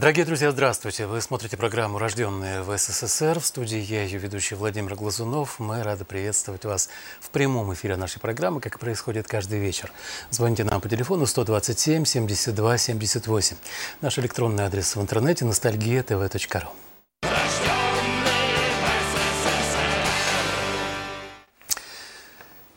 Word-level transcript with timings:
Дорогие 0.00 0.24
друзья, 0.24 0.50
здравствуйте. 0.50 1.04
Вы 1.04 1.20
смотрите 1.20 1.58
программу 1.58 1.98
«Рожденные 1.98 2.62
в 2.62 2.74
СССР». 2.74 3.38
В 3.38 3.44
студии 3.44 3.76
я, 3.76 4.02
ее 4.02 4.18
ведущий 4.18 4.54
Владимир 4.54 4.94
Глазунов. 4.94 5.58
Мы 5.58 5.82
рады 5.82 6.06
приветствовать 6.06 6.64
вас 6.64 6.88
в 7.20 7.28
прямом 7.28 7.74
эфире 7.74 7.96
нашей 7.96 8.18
программы, 8.18 8.62
как 8.62 8.78
происходит 8.78 9.28
каждый 9.28 9.58
вечер. 9.58 9.92
Звоните 10.30 10.64
нам 10.64 10.80
по 10.80 10.88
телефону 10.88 11.26
127 11.26 12.06
72 12.06 12.78
78. 12.78 13.56
Наш 14.00 14.18
электронный 14.18 14.64
адрес 14.64 14.96
в 14.96 15.02
интернете 15.02 15.44
ностальгия.тв.ру. 15.44 16.89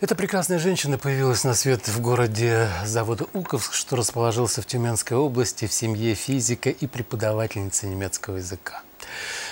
Эта 0.04 0.16
прекрасная 0.16 0.60
женщина 0.60 0.98
появилась 0.98 1.46
на 1.46 1.54
свет 1.54 1.88
в 1.88 2.02
городе 2.02 2.68
завода 2.84 3.26
Уковск, 3.32 3.72
что 3.72 3.96
расположился 3.96 4.62
в 4.62 4.66
Тюменской 4.66 5.16
области, 5.16 5.66
в 5.66 5.72
семье 5.72 6.14
физика 6.14 6.70
и 6.70 6.88
преподавательницы 6.88 7.88
немецкого 7.88 8.36
языка. 8.36 8.82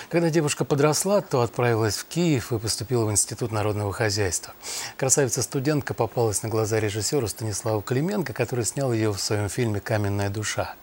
Когда 0.10 0.30
девушка 0.30 0.66
подросла, 0.66 1.22
то 1.22 1.40
отправилась 1.40 1.96
в 1.96 2.04
Киев 2.04 2.52
и 2.52 2.60
поступила 2.60 3.06
в 3.06 3.12
Институт 3.12 3.54
народного 3.54 3.94
хозяйства. 3.94 4.54
Красавица-студентка 4.98 5.94
попалась 5.94 6.44
на 6.44 6.50
глаза 6.50 6.82
режиссеру 6.82 7.30
Станиславу 7.30 7.82
Клименко, 7.82 8.34
который 8.34 8.66
снял 8.66 8.92
ее 8.92 9.14
в 9.14 9.22
своем 9.22 9.48
фильме 9.48 9.80
«Каменная 9.80 10.30
душа». 10.30 10.76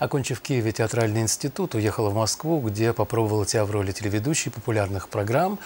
Окончив 0.00 0.40
в 0.40 0.42
Киеве 0.42 0.72
театральный 0.72 1.20
институт, 1.20 1.76
уехала 1.76 2.10
в 2.10 2.14
Москву, 2.16 2.58
где 2.58 2.92
попробовала 2.92 3.46
себя 3.46 3.64
в 3.64 3.70
роли 3.70 3.92
телеведущей 3.92 4.50
популярных 4.50 5.08
программ, 5.08 5.60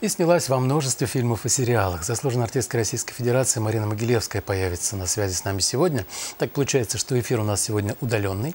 и 0.00 0.08
снялась 0.08 0.48
во 0.48 0.58
множестве 0.58 1.06
фильмов 1.06 1.46
и 1.46 1.48
сериалах. 1.48 2.04
Заслуженная 2.04 2.44
артистка 2.44 2.78
Российской 2.78 3.14
Федерации 3.14 3.60
Марина 3.60 3.86
Могилевская 3.86 4.42
появится 4.42 4.96
на 4.96 5.06
связи 5.06 5.34
с 5.34 5.44
нами 5.44 5.60
сегодня. 5.60 6.04
Так 6.38 6.52
получается, 6.52 6.98
что 6.98 7.18
эфир 7.18 7.40
у 7.40 7.44
нас 7.44 7.62
сегодня 7.62 7.96
удаленный. 8.00 8.54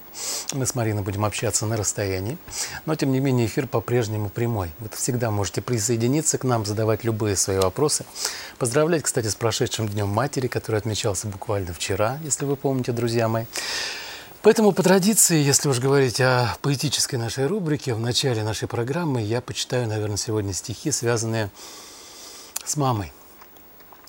Мы 0.53 0.65
с 0.65 0.75
Мариной 0.75 1.01
будем 1.01 1.25
общаться 1.25 1.65
на 1.65 1.77
расстоянии. 1.77 2.37
Но, 2.85 2.95
тем 2.95 3.11
не 3.11 3.19
менее, 3.19 3.47
эфир 3.47 3.67
по-прежнему 3.67 4.29
прямой. 4.29 4.71
Вы 4.79 4.89
всегда 4.95 5.31
можете 5.31 5.61
присоединиться 5.61 6.37
к 6.37 6.43
нам, 6.43 6.65
задавать 6.65 7.03
любые 7.03 7.35
свои 7.35 7.57
вопросы. 7.57 8.05
Поздравлять, 8.57 9.03
кстати, 9.03 9.27
с 9.27 9.35
прошедшим 9.35 9.87
Днем 9.87 10.09
Матери, 10.09 10.47
который 10.47 10.77
отмечался 10.77 11.27
буквально 11.27 11.73
вчера, 11.73 12.19
если 12.23 12.45
вы 12.45 12.55
помните, 12.55 12.91
друзья 12.91 13.27
мои. 13.27 13.45
Поэтому 14.41 14.71
по 14.71 14.81
традиции, 14.83 15.43
если 15.43 15.67
уж 15.67 15.79
говорить 15.79 16.21
о 16.21 16.55
поэтической 16.61 17.19
нашей 17.19 17.45
рубрике, 17.45 17.93
в 17.93 17.99
начале 17.99 18.41
нашей 18.41 18.69
программы 18.69 19.21
я 19.21 19.41
почитаю, 19.41 19.85
наверное, 19.85 20.15
сегодня 20.15 20.53
стихи, 20.53 20.91
связанные 20.91 21.51
с 22.63 22.77
мамой. 22.77 23.11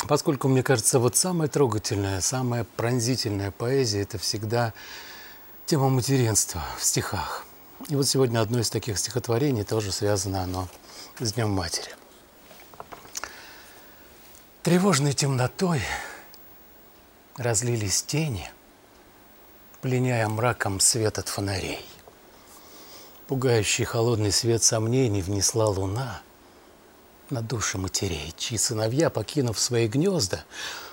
Поскольку, 0.07 0.47
мне 0.47 0.63
кажется, 0.63 1.01
вот 1.01 1.17
самая 1.17 1.49
трогательная, 1.49 2.21
самая 2.21 2.65
пронзительная 2.77 3.51
поэзия– 3.51 4.03
это 4.03 4.19
всегда 4.19 4.73
тема 5.67 5.89
материнства 5.89 6.63
в 6.79 6.85
стихах. 6.85 7.45
И 7.89 7.97
вот 7.97 8.07
сегодня 8.07 8.41
одно 8.41 8.61
из 8.61 8.71
таких 8.71 9.01
стихотворений 9.01 9.65
тоже 9.65 9.91
связано 9.91 10.45
оно 10.45 10.69
с 11.19 11.33
Днем 11.33 11.51
Матери. 11.51 11.91
Тревожной 14.63 15.13
темнотой 15.13 15.83
разлились 17.37 18.05
тени– 18.05 18.49
пленяя 19.81 20.29
мраком 20.29 20.79
свет 20.81 21.19
от 21.19 21.29
фонарей. 21.29 21.85
Пугающий 23.27 23.85
холодный 23.85 24.33
свет 24.33 24.63
сомнений 24.63 25.23
внесла 25.23 25.69
луна 25.69 26.21
на 27.31 27.43
души 27.43 27.79
матерей, 27.79 28.35
чьи 28.37 28.59
сыновья, 28.59 29.09
покинув 29.09 29.59
свои 29.59 29.87
гнезда, 29.87 30.45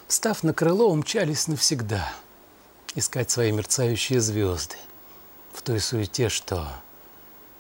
встав 0.08 0.44
на 0.44 0.54
крыло, 0.54 0.90
умчались 0.90 1.48
навсегда 1.48 2.10
искать 2.96 3.30
свои 3.30 3.52
мерцающие 3.52 4.22
звезды 4.22 4.76
в 5.54 5.62
той 5.64 5.80
суете, 5.80 6.30
что 6.30 6.68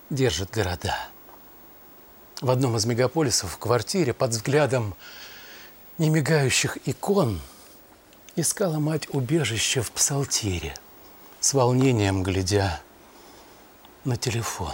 держит 0.09 0.51
города. 0.51 0.95
В 2.39 2.51
одном 2.51 2.77
из 2.77 2.85
мегаполисов 2.85 3.51
в 3.53 3.57
квартире 3.57 4.13
под 4.13 4.31
взглядом 4.31 4.95
немигающих 5.97 6.77
икон 6.85 7.41
искала 8.35 8.77
мать 8.77 9.07
убежище 9.11 9.81
в 9.81 9.91
псалтире– 9.91 10.75
с 11.39 11.53
волнением 11.53 12.23
глядя 12.23 12.81
на 14.03 14.17
телефон. 14.17 14.73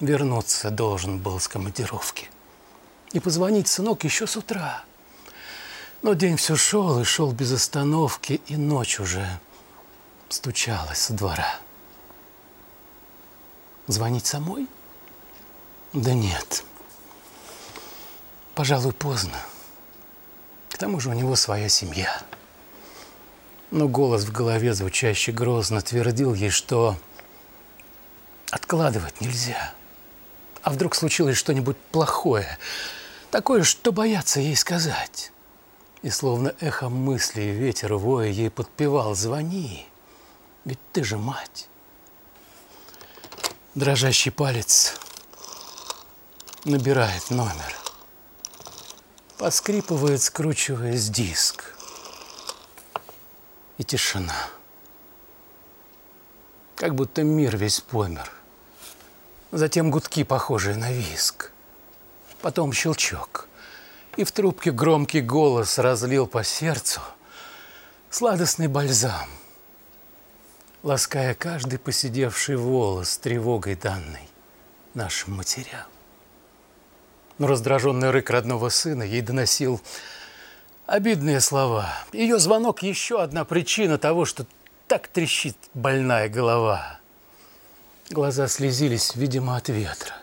Вернуться 0.00 0.70
должен 0.70 1.18
был 1.18 1.40
с 1.40 1.48
командировки 1.48 2.30
и 3.12 3.20
позвонить 3.20 3.68
сынок 3.68 4.04
еще 4.04 4.26
с 4.26 4.36
утра. 4.36 4.84
Но 6.02 6.14
день 6.14 6.36
все 6.36 6.56
шел 6.56 7.00
и 7.00 7.04
шел 7.04 7.32
без 7.32 7.52
остановки, 7.52 8.40
и 8.46 8.56
ночь 8.56 9.00
уже 9.00 9.40
стучалась 10.28 10.98
со 10.98 11.12
двора. 11.12 11.58
Звонить 13.88 14.26
самой? 14.26 14.68
Да 15.92 16.12
нет. 16.12 16.64
Пожалуй, 18.54 18.92
поздно. 18.92 19.38
К 20.68 20.78
тому 20.78 21.00
же 21.00 21.10
у 21.10 21.14
него 21.14 21.34
своя 21.34 21.68
семья. 21.68 22.22
Но 23.70 23.86
голос 23.86 24.24
в 24.24 24.32
голове, 24.32 24.72
звучащий 24.72 25.32
грозно, 25.32 25.82
твердил 25.82 26.32
ей, 26.32 26.48
что 26.48 26.96
откладывать 28.50 29.20
нельзя. 29.20 29.74
А 30.62 30.70
вдруг 30.70 30.94
случилось 30.94 31.36
что-нибудь 31.36 31.76
плохое, 31.92 32.58
такое, 33.30 33.62
что 33.62 33.92
боятся 33.92 34.40
ей 34.40 34.56
сказать. 34.56 35.32
И 36.02 36.10
словно 36.10 36.54
эхо 36.60 36.88
мыслей 36.88 37.50
ветер 37.50 37.94
воя 37.94 38.28
ей 38.28 38.50
подпевал 38.50 39.14
«Звони, 39.14 39.86
ведь 40.64 40.78
ты 40.92 41.04
же 41.04 41.18
мать». 41.18 41.68
Дрожащий 43.74 44.32
палец 44.32 44.94
набирает 46.64 47.30
номер. 47.30 47.76
Поскрипывает, 49.36 50.22
скручиваясь 50.22 51.10
диск– 51.10 51.74
и 53.78 53.84
тишина. 53.84 54.48
Как 56.76 56.94
будто 56.94 57.22
мир 57.22 57.56
весь 57.56 57.80
помер. 57.80 58.30
Затем 59.50 59.90
гудки, 59.90 60.24
похожие 60.24 60.76
на 60.76 60.92
виск. 60.92 61.52
Потом 62.42 62.72
щелчок. 62.72 63.48
И 64.16 64.24
в 64.24 64.32
трубке 64.32 64.70
громкий 64.70 65.20
голос 65.20 65.78
разлил 65.78 66.26
по 66.26 66.44
сердцу 66.44 67.00
сладостный 68.10 68.68
бальзам, 68.68 69.28
лаская 70.82 71.34
каждый 71.34 71.78
посидевший 71.78 72.56
волос 72.56 73.18
тревогой 73.18 73.76
данной 73.76 74.28
нашим 74.94 75.36
матерям. 75.36 75.86
Но 77.38 77.46
раздраженный 77.46 78.10
рык 78.10 78.30
родного 78.30 78.68
сына 78.70 79.02
ей 79.02 79.20
доносил 79.20 79.80
Обидные 80.88 81.40
слова. 81.42 81.92
Ее 82.14 82.38
звонок– 82.38 82.82
еще 82.82 83.20
одна 83.20 83.44
причина 83.44 83.98
того, 83.98 84.24
что 84.24 84.46
так 84.86 85.06
трещит 85.06 85.54
больная 85.74 86.30
голова. 86.30 86.98
Глаза 88.08 88.48
слезились, 88.48 89.14
видимо, 89.14 89.58
от 89.58 89.68
ветра, 89.68 90.14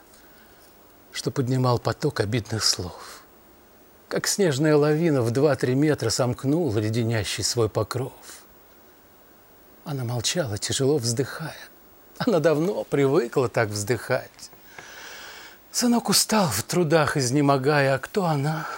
что 1.12 1.30
поднимал 1.30 1.78
поток 1.78 2.20
обидных 2.20 2.64
слов. 2.64 3.22
Как 4.08 4.26
снежная 4.26 4.76
лавина 4.76 5.22
в 5.22 5.30
два-три 5.30 5.76
метра 5.76 6.10
сомкнула 6.10 6.80
леденящий 6.80 7.44
свой 7.44 7.70
покров. 7.70 8.14
Она 9.84 10.04
молчала, 10.04 10.58
тяжело 10.58 10.98
вздыхая. 10.98 11.54
Она 12.18 12.40
давно 12.40 12.86
привыкла 12.86 13.50
так 13.50 13.70
вздыхать. 13.70 14.50
Сынок 15.72 16.10
устал 16.10 16.48
в 16.48 16.64
трудах, 16.64 17.18
изнемогая, 17.18 17.94
а 17.94 18.00
кто 18.00 18.26
она– 18.26 18.68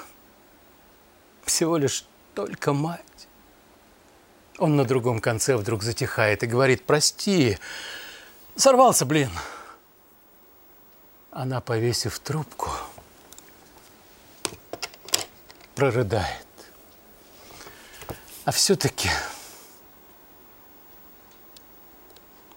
всего 1.48 1.78
лишь 1.78 2.06
только 2.36 2.74
мать. 2.74 3.28
Он 4.58 4.76
на 4.76 4.86
другом 4.86 5.20
конце 5.20 5.56
вдруг 5.56 5.84
затихает 5.84 6.44
и 6.44 6.48
говорит, 6.48 6.86
прости, 6.86 7.58
сорвался, 8.56 9.06
блин. 9.06 9.30
Она, 11.32 11.62
повесив 11.62 12.18
трубку, 12.20 12.72
прорыдает. 15.76 16.48
А 18.46 18.52
все-таки 18.52 19.10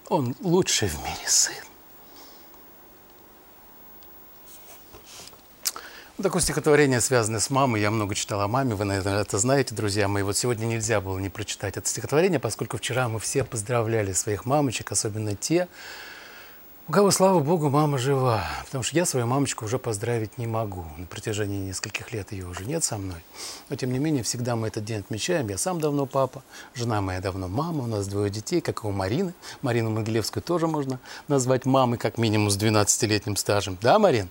он 0.08 0.34
лучший 0.40 0.88
в 0.88 0.98
мире 1.02 1.26
сын. 1.26 1.69
Ну, 6.20 6.24
такое 6.24 6.42
стихотворение, 6.42 7.00
связанное 7.00 7.40
с 7.40 7.48
мамой. 7.48 7.80
Я 7.80 7.90
много 7.90 8.14
читал 8.14 8.42
о 8.42 8.46
маме, 8.46 8.74
вы, 8.74 8.84
наверное, 8.84 9.22
это 9.22 9.38
знаете, 9.38 9.74
друзья 9.74 10.06
мои. 10.06 10.22
Вот 10.22 10.36
сегодня 10.36 10.66
нельзя 10.66 11.00
было 11.00 11.18
не 11.18 11.30
прочитать 11.30 11.78
это 11.78 11.88
стихотворение, 11.88 12.38
поскольку 12.38 12.76
вчера 12.76 13.08
мы 13.08 13.18
все 13.18 13.42
поздравляли 13.42 14.12
своих 14.12 14.44
мамочек, 14.44 14.92
особенно 14.92 15.34
те, 15.34 15.66
У 16.88 16.92
кого, 16.92 17.10
слава 17.10 17.40
богу, 17.40 17.70
мама 17.70 17.96
жива. 17.96 18.44
Потому 18.66 18.84
что 18.84 18.96
я 18.96 19.06
свою 19.06 19.26
мамочку 19.26 19.64
уже 19.64 19.78
поздравить 19.78 20.36
не 20.36 20.46
могу. 20.46 20.84
На 20.98 21.06
протяжении 21.06 21.68
нескольких 21.68 22.12
лет 22.12 22.32
ее 22.32 22.46
уже 22.46 22.66
нет 22.66 22.84
со 22.84 22.98
мной. 22.98 23.22
Но, 23.70 23.76
тем 23.76 23.90
не 23.90 23.98
менее, 23.98 24.22
всегда 24.22 24.56
мы 24.56 24.68
этот 24.68 24.84
день 24.84 24.98
отмечаем. 24.98 25.48
Я 25.48 25.56
сам 25.56 25.80
давно 25.80 26.04
папа, 26.04 26.42
жена 26.74 27.00
моя 27.00 27.22
давно 27.22 27.48
мама, 27.48 27.84
у 27.84 27.86
нас 27.86 28.06
двое 28.08 28.28
детей, 28.28 28.60
как 28.60 28.84
и 28.84 28.86
у 28.86 28.90
Марины. 28.90 29.32
Марину 29.62 29.88
Могилевскую 29.88 30.42
тоже 30.42 30.66
можно 30.66 31.00
назвать 31.28 31.64
мамой, 31.64 31.96
как 31.96 32.18
минимум 32.18 32.50
с 32.50 32.58
12-летним 32.58 33.36
стажем. 33.36 33.78
Да, 33.80 33.98
Марин? 33.98 34.28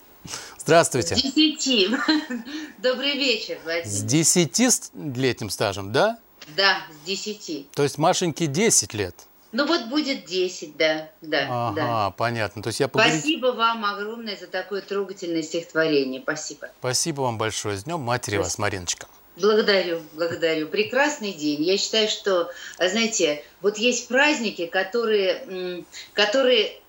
Здравствуйте. 0.57 1.15
С 1.15 1.33
10. 1.33 1.91
Добрый 2.79 3.15
вечер, 3.15 3.57
Владимир. 3.63 3.87
С 3.87 4.03
10-летним 4.03 5.49
стажем, 5.49 5.91
да? 5.91 6.19
Да, 6.55 6.79
с 7.03 7.05
10. 7.05 7.71
То 7.71 7.83
есть 7.83 7.97
Машеньке 7.97 8.47
10 8.47 8.93
лет? 8.93 9.15
Ну 9.51 9.65
вот 9.65 9.85
будет 9.87 10.25
10, 10.25 10.77
да, 10.77 11.09
да, 11.21 11.47
ага, 11.49 11.75
да. 11.75 12.11
понятно. 12.11 12.61
То 12.61 12.67
есть 12.67 12.79
я 12.79 12.87
поговорить... 12.87 13.19
Спасибо 13.19 13.47
вам 13.47 13.83
огромное 13.83 14.37
за 14.37 14.45
такое 14.45 14.81
трогательное 14.81 15.41
стихотворение. 15.41 16.21
Спасибо. 16.21 16.69
Спасибо 16.79 17.21
вам 17.21 17.39
большое. 17.39 17.75
С 17.75 17.85
Днем 17.85 17.99
Матери 17.99 18.35
Спасибо. 18.35 18.43
вас, 18.43 18.57
Мариночка. 18.59 19.07
Благодарю, 19.37 20.01
благодарю. 20.13 20.67
Прекрасный 20.67 21.33
день. 21.33 21.63
Я 21.63 21.77
считаю, 21.77 22.09
что, 22.09 22.51
знаете, 22.77 23.43
вот 23.61 23.77
есть 23.77 24.07
праздники, 24.07 24.67
которые, 24.67 25.83
которые 26.13 26.79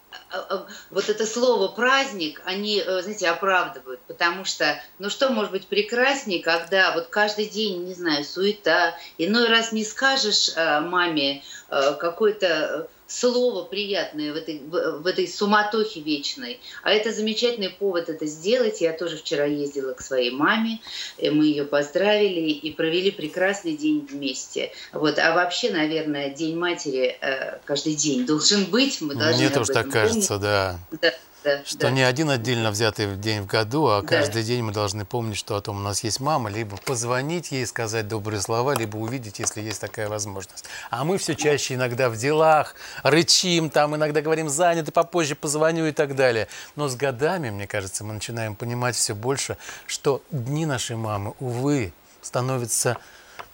вот 0.90 1.08
это 1.08 1.26
слово 1.26 1.68
праздник, 1.68 2.40
они, 2.44 2.82
э, 2.84 3.02
знаете, 3.02 3.28
оправдывают, 3.28 4.00
потому 4.06 4.44
что, 4.44 4.80
ну 4.98 5.10
что 5.10 5.30
может 5.30 5.52
быть 5.52 5.66
прекраснее, 5.66 6.42
когда 6.42 6.92
вот 6.92 7.08
каждый 7.08 7.46
день, 7.46 7.84
не 7.84 7.94
знаю, 7.94 8.24
суета, 8.24 8.96
иной 9.18 9.48
раз 9.48 9.72
не 9.72 9.84
скажешь 9.84 10.50
э, 10.54 10.80
маме 10.80 11.42
э, 11.68 11.94
какой-то 11.94 12.88
слово 13.10 13.64
приятное 13.64 14.32
в 14.32 14.36
этой, 14.36 14.60
в, 14.60 15.06
этой 15.06 15.26
суматохе 15.26 16.00
вечной. 16.00 16.60
А 16.82 16.92
это 16.92 17.12
замечательный 17.12 17.70
повод 17.70 18.08
это 18.08 18.26
сделать. 18.26 18.80
Я 18.80 18.92
тоже 18.92 19.16
вчера 19.16 19.44
ездила 19.44 19.92
к 19.92 20.00
своей 20.00 20.30
маме, 20.30 20.80
мы 21.18 21.46
ее 21.46 21.64
поздравили 21.64 22.50
и 22.50 22.70
провели 22.70 23.10
прекрасный 23.10 23.76
день 23.76 24.06
вместе. 24.10 24.72
Вот. 24.92 25.18
А 25.18 25.34
вообще, 25.34 25.70
наверное, 25.70 26.30
День 26.30 26.56
матери 26.56 27.16
э, 27.20 27.58
каждый 27.64 27.94
день 27.94 28.26
должен 28.26 28.64
быть. 28.66 29.00
Мы 29.00 29.14
Мне 29.14 29.50
тоже 29.50 29.72
так 29.72 29.90
помнить. 29.90 29.92
кажется, 29.92 30.38
да. 30.38 30.78
да 31.00 31.12
да, 31.44 31.64
что 31.64 31.78
да. 31.78 31.90
не 31.90 32.02
один 32.02 32.30
отдельно 32.30 32.70
взятый 32.70 33.16
день 33.16 33.42
в 33.42 33.46
году, 33.46 33.86
а 33.86 34.02
каждый 34.02 34.42
да. 34.42 34.46
день 34.46 34.62
мы 34.62 34.72
должны 34.72 35.04
помнить, 35.04 35.36
что 35.36 35.56
о 35.56 35.60
том 35.60 35.78
у 35.78 35.80
нас 35.80 36.04
есть 36.04 36.20
мама, 36.20 36.50
либо 36.50 36.76
позвонить 36.76 37.50
ей, 37.50 37.66
сказать 37.66 38.08
добрые 38.08 38.40
слова, 38.40 38.74
либо 38.74 38.96
увидеть, 38.96 39.38
если 39.38 39.60
есть 39.60 39.80
такая 39.80 40.08
возможность. 40.08 40.64
А 40.90 41.04
мы 41.04 41.18
все 41.18 41.34
чаще 41.34 41.74
иногда 41.74 42.10
в 42.10 42.16
делах, 42.16 42.74
рычим, 43.02 43.70
там 43.70 43.96
иногда 43.96 44.20
говорим 44.20 44.48
заняты, 44.48 44.92
попозже 44.92 45.34
позвоню 45.34 45.86
и 45.86 45.92
так 45.92 46.14
далее. 46.14 46.48
Но 46.76 46.88
с 46.88 46.96
годами, 46.96 47.50
мне 47.50 47.66
кажется, 47.66 48.04
мы 48.04 48.12
начинаем 48.12 48.54
понимать 48.54 48.96
все 48.96 49.14
больше, 49.14 49.56
что 49.86 50.22
дни 50.30 50.66
нашей 50.66 50.96
мамы, 50.96 51.34
увы, 51.40 51.92
становятся 52.20 52.98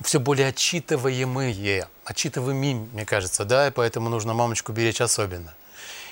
все 0.02 0.20
более 0.20 0.48
отчитываемые, 0.48 1.88
отчитываемыми, 2.04 2.88
мне 2.92 3.04
кажется, 3.04 3.44
да, 3.44 3.68
и 3.68 3.70
поэтому 3.70 4.08
нужно 4.08 4.34
мамочку 4.34 4.72
беречь 4.72 5.00
особенно. 5.00 5.54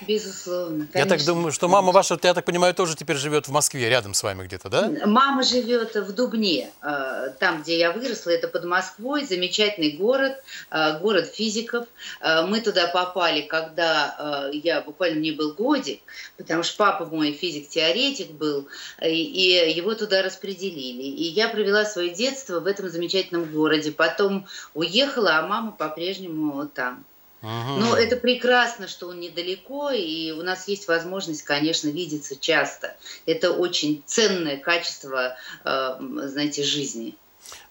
Безусловно. 0.02 0.86
Конечно. 0.92 0.98
Я 0.98 1.06
так 1.06 1.24
думаю, 1.26 1.52
что 1.52 1.68
мама 1.68 1.92
ваша, 1.92 2.18
я 2.22 2.34
так 2.34 2.44
понимаю, 2.44 2.74
тоже 2.74 2.96
теперь 2.96 3.16
живет 3.16 3.48
в 3.48 3.52
Москве, 3.52 3.88
рядом 3.88 4.14
с 4.14 4.22
вами 4.22 4.46
где-то, 4.46 4.68
да? 4.68 4.90
Мама 5.06 5.42
живет 5.42 5.94
в 5.94 6.12
Дубне, 6.12 6.70
э, 6.82 7.34
там, 7.38 7.62
где 7.62 7.78
я 7.78 7.92
выросла, 7.92 8.30
это 8.30 8.48
под 8.48 8.64
Москвой, 8.64 9.24
замечательный 9.24 9.92
город, 9.92 10.42
э, 10.70 10.98
город 10.98 11.26
физиков. 11.26 11.86
Э, 12.20 12.46
мы 12.46 12.60
туда 12.60 12.88
попали, 12.88 13.42
когда 13.42 14.50
я 14.52 14.80
буквально 14.80 15.18
мне 15.18 15.32
был 15.32 15.54
годик, 15.54 16.00
потому 16.36 16.62
что 16.62 16.76
папа 16.76 17.06
мой 17.06 17.32
физик-теоретик 17.32 18.32
был, 18.32 18.68
и 19.02 19.72
его 19.74 19.94
туда 19.94 20.22
распределили. 20.22 21.02
И 21.02 21.24
я 21.24 21.48
провела 21.48 21.84
свое 21.84 22.10
детство 22.10 22.60
в 22.60 22.66
этом 22.66 22.88
замечательном 22.88 23.44
городе. 23.44 23.92
Потом 23.92 24.46
уехала, 24.74 25.38
а 25.38 25.46
мама 25.46 25.72
по-прежнему 25.72 26.66
там. 26.66 27.04
Но 27.44 27.96
это 27.96 28.16
прекрасно, 28.16 28.88
что 28.88 29.08
он 29.08 29.20
недалеко, 29.20 29.90
и 29.90 30.30
у 30.32 30.42
нас 30.42 30.66
есть 30.66 30.88
возможность, 30.88 31.42
конечно, 31.42 31.88
видеться 31.88 32.36
часто. 32.36 32.96
Это 33.26 33.52
очень 33.52 34.02
ценное 34.06 34.56
качество, 34.56 35.36
э, 35.64 35.96
знаете, 36.00 36.62
жизни. 36.62 37.14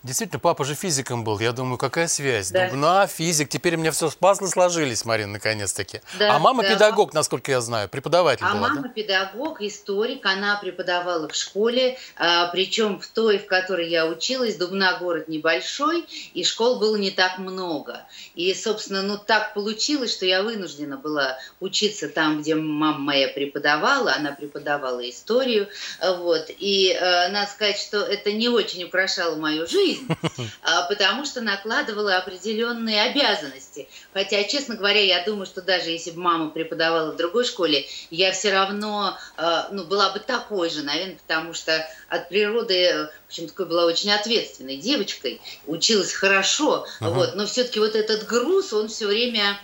Действительно, 0.04 0.40
папа 0.40 0.66
же 0.66 0.76
физиком 0.76 1.24
был. 1.24 1.40
Я 1.40 1.54
думаю, 1.54 1.78
какая 1.78 2.10
связь? 2.10 2.52
Да. 2.52 2.68
Дубна, 2.68 3.08
физик. 3.08 3.48
Теперь 3.48 3.76
у 3.76 3.80
меня 3.80 3.92
все 3.92 4.12
пазлы 4.12 4.50
сложились, 4.50 5.06
Марина, 5.06 5.34
наконец-таки. 5.34 6.02
Да, 6.20 6.36
а 6.36 6.40
мама 6.40 6.62
да. 6.62 6.74
педагог, 6.74 7.14
насколько 7.14 7.52
я 7.52 7.62
знаю, 7.62 7.88
преподаватель 7.88 8.44
а 8.44 8.54
была, 8.54 8.68
мама 8.68 8.82
да? 8.82 8.90
педагог, 8.90 9.62
историк. 9.62 10.26
Она 10.26 10.58
преподавала 10.58 11.30
в 11.30 11.36
школе, 11.36 11.98
а, 12.18 12.48
причем 12.48 13.00
в 13.00 13.08
той, 13.08 13.38
в 13.38 13.46
которой 13.46 13.88
я 13.88 14.06
училась. 14.06 14.58
Дубна 14.58 14.98
город 15.00 15.30
небольшой, 15.30 16.06
и 16.34 16.44
школ 16.44 16.80
было 16.80 16.98
не 16.98 17.12
так 17.12 17.38
много. 17.38 18.02
И, 18.36 18.54
собственно, 18.54 19.04
ну 19.04 19.18
так 19.18 19.54
получилось, 19.54 20.12
что 20.12 20.26
я 20.26 20.44
вынуждена 20.44 20.98
была 20.98 21.38
учиться 21.62 22.10
там, 22.10 22.42
где 22.42 22.56
мама 22.56 23.00
моя 23.00 23.30
преподавала. 23.30 24.14
Она 24.14 24.34
преподавала 24.34 25.10
историю. 25.10 25.70
Вот. 26.02 26.50
И 26.60 26.90
э, 26.90 27.30
надо 27.30 27.50
сказать, 27.50 27.78
что 27.78 28.02
это 28.02 28.34
не 28.34 28.50
очень 28.50 28.84
украшало 28.84 29.38
мою 29.38 29.66
жизнь, 29.66 29.93
жизнь, 29.94 30.08
а, 30.64 30.84
потому 30.84 31.26
что 31.26 31.42
накладывала 31.42 32.18
определенные 32.18 33.04
обязанности. 33.04 33.88
Хотя, 34.14 34.44
честно 34.44 34.76
говоря, 34.76 35.02
я 35.02 35.24
думаю, 35.24 35.46
что 35.46 35.62
даже 35.62 35.90
если 35.90 36.12
бы 36.12 36.22
мама 36.22 36.50
преподавала 36.50 37.12
в 37.12 37.16
другой 37.16 37.46
школе, 37.46 37.86
я 38.10 38.32
все 38.32 38.52
равно 38.52 39.18
а, 39.38 39.70
ну, 39.72 39.84
была 39.84 40.12
бы 40.12 40.20
такой 40.20 40.70
же, 40.70 40.84
наверное, 40.84 41.18
потому 41.28 41.54
что 41.54 41.88
от 42.10 42.30
природы, 42.30 43.10
в 43.26 43.30
общем, 43.30 43.48
такой 43.48 43.66
была 43.66 43.86
очень 43.86 44.12
ответственной 44.12 44.78
девочкой, 44.78 45.42
училась 45.66 46.14
хорошо, 46.14 46.86
uh-huh. 47.02 47.10
вот, 47.10 47.36
но 47.36 47.46
все-таки 47.46 47.80
вот 47.80 47.96
этот 47.96 48.26
груз, 48.28 48.74
он 48.74 48.88
все 48.88 49.08
время 49.08 49.60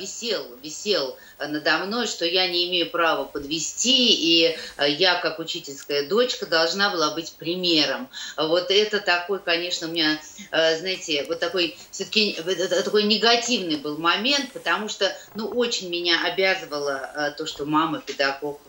висел, 0.00 0.44
висел 0.62 1.16
надо 1.38 1.78
мной, 1.78 2.06
что 2.06 2.24
я 2.24 2.48
не 2.48 2.68
имею 2.68 2.90
права 2.90 3.24
подвести, 3.24 4.12
и 4.12 4.56
а, 4.76 4.86
я, 4.86 5.16
как 5.16 5.38
учительская 5.38 6.08
дочка, 6.08 6.46
должна 6.46 6.90
была 6.90 7.14
быть 7.14 7.32
примером. 7.38 8.08
Вот 8.36 8.70
это 8.70 9.00
такой, 9.00 9.38
конечно, 9.40 9.88
у 9.88 9.90
меня, 9.90 10.20
а, 10.50 10.76
знаете, 10.76 11.24
вот 11.28 11.40
такой 11.40 11.76
все-таки 11.90 12.38
такой 12.84 13.04
негативный 13.04 13.76
был 13.76 13.98
момент, 13.98 14.52
потому 14.52 14.88
что, 14.88 15.14
ну, 15.34 15.46
очень 15.48 15.90
меня 15.90 16.24
обязывало 16.24 17.34
то, 17.36 17.46
что 17.46 17.64
мама 17.64 18.00
педагог 18.00 18.60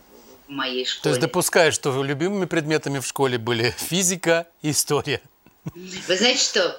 в 0.48 0.50
моей 0.50 0.84
школе. 0.84 1.02
То 1.02 1.08
есть 1.10 1.20
допускаешь, 1.20 1.74
что 1.74 2.02
любимыми 2.02 2.46
предметами 2.46 2.98
в 2.98 3.06
школе 3.06 3.38
были 3.38 3.74
физика 3.78 4.46
и 4.62 4.70
история? 4.70 5.20
Вы 5.74 6.16
знаете 6.16 6.42
что, 6.42 6.60
а, 6.68 6.76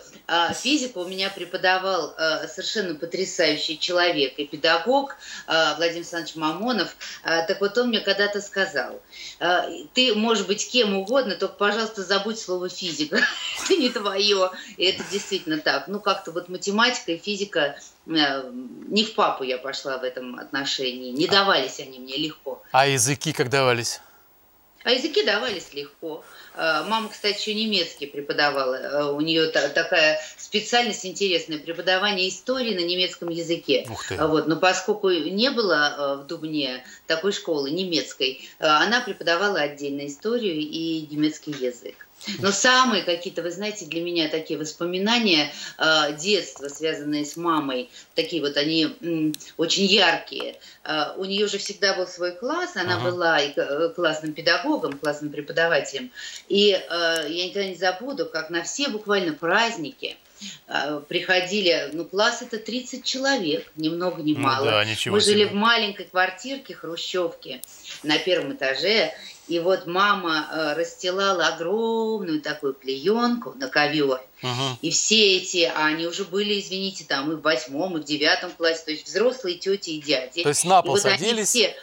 физику 0.53 1.01
у 1.01 1.08
меня 1.08 1.29
преподавал 1.29 2.13
а, 2.17 2.48
совершенно 2.48 2.96
потрясающий 2.96 3.77
человек 3.77 4.38
и 4.38 4.46
педагог 4.46 5.15
а, 5.48 5.75
Владимир 5.75 6.00
Александрович 6.00 6.36
Мамонов. 6.36 6.96
Так 7.24 7.62
вот 7.62 7.77
он 7.77 7.89
мне 7.89 8.00
когда-то 8.00 8.41
сказал, 8.41 9.01
ты 9.94 10.15
можешь 10.15 10.46
быть 10.46 10.70
кем 10.72 10.96
угодно, 10.96 11.36
только, 11.36 11.55
пожалуйста, 11.55 12.03
забудь 12.03 12.39
слово 12.39 12.70
физика. 12.70 13.17
Это 13.63 13.75
не 13.77 13.89
твое. 13.89 14.51
И 14.77 14.86
это 14.86 15.03
действительно 15.12 15.58
так. 15.60 15.88
Ну, 15.88 16.00
как-то 16.00 16.32
вот 16.32 16.50
математика 16.50 17.12
и 17.12 17.17
физика 17.17 17.79
не 18.05 19.03
в 19.03 19.15
папу 19.15 19.44
я 19.44 19.58
пошла 19.58 19.98
в 19.98 20.03
этом 20.03 20.39
отношении. 20.39 21.12
Не 21.12 21.27
давались 21.27 21.79
они 21.79 22.00
мне 22.00 22.17
легко. 22.17 22.62
А 22.72 22.88
языки 22.88 23.34
как 23.34 23.50
давались? 23.50 24.00
А 24.84 24.91
языки 24.91 25.24
давались 25.24 25.74
легко. 25.74 26.24
Э, 26.57 26.83
мама, 26.88 27.09
кстати, 27.09 27.39
еще 27.39 27.53
немецкий 27.53 28.05
преподавала. 28.05 28.75
Э, 28.75 29.12
у 29.12 29.21
нее 29.21 29.47
такая 29.47 30.19
специальность 30.38 31.05
интересная 31.05 31.59
преподавание 31.59 32.29
истории 32.29 32.74
на 32.74 32.85
немецком 32.85 33.29
языке. 33.29 33.88
Вот, 34.09 34.47
но 34.47 34.55
поскольку 34.55 35.09
не 35.09 35.50
было 35.51 35.95
э, 35.97 36.24
в 36.24 36.27
Дубне 36.27 36.83
такой 37.07 37.31
школы 37.31 37.71
немецкой, 37.71 38.47
она 38.59 39.01
преподавала 39.01 39.59
отдельно 39.59 40.07
историю 40.07 40.55
и 40.55 41.07
немецкий 41.09 41.51
язык. 41.51 42.04
Но 42.39 42.51
самые 42.51 43.03
какие-то, 43.03 43.41
вы 43.41 43.51
знаете, 43.51 43.86
для 43.86 44.01
меня 44.01 44.29
такие 44.29 44.60
воспоминания 44.60 45.51
э, 45.77 46.17
детства, 46.17 46.67
связанные 46.67 47.25
с 47.25 47.36
мамой, 47.38 47.89
такие 48.15 48.41
вот 48.41 48.58
они 48.58 48.96
м, 49.01 49.34
очень 49.58 49.86
яркие. 49.86 50.58
Э, 50.84 51.13
у 51.17 51.25
нее 51.25 51.48
же 51.48 51.58
всегда 51.58 51.94
был 51.94 52.08
свой 52.08 52.36
класс, 52.36 52.75
она 52.75 52.96
ага. 52.96 53.12
была 53.12 53.41
и 53.41 53.53
э, 53.55 53.89
классным 53.96 54.34
педагогом, 54.34 54.98
классным 54.98 55.32
преподавателем. 55.32 56.12
И 56.48 56.72
э, 56.72 57.25
я 57.29 57.46
никогда 57.46 57.67
не 57.67 57.75
забуду, 57.75 58.25
как 58.25 58.50
на 58.50 58.63
все 58.63 58.89
буквально 58.89 59.34
праздники 59.34 60.17
э, 60.67 61.01
приходили, 61.08 61.89
ну, 61.94 62.05
класс 62.05 62.41
это 62.41 62.58
30 62.58 63.03
человек, 63.03 63.72
ни 63.75 63.89
много 63.89 64.22
ни 64.22 64.34
ну 64.34 64.39
мало. 64.39 64.65
Ну, 64.65 64.72
да, 64.72 65.12
Мы 65.12 65.20
жили 65.20 65.44
себе. 65.44 65.48
в 65.48 65.53
маленькой 65.53 66.05
квартирке, 66.05 66.74
хрущевке 66.74 67.62
на 68.03 68.17
первом 68.17 68.53
этаже, 68.53 69.13
и 69.47 69.59
вот 69.59 69.85
мама 69.85 70.47
э, 70.51 70.73
расстилала 70.73 71.47
огромную 71.47 72.41
такую 72.41 72.73
клеенку 72.73 73.53
на 73.55 73.67
ковер. 73.67 74.21
Угу. 74.41 74.79
И 74.81 74.89
все 74.89 75.37
эти, 75.37 75.63
а 75.63 75.85
они 75.85 76.07
уже 76.07 76.23
были, 76.23 76.59
извините, 76.59 77.05
там 77.07 77.31
и 77.31 77.35
в 77.35 77.41
восьмом, 77.41 77.97
и 77.97 78.01
в 78.01 78.03
девятом 78.03 78.51
классе, 78.51 78.83
то 78.85 78.91
есть 78.91 79.07
взрослые 79.07 79.57
тети 79.57 79.91
и 79.91 80.01
дяди. 80.01 80.43
То 80.43 80.49
есть 80.49 80.65
на 80.65 80.81
пол 80.81 80.95
и 80.95 80.99
вот 80.99 81.03
садились? 81.03 81.49
Все, 81.49 81.75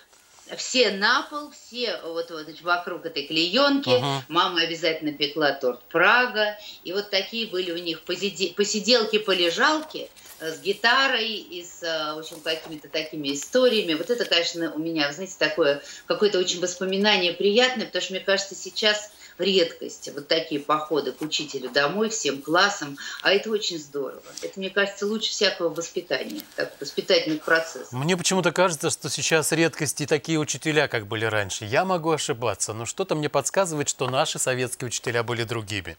все 0.57 0.91
на 0.91 1.23
пол, 1.23 1.51
все 1.51 1.99
вот, 2.05 2.31
вот 2.31 2.47
вокруг 2.63 3.07
этой 3.07 3.27
клеенки. 3.27 3.89
Угу. 3.89 4.25
Мама 4.29 4.63
обязательно 4.63 5.13
пекла 5.13 5.53
торт 5.53 5.83
Прага. 5.85 6.59
И 6.85 6.93
вот 6.93 7.11
такие 7.11 7.47
были 7.47 7.71
у 7.71 7.79
них 7.79 8.03
посиделки-полежалки 8.03 10.11
с 10.43 10.61
гитарой 10.61 11.35
и 11.35 11.65
с, 11.65 11.83
в 11.83 12.19
общем, 12.19 12.41
какими-то 12.41 12.89
такими 12.89 13.33
историями. 13.35 13.95
Вот 13.95 14.11
это, 14.11 14.25
конечно, 14.25 14.73
у 14.73 14.79
меня, 14.79 15.13
знаете, 15.13 15.35
такое 15.39 15.83
какое-то 16.07 16.39
очень 16.39 16.61
воспоминание 16.61 17.33
приятное, 17.33 17.87
потому 17.87 18.03
что, 18.03 18.13
мне 18.13 18.21
кажется, 18.21 18.55
сейчас 18.55 19.11
редкость, 19.39 20.11
вот 20.15 20.29
такие 20.29 20.61
походы 20.61 21.13
к 21.13 21.23
учителю 21.23 21.71
домой, 21.71 22.11
всем 22.11 22.43
классам, 22.43 22.99
а 23.23 23.33
это 23.33 23.51
очень 23.51 23.79
здорово. 23.79 24.23
Это, 24.43 24.59
мне 24.59 24.71
кажется, 24.71 25.07
лучше 25.07 25.31
всякого 25.31 25.69
воспитания, 25.71 26.43
так, 26.57 26.75
воспитательных 26.81 27.43
процессов. 27.43 27.93
Мне 27.93 28.17
почему-то 28.17 28.53
кажется, 28.53 28.91
что 28.91 29.09
сейчас 29.09 29.53
редкости 29.53 30.07
такие 30.07 30.39
учителя, 30.39 30.87
как 30.89 31.07
были 31.07 31.25
раньше. 31.25 31.65
Я 31.65 31.85
могу 31.85 32.11
ошибаться, 32.11 32.73
но 32.73 32.85
что-то 32.85 33.15
мне 33.15 33.29
подсказывает, 33.29 33.89
что 33.89 34.09
наши 34.11 34.39
советские 34.39 34.89
учителя 34.89 35.23
были 35.23 35.45
другими. 35.45 35.97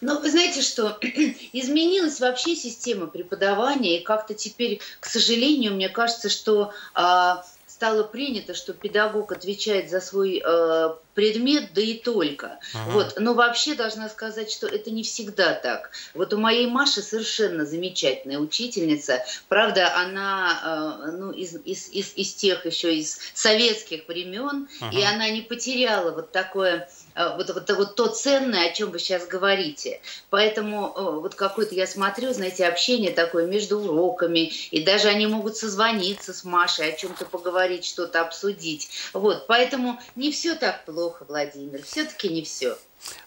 Ну, 0.00 0.18
вы 0.20 0.30
знаете, 0.30 0.62
что 0.62 0.98
изменилась 1.52 2.20
вообще 2.20 2.56
система 2.56 3.06
преподавания, 3.06 4.00
и 4.00 4.04
как-то 4.04 4.34
теперь, 4.34 4.80
к 5.00 5.06
сожалению, 5.06 5.74
мне 5.74 5.88
кажется, 5.88 6.28
что 6.28 6.72
а, 6.94 7.44
стало 7.80 8.02
принято, 8.02 8.52
что 8.52 8.74
педагог 8.74 9.32
отвечает 9.32 9.88
за 9.88 10.02
свой 10.02 10.42
э, 10.44 10.90
предмет, 11.14 11.72
да 11.72 11.80
и 11.80 11.94
только. 11.94 12.58
Ага. 12.74 12.90
Вот. 12.90 13.14
Но 13.18 13.32
вообще 13.32 13.74
должна 13.74 14.10
сказать, 14.10 14.50
что 14.50 14.66
это 14.66 14.90
не 14.90 15.02
всегда 15.02 15.54
так. 15.54 15.90
Вот 16.12 16.34
у 16.34 16.36
моей 16.36 16.66
Маши 16.66 17.00
совершенно 17.00 17.64
замечательная 17.64 18.38
учительница. 18.38 19.24
Правда, 19.48 19.96
она 19.96 21.00
э, 21.06 21.10
ну, 21.12 21.30
из, 21.30 21.54
из, 21.64 21.88
из, 21.88 22.12
из 22.16 22.34
тех 22.34 22.66
еще 22.66 22.94
из 22.94 23.18
советских 23.32 24.06
времен, 24.08 24.68
ага. 24.82 24.98
и 24.98 25.02
она 25.02 25.30
не 25.30 25.40
потеряла 25.40 26.10
вот 26.10 26.32
такое 26.32 26.86
вот, 27.14 27.50
вот, 27.50 27.70
вот 27.70 27.96
то 27.96 28.08
ценное, 28.08 28.68
о 28.68 28.72
чем 28.72 28.90
вы 28.90 28.98
сейчас 28.98 29.26
говорите. 29.26 30.00
Поэтому 30.30 30.92
э, 30.94 31.20
вот 31.20 31.34
какое-то 31.34 31.74
я 31.74 31.86
смотрю, 31.86 32.32
знаете, 32.32 32.66
общение 32.66 33.10
такое 33.10 33.46
между 33.46 33.78
уроками, 33.80 34.52
и 34.70 34.82
даже 34.82 35.08
они 35.08 35.26
могут 35.26 35.56
созвониться 35.56 36.32
с 36.32 36.44
Машей, 36.44 36.92
о 36.92 36.96
чем-то 36.96 37.26
поговорить, 37.26 37.84
что-то 37.84 38.20
обсудить. 38.20 38.90
Вот, 39.12 39.46
поэтому 39.46 40.00
не 40.14 40.30
все 40.30 40.54
так 40.54 40.84
плохо, 40.84 41.24
Владимир, 41.28 41.82
все-таки 41.82 42.28
не 42.28 42.42
все. 42.42 42.76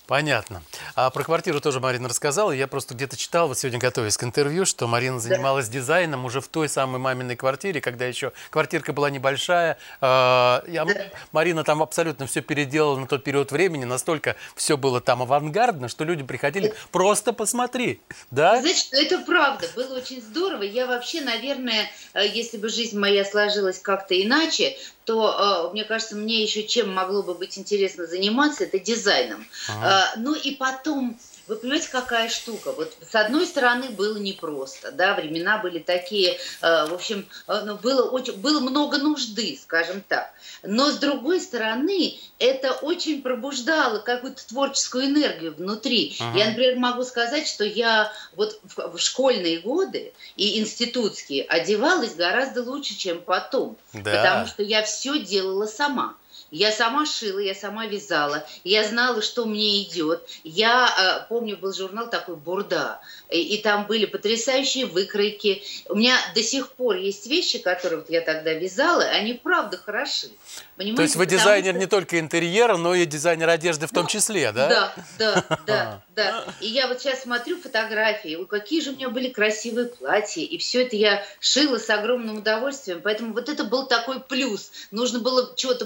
Понятно. 0.07 0.61
А 0.95 1.09
про 1.09 1.23
квартиру 1.23 1.61
тоже 1.61 1.79
Марина 1.79 2.09
рассказала. 2.09 2.51
Я 2.51 2.67
просто 2.67 2.93
где-то 2.93 3.15
читал, 3.15 3.47
вот 3.47 3.57
сегодня 3.57 3.79
готовясь 3.79 4.17
к 4.17 4.23
интервью, 4.23 4.65
что 4.65 4.85
Марина 4.85 5.19
занималась 5.19 5.67
да. 5.67 5.73
дизайном 5.73 6.25
уже 6.25 6.41
в 6.41 6.47
той 6.49 6.67
самой 6.67 6.99
маминой 6.99 7.37
квартире, 7.37 7.79
когда 7.79 8.05
еще 8.05 8.33
квартирка 8.49 8.91
была 8.91 9.09
небольшая. 9.09 9.77
А, 10.01 10.63
я, 10.67 10.83
да. 10.83 11.05
Марина 11.31 11.63
там 11.63 11.81
абсолютно 11.81 12.27
все 12.27 12.41
переделала 12.41 12.99
на 12.99 13.07
тот 13.07 13.23
период 13.23 13.51
времени, 13.51 13.85
настолько 13.85 14.35
все 14.55 14.75
было 14.75 14.99
там 14.99 15.21
авангардно, 15.21 15.87
что 15.87 16.03
люди 16.03 16.23
приходили 16.23 16.67
это... 16.67 16.77
просто 16.91 17.31
посмотри. 17.31 18.01
Да? 18.29 18.59
Значит, 18.59 18.89
это 18.91 19.19
правда. 19.19 19.67
Было 19.73 19.97
очень 19.97 20.21
здорово. 20.21 20.63
Я 20.63 20.85
вообще, 20.85 21.21
наверное, 21.21 21.89
э, 22.13 22.27
если 22.27 22.57
бы 22.57 22.67
жизнь 22.67 22.99
моя 22.99 23.23
сложилась 23.23 23.79
как-то 23.79 24.21
иначе, 24.21 24.75
то, 25.05 25.69
э, 25.69 25.73
мне 25.73 25.83
кажется, 25.83 26.15
мне 26.15 26.43
еще 26.43 26.63
чем 26.63 26.93
могло 26.93 27.23
бы 27.23 27.33
быть 27.33 27.57
интересно 27.57 28.05
заниматься, 28.05 28.63
это 28.63 28.79
дизайном. 28.79 29.45
Ага. 29.67 30.13
Э, 30.15 30.19
ну 30.19 30.33
и 30.33 30.51
потом 30.55 31.17
вы 31.47 31.57
понимаете, 31.57 31.89
какая 31.91 32.29
штука? 32.29 32.71
Вот 32.71 32.93
с 33.01 33.15
одной 33.15 33.45
стороны 33.45 33.89
было 33.89 34.17
непросто, 34.17 34.91
да, 34.91 35.13
времена 35.13 35.57
были 35.57 35.79
такие, 35.79 36.33
э, 36.33 36.37
в 36.61 36.93
общем, 36.93 37.27
э, 37.47 37.61
ну, 37.65 37.75
было, 37.75 38.09
очень, 38.09 38.33
было 38.37 38.61
много 38.61 38.97
нужды, 38.97 39.59
скажем 39.61 40.01
так. 40.07 40.33
Но 40.63 40.89
с 40.89 40.97
другой 40.97 41.41
стороны, 41.41 42.17
это 42.39 42.71
очень 42.71 43.21
пробуждало 43.21 43.99
какую-то 43.99 44.47
творческую 44.47 45.07
энергию 45.07 45.53
внутри. 45.53 46.15
Ага. 46.19 46.39
Я, 46.39 46.49
например, 46.49 46.77
могу 46.77 47.03
сказать, 47.03 47.47
что 47.47 47.65
я 47.65 48.11
вот 48.35 48.59
в, 48.63 48.93
в 48.93 48.99
школьные 48.99 49.59
годы 49.59 50.13
и 50.37 50.59
институтские 50.59 51.43
одевалась 51.43 52.15
гораздо 52.15 52.63
лучше, 52.63 52.95
чем 52.95 53.21
потом. 53.21 53.77
Да. 53.91 54.11
Потому 54.11 54.47
что 54.47 54.63
я 54.63 54.83
все 54.83 55.19
делала 55.19 55.65
сама. 55.65 56.15
Я 56.53 56.71
сама 56.71 57.07
шила, 57.07 57.39
я 57.39 57.55
сама 57.55 57.87
вязала, 57.87 58.45
я 58.63 58.87
знала, 58.87 59.23
что 59.23 59.45
мне 59.45 59.81
идет. 59.81 60.23
Я 60.43 60.87
э, 60.87 61.27
помню, 61.27 61.57
был 61.57 61.73
журнал 61.73 62.11
такой 62.11 62.35
«Бурда», 62.35 63.01
и, 63.31 63.57
там 63.57 63.87
были 63.87 64.05
потрясающие 64.05 64.85
выкройки. 64.85 65.63
У 65.89 65.95
меня 65.95 66.15
до 66.35 66.43
сих 66.43 66.73
пор 66.73 66.97
есть 66.97 67.25
вещи, 67.25 67.57
которые 67.57 68.01
вот 68.01 68.09
я 68.11 68.21
тогда 68.21 68.53
вязала, 68.53 69.03
они 69.03 69.33
правда 69.33 69.77
хороши. 69.77 70.27
Понимаете? 70.75 70.97
То 70.97 71.01
есть 71.03 71.15
вы 71.15 71.25
дизайнер 71.25 71.71
что... 71.71 71.79
не 71.79 71.87
только 71.87 72.19
интерьера, 72.19 72.77
но 72.77 72.93
и 72.93 73.05
дизайнер 73.05 73.49
одежды 73.49 73.87
в 73.87 73.91
том 73.91 74.03
ну, 74.03 74.09
числе, 74.09 74.51
да? 74.51 74.69
Да, 74.69 74.93
да, 75.17 75.59
да, 75.65 76.01
да. 76.15 76.45
И 76.61 76.67
я 76.67 76.87
вот 76.87 77.01
сейчас 77.01 77.23
смотрю 77.23 77.59
фотографии, 77.59 78.43
какие 78.45 78.81
же 78.81 78.91
у 78.91 78.95
меня 78.95 79.09
были 79.09 79.29
красивые 79.29 79.87
платья, 79.87 80.41
и 80.41 80.57
все 80.59 80.83
это 80.85 80.95
я 80.95 81.25
шила 81.39 81.79
с 81.79 81.89
огромным 81.89 82.37
удовольствием. 82.37 83.01
Поэтому 83.03 83.33
вот 83.33 83.49
это 83.49 83.63
был 83.63 83.87
такой 83.87 84.19
плюс. 84.19 84.71
Нужно 84.91 85.19
было 85.19 85.53
чего-то 85.55 85.85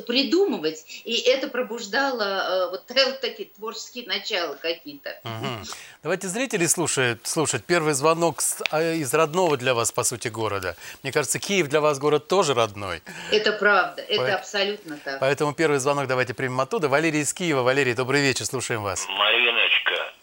придумывать, 0.57 1.01
и 1.05 1.21
это 1.29 1.47
пробуждало 1.47 2.23
э, 2.23 2.69
вот, 2.71 2.85
такие 3.21 3.49
творческие 3.49 4.05
начала 4.07 4.55
какие-то. 4.55 5.19
Угу. 5.23 5.67
Давайте 6.03 6.27
зрители 6.27 6.65
слушают, 6.65 7.25
слушать. 7.25 7.65
Первый 7.65 7.93
звонок 7.93 8.39
а, 8.71 8.93
из 8.93 9.13
родного 9.13 9.57
для 9.57 9.73
вас, 9.73 9.91
по 9.91 10.03
сути, 10.03 10.27
города. 10.27 10.75
Мне 11.03 11.11
кажется, 11.11 11.39
Киев 11.39 11.67
для 11.67 11.81
вас 11.81 11.99
город 11.99 12.27
тоже 12.27 12.53
родной. 12.53 13.01
Это 13.31 13.51
правда, 13.53 14.01
это 14.01 14.23
По... 14.23 14.35
абсолютно 14.35 14.97
так. 14.97 15.19
Поэтому 15.19 15.53
первый 15.53 15.79
звонок 15.79 16.07
давайте 16.07 16.33
примем 16.33 16.59
оттуда. 16.61 16.89
Валерий 16.89 17.21
из 17.21 17.33
Киева. 17.33 17.61
Валерий, 17.61 17.93
добрый 17.93 18.21
вечер, 18.21 18.45
слушаем 18.45 18.83
вас. 18.83 19.07
Мариночка, 19.09 20.13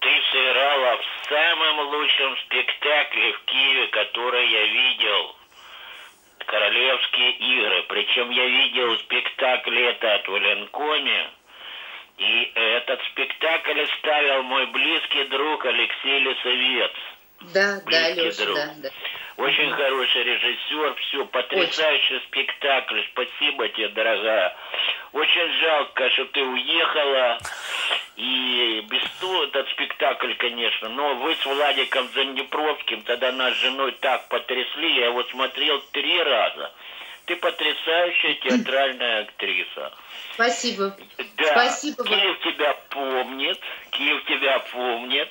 ты 0.00 0.10
сыграла 0.32 0.98
в 0.98 1.28
самом 1.28 1.88
лучшем 1.88 2.36
спектакле 2.46 3.32
в 3.32 3.44
Киеве, 3.44 3.86
который 3.88 4.50
я 4.50 4.66
видел. 4.66 5.43
Королевские 6.54 7.32
игры. 7.32 7.82
Причем 7.88 8.30
я 8.30 8.46
видел 8.46 8.96
спектакль 9.00 9.76
это 9.76 10.14
от 10.14 10.28
Валенкоме. 10.28 11.30
И 12.18 12.52
этот 12.54 13.00
спектакль 13.10 13.84
ставил 13.98 14.44
мой 14.44 14.66
близкий 14.66 15.24
друг 15.24 15.64
Алексей 15.66 16.20
Лисовец. 16.20 16.92
Да, 17.52 17.80
близкий 17.84 18.14
да, 18.14 18.22
Алеша, 18.22 18.44
друг. 18.44 18.56
да, 18.56 18.74
да. 18.84 18.88
Очень 19.36 19.66
угу. 19.66 19.74
хороший 19.74 20.22
режиссер, 20.22 20.94
все, 20.94 21.24
потрясающий 21.24 22.14
Очень. 22.14 22.26
спектакль. 22.28 23.00
Спасибо 23.10 23.68
тебе, 23.70 23.88
дорогая. 23.88 24.56
Очень 25.12 25.52
жалко, 25.60 26.08
что 26.10 26.24
ты 26.26 26.40
уехала. 26.44 27.38
И 28.16 28.80
без 28.88 29.02
того 29.20 29.44
этот 29.44 29.68
спектакль, 29.70 30.34
конечно. 30.34 30.88
Но 30.88 31.14
вы 31.16 31.34
с 31.34 31.46
Владиком 31.46 32.08
Зандепровским 32.14 33.02
тогда 33.02 33.32
нас 33.32 33.54
с 33.54 33.60
женой 33.60 33.92
так 34.00 34.28
потрясли. 34.28 34.98
Я 34.98 35.06
его 35.06 35.24
смотрел 35.24 35.80
три 35.92 36.22
раза. 36.22 36.72
Ты 37.26 37.36
потрясающая 37.36 38.34
театральная 38.42 39.22
актриса. 39.22 39.92
Спасибо. 40.34 40.96
Да. 41.36 41.50
Спасибо. 41.52 42.04
Киев 42.04 42.40
тебя 42.40 42.74
помнит. 42.90 43.60
Киев 43.90 44.24
тебя 44.24 44.58
помнит. 44.72 45.28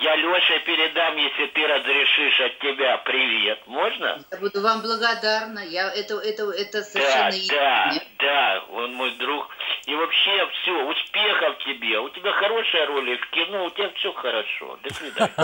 Я 0.00 0.16
Леша 0.16 0.58
передам, 0.60 1.16
если 1.16 1.46
ты 1.48 1.66
разрешишь 1.66 2.40
от 2.40 2.58
тебя 2.60 2.96
привет. 2.98 3.58
Можно? 3.66 4.24
Я 4.30 4.38
буду 4.38 4.62
вам 4.62 4.80
благодарна. 4.80 5.58
Я 5.58 5.92
это 5.92 6.14
это 6.18 6.50
это 6.50 6.82
совершенно 6.82 7.30
Да, 7.48 7.92
да, 7.92 8.02
да. 8.18 8.64
Он 8.70 8.94
мой 8.94 9.10
друг. 9.16 9.46
И 9.84 9.94
вообще 9.94 10.48
все, 10.52 10.72
успехов 10.84 11.58
тебе. 11.66 11.98
У 11.98 12.08
тебя 12.10 12.32
хорошая 12.32 12.86
роль 12.86 13.18
в 13.18 13.30
кино, 13.30 13.66
у 13.66 13.70
тебя 13.70 13.90
все 13.96 14.12
хорошо. 14.12 14.78
До 14.82 14.94
свидания. 14.94 15.34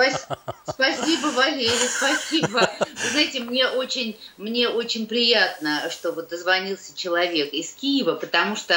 Спасибо, 0.64 1.26
Валерий, 1.26 1.68
спасибо. 1.68 2.60
Вы 2.80 3.08
знаете, 3.10 3.40
мне 3.40 3.68
очень, 3.68 4.18
мне 4.38 4.68
очень 4.68 5.06
приятно, 5.08 5.90
что 5.90 6.12
вот 6.12 6.28
дозвонился 6.28 6.96
человек 6.96 7.52
из 7.52 7.74
Киева, 7.74 8.14
потому 8.14 8.56
что 8.56 8.74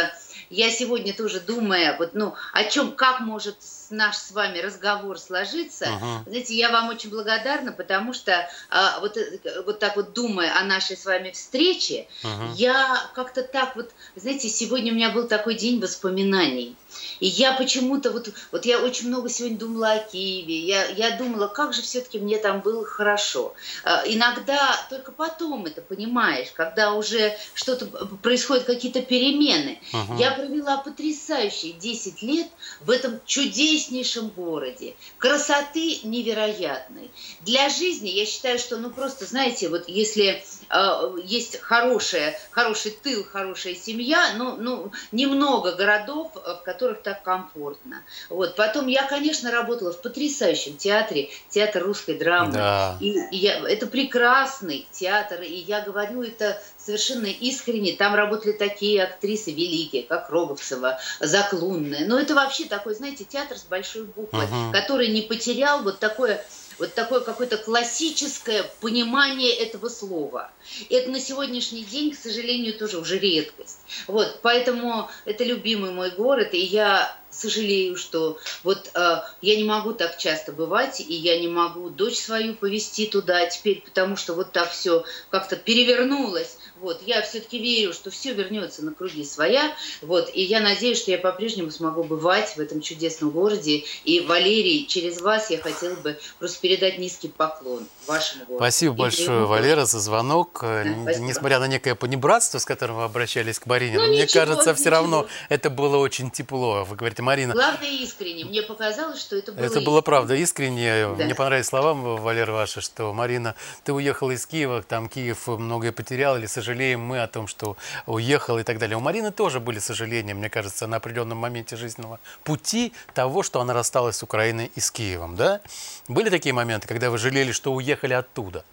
я 0.49 0.69
сегодня 0.69 1.13
тоже 1.13 1.39
думая, 1.39 1.95
вот, 1.97 2.13
ну, 2.13 2.35
о 2.53 2.63
чем, 2.65 2.91
как 2.91 3.19
может 3.21 3.55
наш 3.91 4.15
с 4.17 4.31
вами 4.31 4.59
разговор 4.59 5.19
сложиться, 5.19 5.85
uh-huh. 5.85 6.23
знаете, 6.25 6.55
я 6.55 6.71
вам 6.71 6.89
очень 6.89 7.09
благодарна, 7.09 7.71
потому 7.71 8.13
что 8.13 8.49
а, 8.69 8.99
вот, 8.99 9.17
э, 9.17 9.39
вот 9.65 9.79
так 9.79 9.95
вот 9.95 10.13
думая 10.13 10.57
о 10.57 10.63
нашей 10.63 10.97
с 10.97 11.05
вами 11.05 11.31
встрече, 11.31 12.07
uh-huh. 12.23 12.53
я 12.55 13.09
как-то 13.13 13.43
так 13.43 13.75
вот, 13.75 13.91
знаете, 14.15 14.49
сегодня 14.49 14.91
у 14.91 14.95
меня 14.95 15.09
был 15.09 15.27
такой 15.27 15.55
день 15.55 15.79
воспоминаний. 15.79 16.75
И 17.19 17.27
я 17.27 17.53
почему-то, 17.53 18.11
вот, 18.11 18.29
вот 18.51 18.65
я 18.65 18.79
очень 18.79 19.07
много 19.07 19.29
сегодня 19.29 19.57
думала 19.57 19.91
о 19.93 19.99
Киеве, 19.99 20.57
я, 20.59 20.87
я 20.87 21.17
думала, 21.17 21.47
как 21.47 21.73
же 21.73 21.81
все-таки 21.81 22.19
мне 22.19 22.37
там 22.37 22.61
было 22.61 22.85
хорошо. 22.85 23.53
А, 23.83 24.03
иногда 24.05 24.75
только 24.89 25.11
потом 25.11 25.65
это 25.65 25.81
понимаешь, 25.81 26.49
когда 26.53 26.93
уже 26.93 27.37
что-то 27.53 27.85
происходят 28.21 28.65
какие-то 28.65 29.01
перемены. 29.01 29.79
Угу. 29.93 30.19
Я 30.19 30.31
провела 30.31 30.77
потрясающие 30.77 31.73
10 31.73 32.21
лет 32.21 32.47
в 32.81 32.89
этом 32.89 33.19
чудеснейшем 33.25 34.29
городе. 34.29 34.95
Красоты 35.17 35.99
невероятной. 36.03 37.11
Для 37.41 37.69
жизни 37.69 38.09
я 38.09 38.25
считаю, 38.25 38.59
что 38.59 38.77
ну 38.77 38.89
просто, 38.89 39.25
знаете, 39.25 39.69
вот 39.69 39.87
если 39.87 40.43
э, 40.69 41.17
есть 41.23 41.59
хорошая, 41.59 42.37
хороший 42.51 42.91
тыл, 42.91 43.23
хорошая 43.23 43.75
семья, 43.75 44.33
ну, 44.35 44.55
ну 44.57 44.91
немного 45.11 45.73
городов, 45.73 46.31
в 46.33 46.61
которых 46.63 46.80
так 46.89 47.23
комфортно. 47.23 48.03
Вот. 48.29 48.55
Потом 48.55 48.87
я, 48.87 49.03
конечно, 49.05 49.51
работала 49.51 49.91
в 49.91 50.01
потрясающем 50.01 50.77
театре, 50.77 51.29
театр 51.49 51.83
русской 51.83 52.17
драмы. 52.17 52.53
Да. 52.53 52.97
И, 52.99 53.11
и 53.31 53.37
я, 53.37 53.67
это 53.67 53.87
прекрасный 53.87 54.87
театр, 54.91 55.41
и 55.41 55.53
я 55.53 55.81
говорю 55.81 56.23
это 56.23 56.61
совершенно 56.77 57.27
искренне. 57.27 57.93
Там 57.93 58.15
работали 58.15 58.53
такие 58.53 59.03
актрисы 59.03 59.51
великие, 59.51 60.03
как 60.03 60.29
Роговцева, 60.29 60.99
Заклунная. 61.19 62.05
Но 62.07 62.19
это 62.19 62.35
вообще 62.35 62.65
такой, 62.65 62.95
знаете, 62.95 63.23
театр 63.23 63.57
с 63.57 63.63
большой 63.63 64.05
буквы, 64.05 64.43
угу. 64.43 64.71
который 64.73 65.07
не 65.07 65.21
потерял 65.21 65.83
вот 65.83 65.99
такое 65.99 66.43
вот 66.81 66.95
такое 66.95 67.19
какое-то 67.19 67.57
классическое 67.57 68.63
понимание 68.81 69.53
этого 69.53 69.87
слова. 69.87 70.49
И 70.89 70.95
это 70.95 71.11
на 71.11 71.19
сегодняшний 71.19 71.83
день, 71.83 72.11
к 72.11 72.17
сожалению, 72.17 72.73
тоже 72.73 72.97
уже 72.97 73.19
редкость. 73.19 73.81
Вот, 74.07 74.39
поэтому 74.41 75.07
это 75.25 75.43
любимый 75.43 75.91
мой 75.91 76.09
город, 76.09 76.55
и 76.55 76.57
я 76.57 77.15
сожалею, 77.29 77.95
что 77.95 78.39
вот 78.63 78.89
э, 78.95 79.21
я 79.41 79.55
не 79.55 79.63
могу 79.63 79.93
так 79.93 80.17
часто 80.17 80.51
бывать, 80.51 80.99
и 80.99 81.13
я 81.13 81.39
не 81.39 81.47
могу 81.47 81.91
дочь 81.91 82.17
свою 82.17 82.55
повести 82.55 83.05
туда 83.05 83.45
теперь, 83.45 83.81
потому 83.81 84.17
что 84.17 84.33
вот 84.33 84.51
так 84.51 84.71
все 84.71 85.05
как-то 85.29 85.57
перевернулось. 85.57 86.57
Вот, 86.81 87.03
я 87.05 87.21
все-таки 87.21 87.59
верю, 87.59 87.93
что 87.93 88.09
все 88.09 88.33
вернется 88.33 88.83
на 88.83 88.91
круги 88.91 89.23
своя. 89.23 89.71
Вот, 90.01 90.31
и 90.33 90.41
я 90.41 90.59
надеюсь, 90.61 90.97
что 90.97 91.11
я 91.11 91.19
по-прежнему 91.19 91.69
смогу 91.69 92.03
бывать 92.03 92.57
в 92.57 92.59
этом 92.59 92.81
чудесном 92.81 93.29
городе. 93.29 93.83
И, 94.03 94.21
Валерий, 94.21 94.87
через 94.87 95.21
вас 95.21 95.51
я 95.51 95.59
хотела 95.59 95.93
бы 95.93 96.19
просто 96.39 96.59
передать 96.59 96.97
низкий 96.97 97.27
поклон 97.27 97.85
вашему 98.07 98.45
городу. 98.45 98.63
Спасибо 98.63 98.93
и 98.95 98.97
большое, 98.97 99.45
Валера, 99.45 99.85
за 99.85 99.99
звонок. 99.99 100.57
Да, 100.61 100.83
Несмотря 101.19 101.59
на 101.59 101.67
некое 101.67 101.93
понебратство, 101.93 102.57
с 102.57 102.65
которым 102.65 102.95
вы 102.97 103.03
обращались 103.03 103.59
к 103.59 103.67
Марине, 103.67 103.99
ну, 103.99 104.07
мне 104.07 104.23
ничего, 104.23 104.45
кажется, 104.45 104.73
все 104.73 104.89
равно 104.89 105.27
это 105.49 105.69
было 105.69 105.97
очень 105.97 106.31
тепло. 106.31 106.83
Вы 106.83 106.95
говорите, 106.95 107.21
Марина... 107.21 107.53
Главное, 107.53 107.91
искренне. 107.91 108.45
Мне 108.45 108.63
показалось, 108.63 109.21
что 109.21 109.35
это 109.35 109.51
было 109.51 109.59
Это 109.59 109.67
искренне. 109.67 109.85
было 109.85 110.01
правда 110.01 110.33
искренне. 110.33 111.07
Да. 111.15 111.25
Мне 111.25 111.35
понравились 111.35 111.67
слова, 111.67 111.93
Валера, 111.93 112.53
ваши, 112.53 112.81
что, 112.81 113.13
Марина, 113.13 113.53
ты 113.83 113.93
уехала 113.93 114.31
из 114.31 114.47
Киева, 114.47 114.81
там 114.81 115.07
Киев 115.07 115.45
многое 115.45 115.91
потерял 115.91 116.37
или 116.37 116.47
сожалел 116.47 116.70
сожалеем 116.71 117.01
мы 117.01 117.21
о 117.21 117.27
том, 117.27 117.47
что 117.47 117.75
уехал 118.05 118.57
и 118.57 118.63
так 118.63 118.79
далее. 118.79 118.97
У 118.97 119.01
Марины 119.01 119.31
тоже 119.31 119.59
были 119.59 119.79
сожаления, 119.79 120.33
мне 120.33 120.49
кажется, 120.49 120.87
на 120.87 120.97
определенном 120.97 121.37
моменте 121.37 121.75
жизненного 121.75 122.19
пути 122.43 122.93
того, 123.13 123.43
что 123.43 123.59
она 123.59 123.73
рассталась 123.73 124.15
с 124.15 124.23
Украиной 124.23 124.71
и 124.73 124.79
с 124.79 124.89
Киевом, 124.89 125.35
да? 125.35 125.59
Были 126.07 126.29
такие 126.29 126.53
моменты, 126.53 126.87
когда 126.87 127.09
вы 127.09 127.17
жалели, 127.17 127.51
что 127.51 127.73
уехали 127.73 128.13
оттуда? 128.13 128.63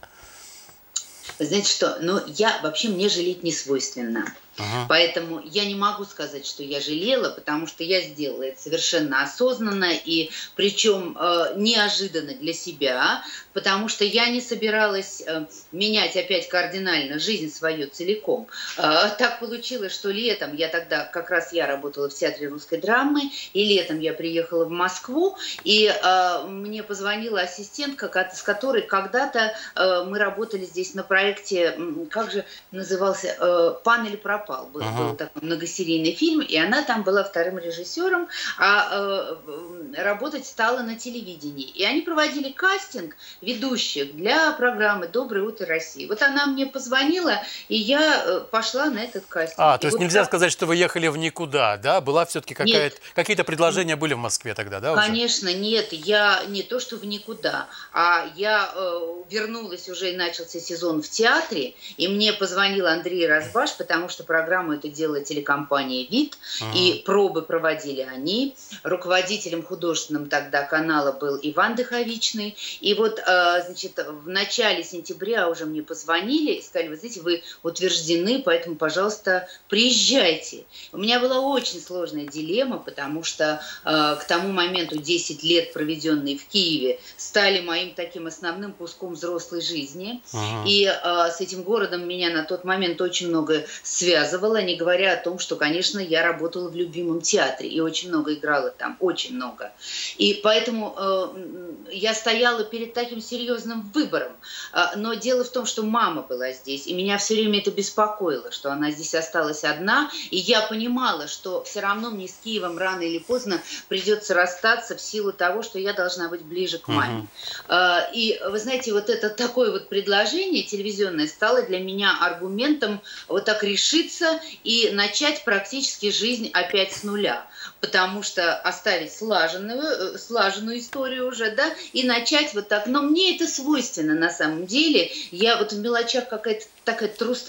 знаете 1.38 1.71
что, 1.71 1.99
ну 2.00 2.21
я 2.26 2.61
вообще 2.62 2.88
мне 2.88 3.09
жалеть 3.09 3.43
не 3.43 3.52
свойственно. 3.52 4.25
Ага. 4.59 4.87
Поэтому 4.88 5.41
я 5.45 5.65
не 5.65 5.77
могу 5.77 6.05
сказать, 6.05 6.45
что 6.45 6.65
я 6.65 6.81
жалела, 6.81 7.31
потому 7.31 7.67
что 7.69 7.85
я 7.85 8.00
сделала 8.00 8.43
это 8.43 8.61
совершенно 8.61 9.23
осознанно 9.23 9.93
и 9.93 10.31
причем 10.57 11.17
э, 11.19 11.53
неожиданно 11.57 12.35
для 12.35 12.53
себя, 12.53 13.23
потому 13.53 13.88
что 13.88 14.05
я 14.05 14.29
не 14.29 14.41
собиралась 14.41 15.23
э, 15.25 15.47
менять 15.71 16.17
опять 16.17 16.49
кардинально 16.49 17.21
жизнь 17.21 17.53
свою 17.53 17.87
целиком. 17.88 18.49
Э, 18.77 19.11
так 19.17 19.38
получилось, 19.38 19.95
что 19.95 20.11
летом 20.11 20.57
я 20.57 20.69
тогда, 20.69 21.05
как 21.05 21.31
раз 21.31 21.53
я 21.53 21.67
работала 21.69 22.09
в 22.09 22.15
театре 22.15 22.49
русской 22.49 22.81
драмы, 22.81 23.31
и 23.53 23.65
летом 23.65 24.00
я 24.00 24.12
приехала 24.12 24.65
в 24.65 24.71
Москву, 24.71 25.37
и 25.62 25.87
э, 25.87 26.43
мне 26.49 26.83
позвонила 26.83 27.43
ассистентка, 27.43 28.09
с 28.35 28.43
которой 28.43 28.82
когда-то 28.82 29.54
э, 29.76 30.04
мы 30.04 30.19
работали 30.19 30.65
здесь 30.65 30.95
на 30.95 31.04
проекте, 31.04 31.78
как 32.11 32.32
же 32.32 32.45
назывался, 32.73 33.37
э, 33.39 33.75
«Пан 33.85 34.06
или 34.06 34.17
пропал» 34.17 34.48
пропал. 34.49 34.67
Был, 34.67 34.82
ага. 34.82 34.97
был 34.97 35.17
такой 35.17 35.43
многосерийный 35.43 36.13
фильм, 36.13 36.41
и 36.41 36.56
она 36.56 36.82
там 36.82 37.02
была 37.02 37.23
вторым 37.23 37.58
режиссером, 37.58 38.28
а 38.58 38.89
э, 38.91 40.02
работать 40.02 40.47
стала 40.47 40.80
на 40.80 40.97
телевидении. 40.97 41.67
И 41.69 41.84
они 41.84 42.00
проводили 42.00 42.50
кастинг 42.50 43.17
ведущих 43.41 44.17
для 44.17 44.52
программы 44.52 45.08
«Доброе 45.08 45.43
утро, 45.43 45.67
Россия». 45.67 46.08
Вот 46.08 46.23
она 46.23 46.47
мне 46.47 46.67
позвонила, 46.67 47.43
и 47.69 47.76
я 47.76 48.23
э, 48.25 48.41
пошла 48.50 48.87
на 48.87 49.00
этот 49.00 49.26
кастинг. 49.26 49.58
А, 49.58 49.76
и 49.76 49.80
то 49.80 49.87
есть 49.87 49.97
вот 49.97 50.02
нельзя 50.02 50.21
так... 50.21 50.28
сказать, 50.28 50.52
что 50.52 50.67
вы 50.67 50.76
ехали 50.76 51.08
в 51.08 51.17
никуда, 51.17 51.76
да? 51.76 52.00
Была 52.00 52.25
все-таки 52.25 52.54
какая-то... 52.54 52.97
Какие-то 53.15 53.45
предложения 53.45 53.97
были 53.97 54.15
в 54.15 54.19
Москве 54.19 54.54
тогда, 54.54 54.80
да? 54.80 54.95
Конечно, 54.95 55.50
уже? 55.50 55.58
нет. 55.58 55.93
Я 55.93 56.43
не 56.49 56.63
то, 56.63 56.80
что 56.80 56.97
в 56.97 57.04
никуда, 57.04 57.69
а 57.93 58.26
я 58.37 58.71
э, 58.75 59.00
вернулась 59.30 59.89
уже 59.89 60.13
и 60.13 60.17
начался 60.17 60.61
сезон 60.61 61.02
в 61.02 61.08
театре, 61.08 61.75
и 61.97 62.08
мне 62.08 62.32
позвонил 62.32 62.87
Андрей 62.87 63.26
Разбаш, 63.26 63.76
потому 63.76 64.08
что 64.08 64.25
программу 64.28 64.75
это 64.75 64.88
делала 64.88 65.21
телекомпания 65.21 66.06
«Вид», 66.06 66.38
ага. 66.60 66.78
и 66.78 67.02
пробы 67.02 67.43
проводили 67.43 68.02
они. 68.02 68.54
Руководителем 68.84 69.64
художественным 69.64 70.28
тогда 70.28 70.62
канала 70.62 71.10
был 71.10 71.41
Иван 71.43 71.75
Дыховичный. 71.75 72.56
И 72.80 72.95
вот, 72.95 73.19
э, 73.19 73.62
значит, 73.64 73.99
в 73.99 74.28
начале 74.28 74.84
сентября 74.84 75.49
уже 75.49 75.64
мне 75.64 75.82
позвонили 75.82 76.52
и 76.52 76.62
сказали, 76.62 76.88
вы 76.88 76.97
знаете, 76.97 77.21
вы 77.23 77.43
утверждены, 77.62 78.43
поэтому, 78.45 78.76
пожалуйста, 78.76 79.49
приезжайте. 79.69 80.64
У 80.93 80.99
меня 80.99 81.19
была 81.19 81.41
очень 81.41 81.80
сложная 81.80 82.26
дилемма, 82.26 82.78
потому 82.78 83.25
что 83.25 83.60
э, 83.84 84.17
к 84.21 84.25
тому 84.28 84.52
моменту 84.52 84.99
10 84.99 85.43
лет, 85.43 85.73
проведенные 85.73 86.36
в 86.36 86.47
Киеве, 86.47 87.00
стали 87.17 87.60
моим 87.60 87.95
таким 87.95 88.26
основным 88.26 88.73
куском 88.73 89.14
взрослой 89.14 89.62
жизни. 89.62 90.23
Ага. 90.34 90.69
И 90.69 90.84
э, 90.84 91.30
с 91.30 91.41
этим 91.41 91.62
городом 91.62 92.06
меня 92.06 92.30
на 92.30 92.45
тот 92.45 92.64
момент 92.64 93.00
очень 93.00 93.28
много 93.28 93.64
связано 93.82 94.18
рассказывала, 94.19 94.61
не 94.63 94.76
говоря 94.76 95.13
о 95.13 95.17
том, 95.17 95.39
что, 95.39 95.57
конечно, 95.57 95.99
я 95.99 96.23
работала 96.23 96.69
в 96.69 96.76
любимом 96.76 97.21
театре 97.21 97.69
и 97.69 97.81
очень 97.81 98.09
много 98.09 98.35
играла 98.35 98.71
там, 98.71 98.97
очень 99.00 99.35
много. 99.35 99.73
И 100.17 100.41
поэтому 100.43 100.95
э, 100.97 101.93
я 101.93 102.15
стояла 102.15 102.65
перед 102.65 102.95
таким 102.95 103.21
серьезным 103.21 103.91
выбором. 103.95 104.33
Э, 104.73 104.97
но 104.97 105.15
дело 105.15 105.45
в 105.45 105.50
том, 105.50 105.67
что 105.67 105.83
мама 105.83 106.23
была 106.23 106.52
здесь, 106.52 106.87
и 106.87 106.95
меня 106.95 107.19
все 107.19 107.35
время 107.35 107.61
это 107.61 107.71
беспокоило, 107.71 108.50
что 108.50 108.73
она 108.73 108.91
здесь 108.91 109.15
осталась 109.15 109.65
одна, 109.65 110.11
и 110.31 110.37
я 110.37 110.63
понимала, 110.63 111.28
что 111.28 111.63
все 111.65 111.81
равно 111.81 112.11
мне 112.11 112.28
с 112.28 112.35
Киевом 112.43 112.78
рано 112.78 113.02
или 113.02 113.19
поздно 113.19 113.61
придется 113.89 114.35
расстаться 114.35 114.97
в 114.97 115.00
силу 115.00 115.33
того, 115.33 115.63
что 115.63 115.78
я 115.78 115.93
должна 115.93 116.28
быть 116.28 116.43
ближе 116.43 116.78
к 116.78 116.89
маме. 116.89 117.26
Угу. 117.69 117.76
И 118.15 118.41
вы 118.49 118.59
знаете, 118.59 118.93
вот 118.93 119.09
это 119.11 119.31
такое 119.31 119.71
вот 119.71 119.89
предложение 119.89 120.63
телевизионное 120.63 121.26
стало 121.26 121.63
для 121.63 121.78
меня 121.78 122.17
аргументом 122.21 123.00
вот 123.28 123.45
так 123.45 123.63
решиться 123.63 124.07
вернуться 124.08 124.40
и 124.64 124.90
начать 124.92 125.44
практически 125.44 126.10
жизнь 126.10 126.50
опять 126.52 126.92
с 126.92 127.02
нуля. 127.02 127.47
Потому 127.80 128.23
что 128.23 128.56
оставить 128.56 129.12
слаженную, 129.12 130.14
э, 130.14 130.18
слаженную 130.18 130.78
историю 130.80 131.28
уже, 131.28 131.50
да, 131.52 131.71
и 131.92 132.04
начать 132.04 132.54
вот 132.54 132.68
так. 132.68 132.86
Но 132.86 133.02
мне 133.02 133.36
это 133.36 133.47
свойственно 133.47 134.14
на 134.14 134.30
самом 134.30 134.66
деле. 134.66 135.10
Я 135.30 135.56
вот 135.58 135.73
в 135.73 135.78
мелочах 135.78 136.28
какая-то 136.28 136.66
такая 136.84 137.08
трус, 137.08 137.47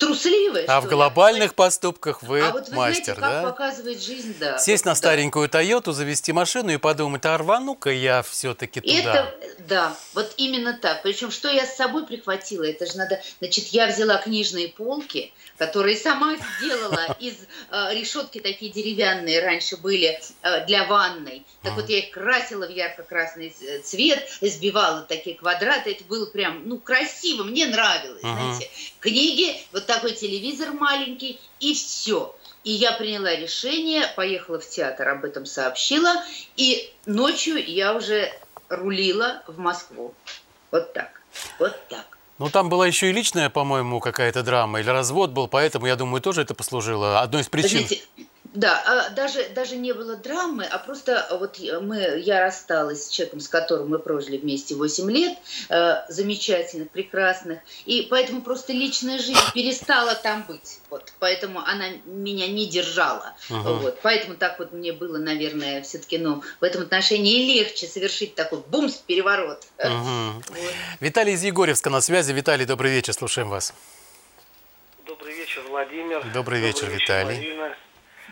трусливая. 0.00 0.64
А 0.66 0.80
в 0.80 0.88
глобальных 0.88 1.50
ли? 1.50 1.54
поступках 1.54 2.22
вы, 2.22 2.40
а 2.40 2.50
вот 2.50 2.68
вы 2.70 2.76
мастер, 2.76 3.14
знаете, 3.14 3.20
как 3.20 3.30
да? 3.30 3.42
показывает 3.42 4.02
жизнь, 4.02 4.34
да. 4.40 4.58
Сесть 4.58 4.84
вот, 4.84 4.90
на 4.90 4.94
старенькую 4.96 5.48
да. 5.48 5.58
Тойоту, 5.58 5.92
завести 5.92 6.32
машину 6.32 6.70
и 6.70 6.78
подумать, 6.78 7.24
а 7.26 7.36
рвану-ка 7.36 7.90
я 7.90 8.22
все-таки 8.22 8.80
туда. 8.80 8.94
Это, 8.94 9.34
да, 9.68 9.96
вот 10.14 10.32
именно 10.38 10.72
так. 10.72 11.02
Причем, 11.02 11.30
что 11.30 11.48
я 11.48 11.66
с 11.66 11.76
собой 11.76 12.06
прихватила, 12.06 12.64
это 12.64 12.86
же 12.86 12.96
надо, 12.96 13.22
значит, 13.38 13.68
я 13.68 13.86
взяла 13.86 14.16
книжные 14.16 14.68
полки, 14.68 15.32
которые 15.58 15.96
сама 15.96 16.36
сделала 16.58 17.16
из 17.20 17.34
э, 17.70 17.94
решетки 17.94 18.40
такие 18.40 18.72
деревянные 18.72 19.44
раньше 19.44 19.76
были 19.76 20.18
э, 20.42 20.66
для 20.66 20.86
ванной. 20.86 21.44
Так 21.62 21.74
вот 21.74 21.90
я 21.90 21.98
их 21.98 22.10
красила 22.10 22.66
в 22.66 22.70
ярко-красный 22.70 23.54
э, 23.60 23.80
цвет, 23.80 24.26
сбивала 24.40 25.02
такие 25.02 25.36
квадраты, 25.36 25.92
это 25.92 26.04
было 26.04 26.24
прям, 26.24 26.66
ну, 26.66 26.78
красиво, 26.78 27.44
мне 27.44 27.66
нравилось, 27.66 28.22
знаете. 28.22 28.70
Книги, 29.00 29.60
вот 29.72 29.89
такой 29.90 30.12
телевизор 30.12 30.72
маленький, 30.72 31.40
и 31.58 31.74
все. 31.74 32.34
И 32.62 32.70
я 32.70 32.92
приняла 32.92 33.34
решение, 33.34 34.06
поехала 34.14 34.60
в 34.60 34.68
театр, 34.68 35.08
об 35.08 35.24
этом 35.24 35.46
сообщила, 35.46 36.22
и 36.56 36.92
ночью 37.06 37.56
я 37.56 37.94
уже 37.94 38.32
рулила 38.68 39.42
в 39.48 39.58
Москву. 39.58 40.14
Вот 40.70 40.92
так, 40.92 41.20
вот 41.58 41.76
так. 41.88 42.18
Ну, 42.38 42.48
там 42.48 42.68
была 42.68 42.86
еще 42.86 43.10
и 43.10 43.12
личная, 43.12 43.50
по-моему, 43.50 43.98
какая-то 44.00 44.42
драма, 44.42 44.80
или 44.80 44.88
развод 44.88 45.30
был, 45.30 45.48
поэтому, 45.48 45.86
я 45.86 45.96
думаю, 45.96 46.22
тоже 46.22 46.42
это 46.42 46.54
послужило 46.54 47.20
одной 47.20 47.42
из 47.42 47.48
причин. 47.48 47.86
Знаете, 47.86 48.02
Да, 48.52 48.82
а 48.84 49.10
даже, 49.10 49.48
даже 49.50 49.76
не 49.76 49.92
было 49.92 50.16
драмы, 50.16 50.64
а 50.64 50.78
просто 50.78 51.24
вот 51.38 51.60
мы, 51.82 52.18
я 52.18 52.40
рассталась 52.40 53.06
с 53.06 53.08
человеком, 53.08 53.38
с 53.38 53.48
которым 53.48 53.90
мы 53.90 54.00
прожили 54.00 54.38
вместе 54.38 54.74
8 54.74 55.08
лет, 55.10 55.38
э, 55.68 56.02
замечательных, 56.08 56.90
прекрасных, 56.90 57.60
и 57.86 58.08
поэтому 58.10 58.42
просто 58.42 58.72
личная 58.72 59.18
жизнь 59.18 59.38
перестала 59.54 60.16
там 60.16 60.44
быть. 60.48 60.80
Вот, 60.90 61.12
поэтому 61.20 61.60
она 61.60 61.90
меня 62.04 62.48
не 62.48 62.66
держала. 62.66 63.34
Uh-huh. 63.48 63.78
Вот, 63.78 64.00
поэтому 64.02 64.34
так 64.34 64.58
вот 64.58 64.72
мне 64.72 64.92
было, 64.92 65.18
наверное, 65.18 65.82
все-таки 65.82 66.18
ну, 66.18 66.42
в 66.60 66.64
этом 66.64 66.82
отношении 66.82 67.54
легче 67.54 67.86
совершить 67.86 68.34
такой 68.34 68.58
бумс 68.66 68.94
переворот. 68.94 69.64
Uh-huh. 69.78 70.32
Вот. 70.48 70.74
Виталий 70.98 71.34
из 71.34 71.44
Егорьевска 71.44 71.88
на 71.88 72.00
связи. 72.00 72.32
Виталий, 72.32 72.66
добрый 72.66 72.90
вечер, 72.90 73.12
слушаем 73.12 73.48
вас. 73.48 73.72
Добрый 75.06 75.36
вечер, 75.36 75.62
Владимир. 75.68 76.24
Добрый 76.34 76.60
вечер, 76.60 76.86
добрый 76.86 76.90
вечер 76.90 76.90
Виталий. 76.90 77.36
Марина. 77.36 77.76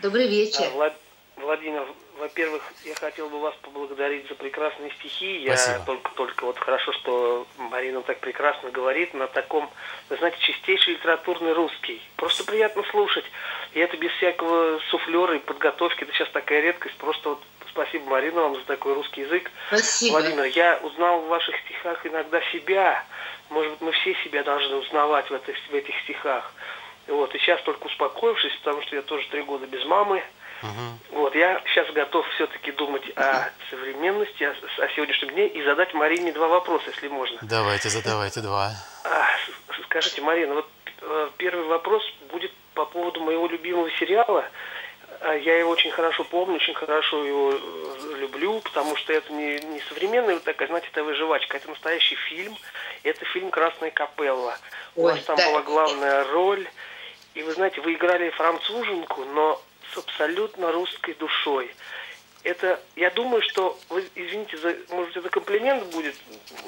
Добрый 0.01 0.27
вечер. 0.27 0.63
А, 0.65 0.69
Влад... 0.69 0.93
Владимир, 1.35 1.85
во-первых, 2.17 2.61
я 2.83 2.95
хотел 2.95 3.29
бы 3.29 3.39
вас 3.39 3.55
поблагодарить 3.61 4.27
за 4.27 4.35
прекрасные 4.35 4.91
стихи. 4.91 5.37
Я 5.39 5.57
Спасибо. 5.57 5.85
только, 5.85 6.11
только 6.15 6.45
вот 6.45 6.57
хорошо, 6.57 6.91
что 6.93 7.47
Марина 7.57 8.01
так 8.01 8.19
прекрасно 8.19 8.71
говорит 8.71 9.13
на 9.13 9.27
таком, 9.27 9.69
вы 10.09 10.17
знаете, 10.17 10.37
чистейший 10.39 10.93
литературный 10.93 11.53
русский. 11.53 12.01
Просто 12.17 12.43
приятно 12.43 12.83
слушать. 12.91 13.25
И 13.73 13.79
это 13.79 13.97
без 13.97 14.11
всякого 14.13 14.79
суфлера 14.89 15.35
и 15.35 15.39
подготовки. 15.39 16.03
Это 16.03 16.13
сейчас 16.13 16.29
такая 16.31 16.61
редкость. 16.61 16.95
Просто 16.95 17.29
вот 17.29 17.41
спасибо, 17.69 18.09
Марина, 18.09 18.41
вам 18.41 18.55
за 18.55 18.63
такой 18.63 18.93
русский 18.93 19.21
язык. 19.21 19.49
Спасибо. 19.67 20.13
Владимир, 20.13 20.45
я 20.45 20.79
узнал 20.83 21.21
в 21.21 21.27
ваших 21.27 21.55
стихах 21.65 22.05
иногда 22.05 22.41
себя. 22.51 23.05
Может 23.49 23.71
быть, 23.71 23.81
мы 23.81 23.91
все 23.93 24.13
себя 24.23 24.43
должны 24.43 24.75
узнавать 24.75 25.29
в 25.29 25.33
этих, 25.33 25.55
в 25.69 25.73
этих 25.73 25.97
стихах. 26.03 26.53
Вот, 27.09 27.33
и 27.35 27.39
сейчас 27.39 27.61
только 27.63 27.87
успокоившись, 27.87 28.55
потому 28.63 28.81
что 28.83 28.95
я 28.95 29.01
тоже 29.01 29.27
три 29.29 29.41
года 29.41 29.65
без 29.67 29.83
мамы, 29.85 30.23
Угу. 30.61 31.19
Вот, 31.21 31.35
я 31.35 31.61
сейчас 31.67 31.89
готов 31.93 32.27
все-таки 32.35 32.71
думать 32.73 33.03
о 33.15 33.49
современности, 33.69 34.43
о, 34.43 34.51
о 34.51 34.89
сегодняшнем 34.89 35.29
дне 35.29 35.47
и 35.47 35.63
задать 35.63 35.93
Марине 35.93 36.33
два 36.33 36.47
вопроса, 36.47 36.89
если 36.89 37.07
можно. 37.07 37.39
Давайте, 37.41 37.89
задавайте 37.89 38.41
два. 38.41 38.71
А, 39.05 39.27
скажите, 39.85 40.21
Марина, 40.21 40.55
вот 40.55 40.69
э, 41.01 41.29
первый 41.37 41.65
вопрос 41.65 42.03
будет 42.29 42.51
по 42.73 42.85
поводу 42.85 43.21
моего 43.21 43.47
любимого 43.47 43.89
сериала. 43.91 44.45
А, 45.21 45.33
я 45.33 45.59
его 45.59 45.71
очень 45.71 45.91
хорошо 45.91 46.25
помню, 46.25 46.55
очень 46.55 46.73
хорошо 46.73 47.23
его 47.23 47.53
э, 47.53 48.15
люблю, 48.19 48.59
потому 48.59 48.97
что 48.97 49.13
это 49.13 49.31
не, 49.31 49.59
не 49.59 49.79
современная 49.87 50.35
вот 50.35 50.43
такая, 50.43 50.67
знаете, 50.67 50.89
это 50.91 51.05
выживачка, 51.05 51.55
это 51.55 51.69
настоящий 51.69 52.15
фильм. 52.15 52.55
Это 53.03 53.23
фильм 53.25 53.49
«Красная 53.49 53.91
капелла». 53.91 54.57
У 54.95 55.03
вас 55.03 55.23
там 55.23 55.37
да. 55.37 55.47
была 55.47 55.61
главная 55.61 56.25
роль. 56.25 56.67
И 57.39 57.43
вы 57.43 57.53
знаете, 57.53 57.79
вы 57.79 57.93
играли 57.93 58.29
француженку, 58.31 59.23
но 59.23 59.61
с 59.93 59.97
абсолютно 59.97 60.73
русской 60.73 61.13
душой. 61.13 61.73
Это, 62.43 62.81
я 62.97 63.09
думаю, 63.11 63.41
что, 63.41 63.79
вы, 63.87 64.03
извините, 64.13 64.57
за, 64.57 64.75
может, 64.89 65.15
это 65.15 65.29
комплимент 65.29 65.85
будет, 65.85 66.15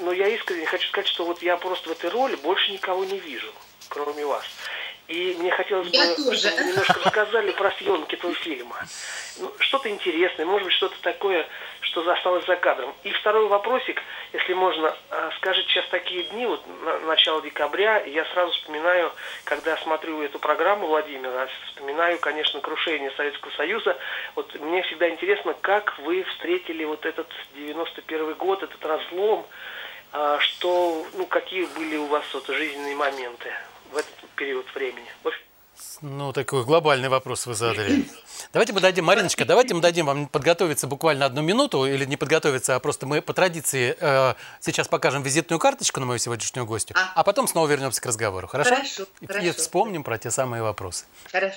но 0.00 0.12
я 0.12 0.28
искренне 0.28 0.64
хочу 0.64 0.88
сказать, 0.88 1.08
что 1.08 1.26
вот 1.26 1.42
я 1.42 1.58
просто 1.58 1.90
в 1.90 1.92
этой 1.92 2.08
роли 2.08 2.36
больше 2.36 2.72
никого 2.72 3.04
не 3.04 3.18
вижу, 3.18 3.52
кроме 3.90 4.24
вас. 4.24 4.46
И 5.08 5.36
мне 5.38 5.50
хотелось 5.50 5.88
бы, 5.88 5.98
вы 6.24 6.36
немножко 6.36 7.00
рассказали 7.04 7.50
про 7.50 7.70
съемки 7.72 8.14
этого 8.14 8.32
фильма. 8.32 8.76
Ну, 9.40 9.52
что-то 9.58 9.90
интересное, 9.90 10.46
может 10.46 10.64
быть, 10.64 10.74
что-то 10.74 10.96
такое, 11.02 11.46
что 11.92 12.10
осталось 12.10 12.46
за 12.46 12.56
кадром. 12.56 12.94
И 13.04 13.10
второй 13.10 13.46
вопросик, 13.48 14.00
если 14.32 14.54
можно, 14.54 14.96
а, 15.10 15.30
скажите, 15.36 15.68
сейчас 15.68 15.86
такие 15.88 16.22
дни, 16.24 16.46
вот 16.46 16.62
на, 16.84 16.98
начало 17.00 17.42
декабря, 17.42 18.02
я 18.04 18.24
сразу 18.26 18.52
вспоминаю, 18.52 19.12
когда 19.44 19.76
смотрю 19.76 20.22
эту 20.22 20.38
программу 20.38 20.86
Владимира, 20.86 21.48
вспоминаю, 21.66 22.18
конечно, 22.18 22.60
крушение 22.60 23.10
Советского 23.12 23.50
Союза. 23.52 23.96
Вот 24.34 24.58
мне 24.60 24.82
всегда 24.82 25.10
интересно, 25.10 25.54
как 25.60 25.98
вы 25.98 26.24
встретили 26.24 26.84
вот 26.84 27.04
этот 27.04 27.28
91 27.54 28.34
год, 28.34 28.62
этот 28.62 28.84
разлом, 28.84 29.46
а, 30.12 30.38
что, 30.40 31.04
ну, 31.14 31.26
какие 31.26 31.66
были 31.76 31.96
у 31.96 32.06
вас 32.06 32.24
вот 32.32 32.46
жизненные 32.46 32.96
моменты 32.96 33.52
в 33.90 33.96
этот 33.98 34.14
период 34.34 34.66
времени. 34.74 35.08
Ну, 36.00 36.32
такой 36.32 36.64
глобальный 36.64 37.08
вопрос 37.08 37.46
вы 37.46 37.54
задали. 37.54 38.04
Давайте 38.52 38.72
мы 38.72 38.80
дадим, 38.80 39.04
Мариночка, 39.04 39.44
давайте 39.44 39.72
мы 39.74 39.80
дадим 39.80 40.06
вам 40.06 40.26
подготовиться 40.26 40.86
буквально 40.86 41.26
одну 41.26 41.42
минуту, 41.42 41.86
или 41.86 42.04
не 42.04 42.16
подготовиться, 42.16 42.74
а 42.74 42.80
просто 42.80 43.06
мы 43.06 43.22
по 43.22 43.32
традиции 43.32 43.96
э, 43.98 44.34
сейчас 44.60 44.88
покажем 44.88 45.22
визитную 45.22 45.60
карточку 45.60 46.00
на 46.00 46.06
мою 46.06 46.18
сегодняшнюю 46.18 46.66
гостью, 46.66 46.96
а, 46.98 47.12
а 47.14 47.22
потом 47.22 47.46
снова 47.46 47.68
вернемся 47.68 48.02
к 48.02 48.06
разговору. 48.06 48.48
Хорошо? 48.48 48.74
Хорошо. 48.74 49.04
И, 49.20 49.26
хорошо. 49.26 49.52
вспомним 49.52 50.02
про 50.02 50.18
те 50.18 50.30
самые 50.30 50.62
вопросы. 50.62 51.04
Хорошо. 51.30 51.56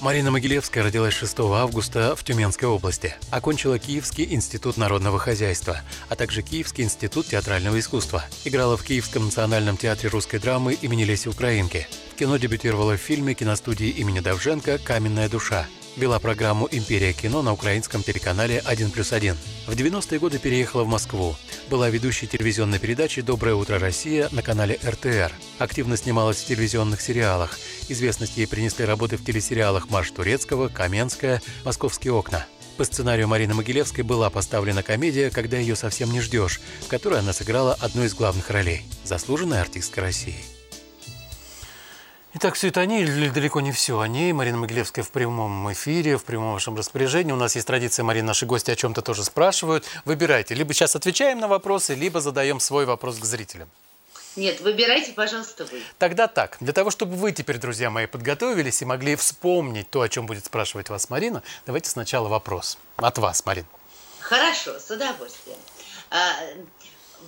Марина 0.00 0.30
Могилевская 0.30 0.84
родилась 0.84 1.14
6 1.14 1.40
августа 1.40 2.14
в 2.16 2.22
Тюменской 2.22 2.68
области. 2.68 3.14
Окончила 3.30 3.78
Киевский 3.78 4.26
институт 4.34 4.76
народного 4.76 5.18
хозяйства, 5.18 5.80
а 6.10 6.16
также 6.16 6.42
Киевский 6.42 6.84
институт 6.84 7.26
театрального 7.26 7.78
искусства. 7.78 8.24
Играла 8.44 8.76
в 8.76 8.84
Киевском 8.84 9.24
национальном 9.24 9.78
театре 9.78 10.10
русской 10.10 10.38
драмы 10.38 10.74
имени 10.74 11.04
Леси 11.04 11.28
Украинки. 11.28 11.88
В 12.12 12.18
кино 12.18 12.36
дебютировала 12.36 12.98
в 12.98 13.00
фильме 13.00 13.32
киностудии 13.32 13.88
имени 13.88 14.20
Давженко 14.20 14.78
«Каменная 14.78 15.30
душа» 15.30 15.66
вела 15.96 16.18
программу 16.18 16.68
«Империя 16.70 17.12
кино» 17.12 17.42
на 17.42 17.52
украинском 17.52 18.02
телеканале 18.02 18.62
«1 18.66 18.90
плюс 18.90 19.12
1». 19.12 19.36
В 19.66 19.72
90-е 19.72 20.18
годы 20.18 20.38
переехала 20.38 20.84
в 20.84 20.88
Москву. 20.88 21.36
Была 21.68 21.90
ведущей 21.90 22.26
телевизионной 22.26 22.78
передачи 22.78 23.22
«Доброе 23.22 23.54
утро, 23.54 23.78
Россия» 23.78 24.28
на 24.32 24.42
канале 24.42 24.78
РТР. 24.84 25.32
Активно 25.58 25.96
снималась 25.96 26.38
в 26.38 26.46
телевизионных 26.46 27.00
сериалах. 27.00 27.58
Известность 27.88 28.36
ей 28.36 28.46
принесли 28.46 28.84
работы 28.84 29.16
в 29.16 29.24
телесериалах 29.24 29.90
«Марш 29.90 30.10
Турецкого», 30.10 30.68
«Каменская», 30.68 31.42
«Московские 31.64 32.12
окна». 32.12 32.46
По 32.76 32.84
сценарию 32.84 33.26
Марины 33.26 33.54
Могилевской 33.54 34.04
была 34.04 34.28
поставлена 34.28 34.82
комедия 34.82 35.30
«Когда 35.30 35.56
ее 35.56 35.76
совсем 35.76 36.12
не 36.12 36.20
ждешь», 36.20 36.60
в 36.82 36.88
которой 36.88 37.20
она 37.20 37.32
сыграла 37.32 37.74
одну 37.80 38.04
из 38.04 38.14
главных 38.14 38.50
ролей– 38.50 38.82
заслуженная 39.04 39.62
артистка 39.62 40.02
России. 40.02 40.55
Итак, 42.38 42.54
все 42.54 42.68
это 42.68 42.82
они 42.82 43.00
или 43.00 43.30
далеко 43.30 43.62
не 43.62 43.72
все 43.72 43.98
они. 43.98 44.30
Марина 44.34 44.58
Могилевская 44.58 45.02
в 45.02 45.10
прямом 45.10 45.72
эфире, 45.72 46.18
в 46.18 46.24
прямом 46.24 46.52
вашем 46.52 46.76
распоряжении. 46.76 47.32
У 47.32 47.36
нас 47.36 47.54
есть 47.54 47.66
традиция, 47.66 48.04
Марина, 48.04 48.26
наши 48.26 48.44
гости 48.44 48.70
о 48.70 48.76
чем-то 48.76 49.00
тоже 49.00 49.24
спрашивают. 49.24 49.86
Выбирайте. 50.04 50.52
Либо 50.54 50.74
сейчас 50.74 50.94
отвечаем 50.94 51.40
на 51.40 51.48
вопросы, 51.48 51.94
либо 51.94 52.20
задаем 52.20 52.60
свой 52.60 52.84
вопрос 52.84 53.18
к 53.18 53.24
зрителям. 53.24 53.70
Нет, 54.36 54.60
выбирайте, 54.60 55.12
пожалуйста, 55.12 55.64
вы. 55.64 55.80
Тогда 55.96 56.28
так. 56.28 56.58
Для 56.60 56.74
того, 56.74 56.90
чтобы 56.90 57.16
вы 57.16 57.32
теперь, 57.32 57.56
друзья 57.56 57.88
мои, 57.88 58.04
подготовились 58.04 58.82
и 58.82 58.84
могли 58.84 59.16
вспомнить 59.16 59.88
то, 59.88 60.02
о 60.02 60.08
чем 60.10 60.26
будет 60.26 60.44
спрашивать 60.44 60.90
вас 60.90 61.08
Марина, 61.08 61.42
давайте 61.64 61.88
сначала 61.88 62.28
вопрос 62.28 62.76
от 62.96 63.16
вас, 63.16 63.46
Марин. 63.46 63.64
Хорошо, 64.20 64.78
с 64.78 64.90
удовольствием. 64.90 65.56
А, 66.10 66.34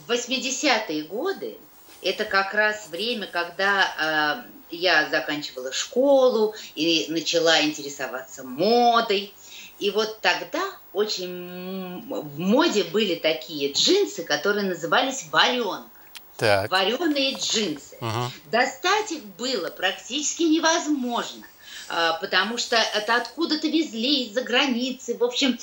в 0.06 0.10
80-е 0.10 1.04
годы 1.04 1.56
это 2.02 2.26
как 2.26 2.52
раз 2.52 2.88
время, 2.90 3.26
когда 3.26 3.86
а, 3.98 4.44
я 4.70 5.08
заканчивала 5.10 5.72
школу 5.72 6.54
и 6.74 7.06
начала 7.08 7.62
интересоваться 7.62 8.44
модой. 8.44 9.32
И 9.78 9.90
вот 9.90 10.20
тогда 10.20 10.62
очень 10.92 12.02
в 12.08 12.38
моде 12.38 12.84
были 12.84 13.14
такие 13.14 13.72
джинсы, 13.72 14.24
которые 14.24 14.66
назывались 14.66 15.26
варенка. 15.30 15.88
Так. 16.36 16.70
Вареные 16.70 17.34
джинсы. 17.34 17.96
Угу. 18.00 18.50
Достать 18.50 19.12
их 19.12 19.24
было 19.24 19.70
практически 19.70 20.44
невозможно 20.44 21.44
а, 21.88 22.14
потому 22.14 22.58
что 22.58 22.76
это 22.76 23.16
откуда-то 23.16 23.66
везли 23.66 24.24
из-за 24.24 24.42
границы. 24.42 25.16
В 25.16 25.24
общем, 25.24 25.58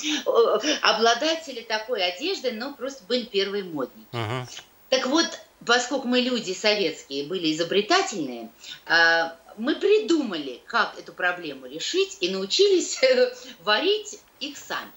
обладатели 0.82 1.60
такой 1.60 2.04
одежды, 2.04 2.52
ну, 2.52 2.74
просто 2.74 3.04
были 3.04 3.24
первые 3.24 3.64
модники. 3.64 4.08
Угу. 4.12 4.48
Так 4.90 5.06
вот, 5.06 5.26
поскольку 5.66 6.06
мы 6.06 6.20
люди 6.20 6.52
советские 6.52 7.24
были 7.24 7.52
изобретательные, 7.52 8.50
а, 8.86 9.36
мы 9.56 9.74
придумали, 9.76 10.60
как 10.66 10.98
эту 10.98 11.12
проблему 11.12 11.66
решить 11.66 12.18
и 12.20 12.28
научились 12.28 13.00
варить 13.64 14.20
их 14.40 14.56
сами. 14.56 14.90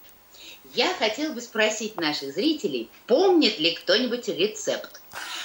Я 0.75 0.93
хотела 0.93 1.33
бы 1.33 1.41
спросить 1.41 1.95
наших 1.99 2.33
зрителей, 2.33 2.89
помнит 3.07 3.57
ли 3.59 3.73
кто-нибудь 3.73 4.27
рецепт? 4.27 5.01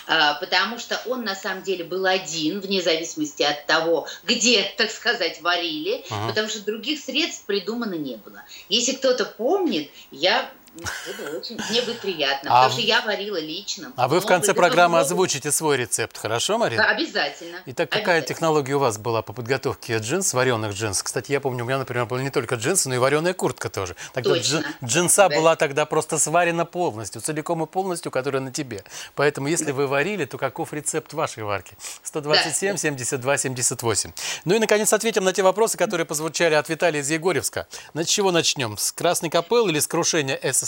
А, 0.06 0.34
потому 0.34 0.78
что 0.78 1.00
он 1.06 1.24
на 1.24 1.34
самом 1.34 1.62
деле 1.62 1.84
был 1.84 2.04
один, 2.04 2.60
вне 2.60 2.82
зависимости 2.82 3.42
от 3.42 3.64
того, 3.66 4.06
где, 4.24 4.70
так 4.76 4.90
сказать, 4.90 5.40
варили, 5.40 6.04
ага. 6.10 6.28
потому 6.28 6.48
что 6.48 6.60
других 6.60 7.00
средств 7.00 7.44
придумано 7.46 7.94
не 7.94 8.16
было. 8.16 8.42
Если 8.68 8.92
кто-то 8.92 9.24
помнит, 9.24 9.90
я 10.10 10.50
Буду 10.74 11.38
очень. 11.38 11.58
Мне 11.70 11.82
будет 11.82 12.00
приятно, 12.00 12.50
а... 12.50 12.54
потому 12.64 12.72
что 12.72 12.80
я 12.80 13.00
варила 13.02 13.38
лично. 13.38 13.92
А 13.96 14.08
вы 14.08 14.20
в 14.20 14.26
конце 14.26 14.54
программы 14.54 14.98
озвучите 14.98 15.52
свой 15.52 15.76
рецепт, 15.76 16.18
хорошо, 16.18 16.58
Марина? 16.58 16.84
Обязательно. 16.84 17.58
Итак, 17.66 17.90
какая 17.90 18.16
Обязательно. 18.16 18.34
технология 18.34 18.74
у 18.74 18.78
вас 18.80 18.98
была 18.98 19.22
по 19.22 19.32
подготовке 19.32 19.98
джинс, 19.98 20.34
вареных 20.34 20.72
джинс? 20.72 21.02
Кстати, 21.02 21.30
я 21.30 21.40
помню, 21.40 21.62
у 21.64 21.66
меня, 21.66 21.78
например, 21.78 22.06
были 22.06 22.24
не 22.24 22.30
только 22.30 22.56
джинсы, 22.56 22.88
но 22.88 22.96
и 22.96 22.98
вареная 22.98 23.34
куртка 23.34 23.68
тоже. 23.68 23.94
Тогда 24.12 24.30
Точно. 24.30 24.58
Джин, 24.58 24.64
джинса 24.84 25.28
да. 25.28 25.36
была 25.36 25.54
тогда 25.54 25.86
просто 25.86 26.18
сварена 26.18 26.64
полностью, 26.64 27.20
целиком 27.20 27.62
и 27.62 27.66
полностью, 27.66 28.10
которая 28.10 28.42
на 28.42 28.50
тебе. 28.50 28.82
Поэтому, 29.14 29.46
если 29.46 29.70
вы 29.70 29.86
варили, 29.86 30.24
то 30.24 30.38
каков 30.38 30.72
рецепт 30.72 31.12
вашей 31.12 31.44
варки? 31.44 31.76
127, 32.02 32.72
да. 32.72 32.78
72, 32.78 33.38
78. 33.38 34.12
Ну 34.44 34.54
и, 34.56 34.58
наконец, 34.58 34.92
ответим 34.92 35.22
на 35.22 35.32
те 35.32 35.42
вопросы, 35.42 35.78
которые 35.78 36.04
позвучали 36.04 36.54
от 36.54 36.68
Виталия 36.68 37.00
из 37.00 37.10
Егорьевска. 37.10 37.68
С 37.94 38.06
чего 38.06 38.32
начнем? 38.32 38.76
С 38.76 38.90
Красной 38.90 39.30
Капеллы 39.30 39.70
или 39.70 39.78
с 39.78 39.86
крушения 39.86 40.38
СССР? 40.42 40.63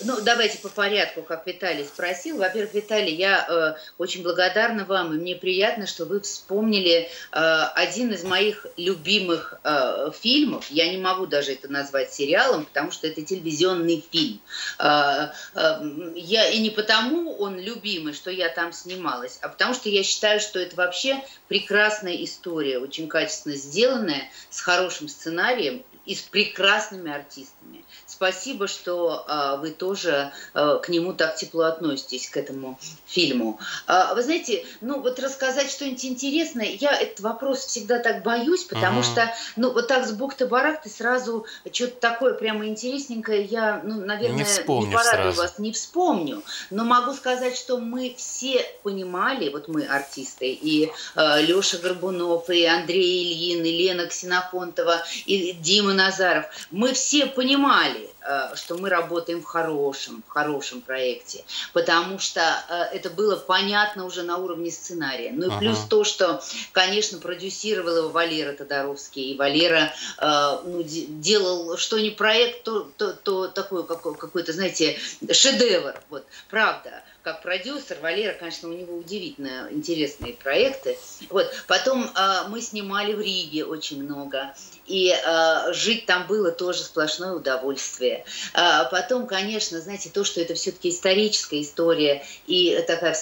Ну, 0.00 0.20
давайте 0.20 0.58
по 0.58 0.68
порядку, 0.68 1.22
как 1.22 1.46
Виталий 1.46 1.84
спросил. 1.84 2.38
Во-первых, 2.38 2.74
Виталий, 2.74 3.14
я 3.14 3.44
э, 3.76 3.80
очень 3.98 4.22
благодарна 4.22 4.84
вам, 4.84 5.12
и 5.12 5.18
мне 5.18 5.34
приятно, 5.34 5.86
что 5.86 6.04
вы 6.04 6.20
вспомнили 6.20 7.08
э, 7.08 7.08
один 7.32 8.12
из 8.12 8.22
моих 8.22 8.66
любимых 8.76 9.54
э, 9.64 10.10
фильмов. 10.12 10.70
Я 10.70 10.90
не 10.90 10.98
могу 10.98 11.26
даже 11.26 11.52
это 11.52 11.68
назвать 11.68 12.14
сериалом, 12.14 12.66
потому 12.66 12.92
что 12.92 13.08
это 13.08 13.22
телевизионный 13.22 14.04
фильм. 14.12 14.40
Э, 14.78 15.30
э, 15.54 16.12
я, 16.14 16.48
и 16.48 16.58
не 16.60 16.70
потому 16.70 17.36
он 17.36 17.58
любимый, 17.58 18.14
что 18.14 18.30
я 18.30 18.50
там 18.50 18.72
снималась, 18.72 19.38
а 19.42 19.48
потому 19.48 19.74
что 19.74 19.88
я 19.88 20.04
считаю, 20.04 20.38
что 20.38 20.60
это 20.60 20.76
вообще 20.76 21.20
прекрасная 21.48 22.14
история, 22.22 22.78
очень 22.78 23.08
качественно 23.08 23.56
сделанная, 23.56 24.30
с 24.50 24.60
хорошим 24.60 25.08
сценарием 25.08 25.84
и 26.06 26.14
с 26.14 26.20
прекрасными 26.20 27.12
артистами. 27.12 27.84
Спасибо, 28.14 28.68
что 28.68 29.24
э, 29.26 29.56
вы 29.60 29.70
тоже 29.70 30.30
э, 30.54 30.78
к 30.80 30.88
нему 30.88 31.14
так 31.14 31.34
тепло 31.34 31.64
относитесь, 31.64 32.28
к 32.28 32.36
этому 32.36 32.78
фильму. 33.06 33.58
Э, 33.88 34.14
вы 34.14 34.22
знаете, 34.22 34.64
ну 34.80 35.00
вот 35.00 35.18
рассказать 35.18 35.68
что-нибудь 35.68 36.04
интересное, 36.04 36.76
я 36.80 36.92
этот 36.92 37.18
вопрос 37.18 37.66
всегда 37.66 37.98
так 37.98 38.22
боюсь, 38.22 38.62
потому 38.62 39.00
uh-huh. 39.00 39.12
что, 39.12 39.34
ну 39.56 39.72
вот 39.72 39.88
так 39.88 40.06
с 40.06 40.12
бухты-барахты 40.12 40.88
сразу 40.90 41.44
что-то 41.72 41.96
такое 41.98 42.34
прямо 42.34 42.68
интересненькое, 42.68 43.42
я, 43.42 43.82
ну, 43.82 44.00
наверное, 44.00 44.44
не, 44.44 44.86
не 44.86 44.94
порадую 44.94 45.32
сразу. 45.32 45.40
вас, 45.40 45.58
не 45.58 45.72
вспомню. 45.72 46.44
Но 46.70 46.84
могу 46.84 47.14
сказать, 47.14 47.56
что 47.56 47.78
мы 47.78 48.14
все 48.16 48.64
понимали, 48.84 49.48
вот 49.48 49.66
мы 49.66 49.86
артисты, 49.86 50.52
и 50.52 50.92
э, 51.16 51.42
Леша 51.42 51.78
Горбунов, 51.78 52.48
и 52.48 52.64
Андрей 52.64 53.24
Ильин, 53.24 53.64
и 53.64 53.72
Лена 53.72 54.06
Ксенофонтова, 54.06 55.02
и 55.26 55.52
Дима 55.54 55.94
Назаров, 55.94 56.46
мы 56.70 56.92
все 56.92 57.26
понимали, 57.26 58.03
Э, 58.04 58.13
что 58.54 58.76
мы 58.78 58.88
работаем 58.88 59.42
в 59.42 59.44
хорошем, 59.44 60.22
в 60.26 60.30
хорошем 60.30 60.80
проекте, 60.80 61.44
потому 61.72 62.18
что 62.18 62.40
э, 62.40 62.96
это 62.96 63.10
было 63.10 63.36
понятно 63.36 64.06
уже 64.06 64.22
на 64.22 64.38
уровне 64.38 64.70
сценария. 64.70 65.30
Ну 65.32 65.46
и 65.46 65.48
ага. 65.48 65.58
плюс 65.58 65.78
то, 65.88 66.04
что, 66.04 66.42
конечно, 66.72 67.18
продюсировал 67.18 67.96
его 67.96 68.08
Валера 68.08 68.52
Тодоровский, 68.52 69.32
и 69.32 69.36
Валера 69.36 69.92
э, 70.18 70.58
ну, 70.64 70.82
делал, 70.82 71.76
что 71.76 71.98
не 71.98 72.10
проект, 72.10 72.64
то, 72.64 72.90
то, 72.96 73.12
то 73.12 73.48
такой 73.48 73.86
какой-то, 73.86 74.52
знаете, 74.52 74.98
шедевр, 75.30 75.94
вот, 76.08 76.24
правда 76.48 77.02
как 77.24 77.40
продюсер. 77.40 77.96
Валера, 78.02 78.34
конечно, 78.34 78.68
у 78.68 78.72
него 78.72 78.96
удивительно 78.96 79.68
интересные 79.70 80.34
проекты. 80.34 80.98
Вот. 81.30 81.50
Потом 81.66 82.04
э, 82.04 82.48
мы 82.48 82.60
снимали 82.60 83.14
в 83.14 83.20
Риге 83.20 83.64
очень 83.64 84.04
много. 84.04 84.54
И 84.86 85.10
э, 85.10 85.72
жить 85.72 86.04
там 86.04 86.26
было 86.26 86.52
тоже 86.52 86.80
сплошное 86.80 87.32
удовольствие. 87.32 88.13
А 88.52 88.84
потом, 88.84 89.26
конечно, 89.26 89.80
знаете, 89.80 90.10
то, 90.10 90.24
что 90.24 90.40
это 90.40 90.54
все-таки 90.54 90.90
историческая 90.90 91.62
история 91.62 92.24
и 92.46 92.82
такая 92.86 93.16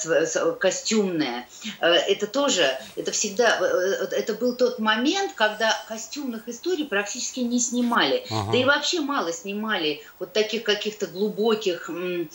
костюмная, 0.59 1.47
э, 1.81 1.87
это 1.87 2.27
тоже, 2.27 2.67
это 2.97 3.13
всегда, 3.13 3.59
э, 3.61 4.09
это 4.13 4.35
был 4.35 4.57
тот 4.57 4.79
момент, 4.79 5.33
когда 5.35 5.75
костюмных 5.89 6.49
историй 6.49 6.85
практически 6.85 7.41
не 7.41 7.61
снимали. 7.61 8.25
Ага. 8.31 8.53
Да 8.53 8.59
и 8.59 8.65
вообще 8.65 9.01
мало 9.01 9.33
снимали 9.33 10.03
вот 10.19 10.33
таких 10.33 10.65
каких-то 10.65 11.07
глубоких, 11.07 11.91
э, 11.91 12.27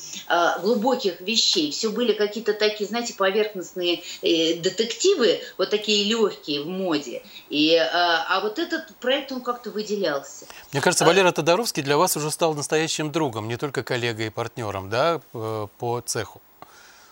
глубоких 0.62 1.22
вещей. 1.22 1.72
Все 1.72 1.90
были 1.90 2.14
какие-то 2.14 2.54
такие, 2.54 2.88
знаете, 2.88 3.14
поверхностные 3.14 4.04
э, 4.22 4.56
детективы, 4.56 5.40
вот 5.58 5.70
такие 5.70 6.06
легкие 6.06 6.64
в 6.64 6.68
моде. 6.68 7.22
И, 7.50 7.76
а, 7.76 8.26
а 8.30 8.42
вот 8.42 8.60
этот 8.60 8.96
проект, 8.98 9.32
он 9.32 9.42
как-то 9.42 9.72
выделялся. 9.72 10.46
Мне 10.72 10.82
кажется, 10.82 11.06
а 11.06 11.08
Валера 11.08 11.32
Тодоровский 11.32 11.84
для 11.84 11.98
вас 11.98 12.18
уже 12.18 12.32
стал 12.32 12.47
настоящим 12.54 13.12
другом, 13.12 13.48
не 13.48 13.58
только 13.58 13.84
коллегой 13.84 14.28
и 14.28 14.30
партнером, 14.30 14.90
да, 14.90 15.20
по 15.32 16.02
цеху. 16.06 16.42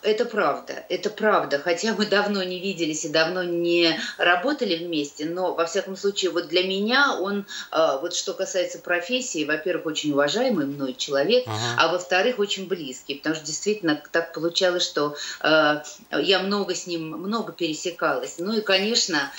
Это 0.05 0.25
правда, 0.25 0.85
это 0.87 1.09
правда. 1.09 1.57
Хотя 1.57 1.95
мы 1.95 2.05
давно 2.05 2.43
не 2.43 2.59
виделись 2.59 3.05
и 3.05 3.09
давно 3.09 3.41
не 3.41 3.99
работали 4.19 4.75
вместе, 4.75 5.25
но 5.25 5.55
во 5.55 5.65
всяком 5.65 5.97
случае 5.97 6.29
вот 6.29 6.47
для 6.47 6.63
меня 6.63 7.17
он, 7.19 7.47
а, 7.71 7.97
вот 7.97 8.15
что 8.15 8.33
касается 8.33 8.77
профессии, 8.77 9.45
во-первых, 9.45 9.87
очень 9.87 10.11
уважаемый 10.11 10.67
мной 10.67 10.93
человек, 10.93 11.47
uh-huh. 11.47 11.75
а 11.79 11.87
во-вторых, 11.87 12.37
очень 12.37 12.67
близкий, 12.67 13.15
потому 13.15 13.35
что 13.35 13.45
действительно 13.45 14.01
так 14.11 14.31
получалось, 14.31 14.83
что 14.83 15.15
э, 15.41 15.81
я 16.11 16.39
много 16.39 16.75
с 16.75 16.85
ним, 16.85 17.09
много 17.09 17.51
пересекалась. 17.51 18.35
Ну 18.37 18.53
и, 18.53 18.61
конечно, 18.61 19.31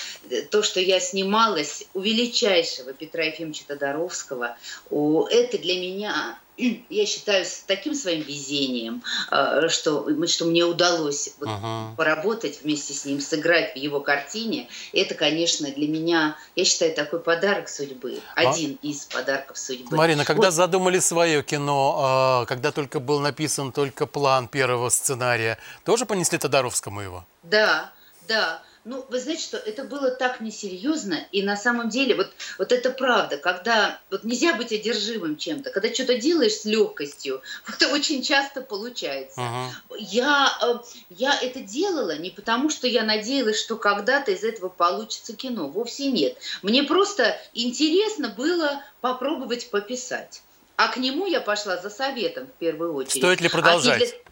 то, 0.50 0.64
что 0.64 0.80
я 0.80 0.98
снималась 0.98 1.84
у 1.94 2.00
величайшего 2.00 2.92
Петра 2.92 3.22
Ефимовича 3.22 3.64
Тодоровского, 3.68 4.56
это 4.90 5.58
для 5.58 5.78
меня 5.78 6.38
я 6.56 7.06
считаю, 7.06 7.44
с 7.44 7.64
таким 7.66 7.94
своим 7.94 8.22
везением, 8.22 9.02
э, 9.30 9.68
что, 9.68 10.08
что 10.26 10.44
мне 10.46 10.64
удалось 10.64 11.34
вот 11.38 11.48
uh-huh. 11.48 11.96
поработать 11.96 12.62
вместе 12.62 12.94
с 12.94 13.04
ним, 13.04 13.20
сыграть 13.20 13.74
в 13.74 13.76
его 13.76 14.00
картине. 14.00 14.68
Это, 14.92 15.14
конечно, 15.14 15.70
для 15.70 15.88
меня, 15.88 16.36
я 16.54 16.64
считаю, 16.64 16.94
такой 16.94 17.20
подарок 17.20 17.68
судьбы. 17.68 18.20
Один 18.34 18.78
а? 18.82 18.86
из 18.86 19.04
подарков 19.04 19.58
судьбы. 19.58 19.96
Марина, 19.96 20.24
когда 20.24 20.46
вот. 20.46 20.54
задумали 20.54 20.98
свое 20.98 21.42
кино, 21.42 22.42
э, 22.42 22.46
когда 22.46 22.72
только 22.72 23.00
был 23.00 23.20
написан 23.20 23.72
только 23.72 24.06
план 24.06 24.48
первого 24.48 24.88
сценария, 24.88 25.58
тоже 25.84 26.06
понесли 26.06 26.38
Тодоровскому 26.38 27.00
его? 27.00 27.26
Да, 27.42 27.92
да. 28.28 28.62
Ну, 28.88 29.04
вы 29.08 29.18
знаете, 29.18 29.42
что 29.42 29.56
это 29.56 29.82
было 29.82 30.12
так 30.12 30.40
несерьезно, 30.40 31.18
и 31.32 31.42
на 31.42 31.56
самом 31.56 31.88
деле, 31.88 32.14
вот, 32.14 32.30
вот 32.56 32.70
это 32.70 32.90
правда, 32.90 33.36
когда 33.36 34.00
вот 34.10 34.22
нельзя 34.22 34.54
быть 34.54 34.72
одержимым 34.72 35.36
чем-то, 35.36 35.70
когда 35.70 35.92
что-то 35.92 36.16
делаешь 36.18 36.52
с 36.52 36.64
легкостью, 36.64 37.42
это 37.68 37.88
очень 37.88 38.22
часто 38.22 38.60
получается. 38.60 39.40
Uh-huh. 39.40 39.96
Я, 39.98 40.56
э, 40.62 40.74
я 41.10 41.36
это 41.42 41.62
делала 41.62 42.16
не 42.16 42.30
потому, 42.30 42.70
что 42.70 42.86
я 42.86 43.02
надеялась, 43.02 43.60
что 43.60 43.76
когда-то 43.76 44.30
из 44.30 44.44
этого 44.44 44.68
получится 44.68 45.34
кино, 45.34 45.66
вовсе 45.66 46.06
нет. 46.12 46.38
Мне 46.62 46.84
просто 46.84 47.36
интересно 47.54 48.28
было 48.28 48.84
попробовать 49.00 49.68
пописать. 49.70 50.42
А 50.76 50.86
к 50.86 50.98
нему 50.98 51.26
я 51.26 51.40
пошла 51.40 51.76
за 51.76 51.90
советом 51.90 52.46
в 52.46 52.52
первую 52.60 52.94
очередь. 52.94 53.20
Стоит 53.20 53.40
ли 53.40 53.48
продолжать? 53.48 54.12
А 54.12 54.26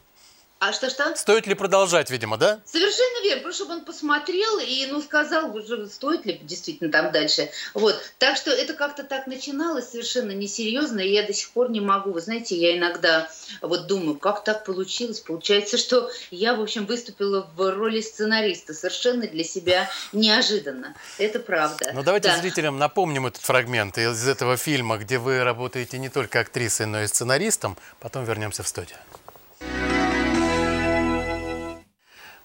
а 0.68 0.72
что-что? 0.72 1.14
Стоит 1.14 1.46
ли 1.46 1.54
продолжать, 1.54 2.08
видимо, 2.10 2.38
да? 2.38 2.58
Совершенно 2.64 3.22
верно, 3.22 3.42
просто 3.42 3.64
чтобы 3.64 3.78
он 3.78 3.84
посмотрел 3.84 4.58
и, 4.58 4.86
ну, 4.90 5.02
сказал, 5.02 5.54
уже 5.54 5.86
стоит 5.88 6.24
ли 6.24 6.40
действительно 6.42 6.90
там 6.90 7.12
дальше. 7.12 7.50
Вот, 7.74 8.00
так 8.18 8.38
что 8.38 8.50
это 8.50 8.72
как-то 8.72 9.04
так 9.04 9.26
начиналось 9.26 9.90
совершенно 9.90 10.30
несерьезно, 10.32 11.00
и 11.00 11.12
я 11.12 11.26
до 11.26 11.34
сих 11.34 11.50
пор 11.50 11.70
не 11.70 11.80
могу. 11.80 12.12
Вы 12.12 12.20
знаете, 12.22 12.56
я 12.56 12.78
иногда 12.78 13.28
вот 13.60 13.86
думаю, 13.86 14.16
как 14.16 14.42
так 14.42 14.64
получилось? 14.64 15.20
Получается, 15.20 15.76
что 15.76 16.10
я, 16.30 16.54
в 16.54 16.62
общем, 16.62 16.86
выступила 16.86 17.46
в 17.54 17.70
роли 17.74 18.00
сценариста 18.00 18.72
совершенно 18.72 19.26
для 19.26 19.44
себя 19.44 19.90
неожиданно. 20.12 20.94
Это 21.18 21.40
правда. 21.40 21.90
Ну, 21.92 22.02
давайте 22.02 22.28
да. 22.28 22.38
зрителям 22.38 22.78
напомним 22.78 23.26
этот 23.26 23.42
фрагмент 23.42 23.98
из 23.98 24.26
этого 24.26 24.56
фильма, 24.56 24.96
где 24.96 25.18
вы 25.18 25.44
работаете 25.44 25.98
не 25.98 26.08
только 26.08 26.40
актрисой, 26.40 26.86
но 26.86 27.02
и 27.02 27.06
сценаристом. 27.06 27.76
Потом 28.00 28.24
вернемся 28.24 28.62
в 28.62 28.68
студию. 28.68 28.98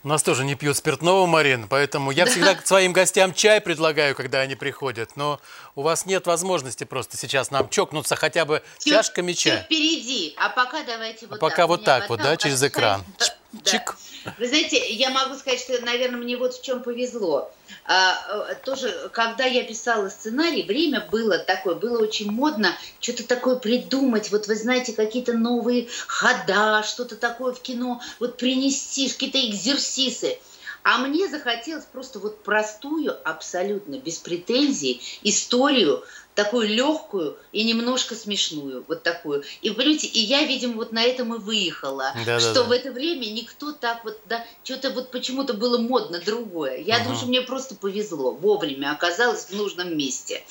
У 0.01 0.07
нас 0.07 0.23
тоже 0.23 0.45
не 0.45 0.55
пьют 0.55 0.77
спиртного, 0.77 1.25
Марин, 1.25 1.67
поэтому 1.67 2.11
я 2.11 2.25
всегда 2.25 2.55
своим 2.63 2.93
гостям 2.93 3.33
чай 3.33 3.59
предлагаю, 3.59 4.15
когда 4.15 4.39
они 4.39 4.55
приходят. 4.55 5.17
Но 5.17 5.41
у 5.75 5.81
вас 5.81 6.05
нет 6.05 6.25
возможности 6.25 6.85
просто 6.85 7.17
сейчас 7.17 7.51
нам 7.51 7.67
чокнуться 7.67 8.15
хотя 8.15 8.45
бы 8.45 8.63
чуть, 8.77 8.93
чашками 8.93 9.33
чая. 9.33 9.63
впереди, 9.63 10.33
а 10.37 10.49
пока 10.49 10.83
давайте 10.83 11.27
вот 11.27 11.35
а 11.35 11.39
так. 11.39 11.39
пока 11.41 11.67
вот 11.67 11.83
так 11.83 12.09
вот, 12.09 12.21
да, 12.21 12.37
через 12.37 12.63
экран. 12.63 13.03
Чик. 13.65 13.97
Вы 14.37 14.47
знаете, 14.47 14.77
я 14.93 15.09
могу 15.09 15.35
сказать, 15.35 15.59
что, 15.59 15.79
наверное, 15.85 16.19
мне 16.19 16.37
вот 16.37 16.53
в 16.53 16.61
чем 16.61 16.83
повезло. 16.83 17.51
А, 17.85 18.49
э, 18.49 18.55
тоже, 18.63 19.09
когда 19.13 19.45
я 19.45 19.63
писала 19.63 20.09
сценарий, 20.09 20.63
время 20.63 21.07
было 21.11 21.37
такое, 21.37 21.75
было 21.75 22.01
очень 22.01 22.31
модно 22.31 22.75
что-то 22.99 23.27
такое 23.27 23.55
придумать, 23.57 24.31
вот 24.31 24.47
вы 24.47 24.55
знаете, 24.55 24.93
какие-то 24.93 25.33
новые 25.33 25.87
хода, 26.07 26.83
что-то 26.83 27.15
такое 27.15 27.53
в 27.53 27.61
кино, 27.61 28.01
вот 28.19 28.37
принести, 28.37 29.09
какие-то 29.09 29.39
экзерсисы. 29.39 30.39
А 30.83 30.97
мне 30.99 31.27
захотелось 31.27 31.85
просто 31.85 32.19
вот 32.19 32.43
простую, 32.43 33.15
абсолютно 33.27 33.99
без 33.99 34.17
претензий 34.17 35.01
историю 35.23 36.03
такую 36.43 36.69
легкую 36.69 37.37
и 37.51 37.63
немножко 37.63 38.15
смешную, 38.15 38.85
вот 38.87 39.03
такую. 39.03 39.43
И, 39.61 39.69
понимаете, 39.71 40.07
и 40.07 40.19
я, 40.19 40.43
видимо, 40.43 40.75
вот 40.75 40.91
на 40.93 41.03
этом 41.03 41.35
и 41.35 41.37
выехала, 41.37 42.13
да, 42.25 42.39
что 42.39 42.53
да, 42.53 42.61
да. 42.61 42.69
в 42.69 42.71
это 42.71 42.91
время 42.91 43.25
никто 43.25 43.73
так 43.73 44.05
вот, 44.05 44.19
да, 44.25 44.45
что-то 44.63 44.91
вот 44.91 45.11
почему-то 45.11 45.53
было 45.53 45.77
модно 45.77 46.19
другое. 46.19 46.77
Я 46.77 46.95
угу. 46.95 47.03
думаю, 47.03 47.17
что 47.17 47.27
мне 47.27 47.41
просто 47.41 47.75
повезло, 47.75 48.31
вовремя 48.31 48.91
оказалась 48.91 49.45
в 49.45 49.55
нужном 49.55 49.97
месте. 49.97 50.41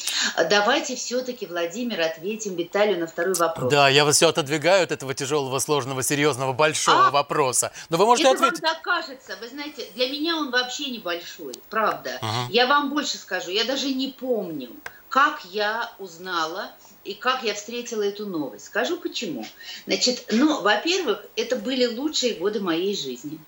Давайте 0.50 0.94
все-таки, 0.94 1.46
Владимир, 1.46 2.00
ответим 2.00 2.54
Виталию 2.56 2.98
на 2.98 3.06
второй 3.06 3.34
вопрос. 3.34 3.70
Да, 3.70 3.88
я 3.88 4.04
вас 4.04 4.16
все 4.16 4.28
отодвигаю 4.28 4.84
от 4.84 4.92
этого 4.92 5.14
тяжелого, 5.14 5.58
сложного, 5.58 6.02
серьезного, 6.02 6.52
большого 6.52 7.08
а? 7.08 7.10
вопроса. 7.10 7.72
Но 7.88 7.96
вы 7.96 8.04
можете 8.04 8.28
Это 8.28 8.44
ответить. 8.44 8.62
вам 8.62 8.74
так 8.74 8.82
кажется. 8.82 9.38
Вы 9.40 9.48
знаете, 9.48 9.86
для 9.94 10.08
меня 10.08 10.36
он 10.36 10.50
вообще 10.50 10.90
небольшой, 10.90 11.54
правда. 11.70 12.18
Угу. 12.20 12.52
Я 12.52 12.66
вам 12.66 12.90
больше 12.90 13.16
скажу, 13.16 13.50
я 13.50 13.64
даже 13.64 13.88
не 13.88 14.08
помню, 14.08 14.70
как 15.08 15.44
я 15.44 15.92
узнала 15.98 16.70
и 17.04 17.14
как 17.14 17.42
я 17.42 17.54
встретила 17.54 18.02
эту 18.02 18.26
новость. 18.26 18.66
Скажу 18.66 18.98
почему. 18.98 19.46
Значит, 19.86 20.26
ну, 20.30 20.60
во-первых, 20.62 21.24
это 21.36 21.56
были 21.56 21.86
лучшие 21.86 22.34
годы 22.34 22.60
моей 22.60 22.96
жизни. 22.96 23.38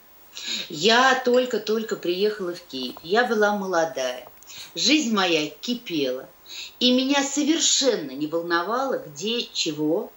Я 0.68 1.20
только-только 1.24 1.96
приехала 1.96 2.54
в 2.54 2.62
Киев. 2.62 2.96
Я 3.02 3.24
была 3.24 3.56
молодая. 3.56 4.28
Жизнь 4.74 5.12
моя 5.14 5.48
кипела. 5.48 6.28
И 6.80 6.92
меня 6.92 7.22
совершенно 7.22 8.10
не 8.10 8.26
волновало, 8.26 8.98
где, 8.98 9.42
чего, 9.52 10.12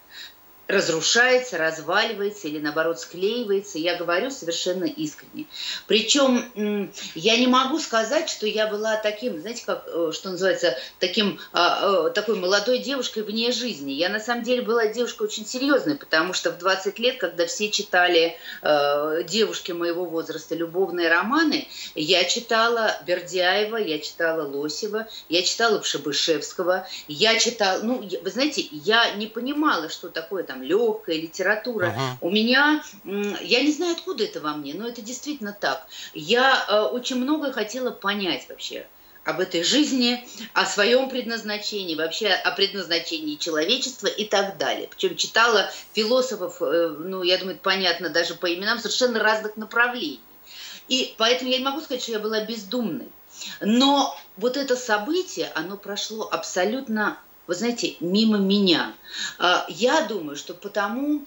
разрушается, 0.67 1.57
разваливается 1.57 2.47
или 2.47 2.59
наоборот 2.59 2.99
склеивается. 2.99 3.77
Я 3.77 3.97
говорю 3.97 4.31
совершенно 4.31 4.85
искренне. 4.85 5.45
Причем 5.87 6.91
я 7.15 7.37
не 7.37 7.47
могу 7.47 7.79
сказать, 7.79 8.29
что 8.29 8.47
я 8.47 8.67
была 8.67 8.95
таким, 8.97 9.39
знаете, 9.39 9.63
как, 9.65 9.83
э, 9.87 10.11
что 10.13 10.29
называется, 10.29 10.77
таким, 10.99 11.39
а, 11.51 12.07
э, 12.07 12.11
такой 12.11 12.35
молодой 12.35 12.79
девушкой 12.79 13.23
вне 13.23 13.51
жизни. 13.51 13.91
Я 13.91 14.09
на 14.09 14.19
самом 14.19 14.43
деле 14.43 14.61
была 14.61 14.87
девушкой 14.87 15.23
очень 15.23 15.45
серьезной, 15.45 15.95
потому 15.95 16.33
что 16.33 16.51
в 16.51 16.57
20 16.57 16.97
лет, 16.97 17.17
когда 17.17 17.45
все 17.45 17.69
читали 17.69 18.37
э, 18.61 19.23
девушки 19.27 19.73
моего 19.73 20.05
возраста 20.05 20.55
любовные 20.55 21.09
романы, 21.09 21.67
я 21.93 22.23
читала 22.23 22.95
Бердяева, 23.05 23.77
я 23.77 23.99
читала 23.99 24.47
Лосева, 24.47 25.07
я 25.27 25.41
читала 25.43 25.79
Пшебышевского, 25.79 26.87
я 27.07 27.37
читала, 27.37 27.81
ну, 27.83 28.07
вы 28.21 28.29
знаете, 28.29 28.65
я 28.71 29.11
не 29.15 29.27
понимала, 29.27 29.89
что 29.89 30.07
такое 30.09 30.43
там 30.43 30.52
легкая 30.61 31.15
литература. 31.15 31.87
Ага. 31.87 32.17
У 32.21 32.29
меня, 32.29 32.83
я 33.03 33.63
не 33.63 33.71
знаю, 33.71 33.93
откуда 33.93 34.23
это 34.23 34.41
во 34.41 34.53
мне, 34.53 34.73
но 34.73 34.87
это 34.87 35.01
действительно 35.01 35.55
так. 35.57 35.87
Я 36.13 36.65
э, 36.67 36.81
очень 36.81 37.17
много 37.17 37.51
хотела 37.51 37.91
понять 37.91 38.47
вообще 38.49 38.85
об 39.23 39.39
этой 39.39 39.63
жизни, 39.63 40.27
о 40.53 40.65
своем 40.65 41.09
предназначении, 41.09 41.95
вообще 41.95 42.27
о 42.27 42.51
предназначении 42.51 43.35
человечества 43.35 44.07
и 44.07 44.25
так 44.25 44.57
далее. 44.57 44.89
Причем 44.89 45.15
читала 45.15 45.71
философов, 45.93 46.61
э, 46.61 46.95
ну, 46.99 47.23
я 47.23 47.37
думаю, 47.37 47.57
понятно 47.61 48.09
даже 48.09 48.35
по 48.35 48.53
именам, 48.53 48.79
совершенно 48.79 49.19
разных 49.19 49.55
направлений. 49.55 50.19
И 50.89 51.15
поэтому 51.17 51.49
я 51.49 51.57
не 51.57 51.63
могу 51.63 51.79
сказать, 51.79 52.03
что 52.03 52.11
я 52.11 52.19
была 52.19 52.41
бездумной. 52.41 53.07
Но 53.61 54.15
вот 54.37 54.57
это 54.57 54.75
событие, 54.75 55.51
оно 55.55 55.77
прошло 55.77 56.27
абсолютно 56.29 57.17
вы 57.47 57.55
знаете, 57.55 57.95
мимо 57.99 58.37
меня. 58.37 58.93
А, 59.39 59.65
я 59.69 60.01
думаю, 60.05 60.35
что 60.35 60.53
потому, 60.53 61.25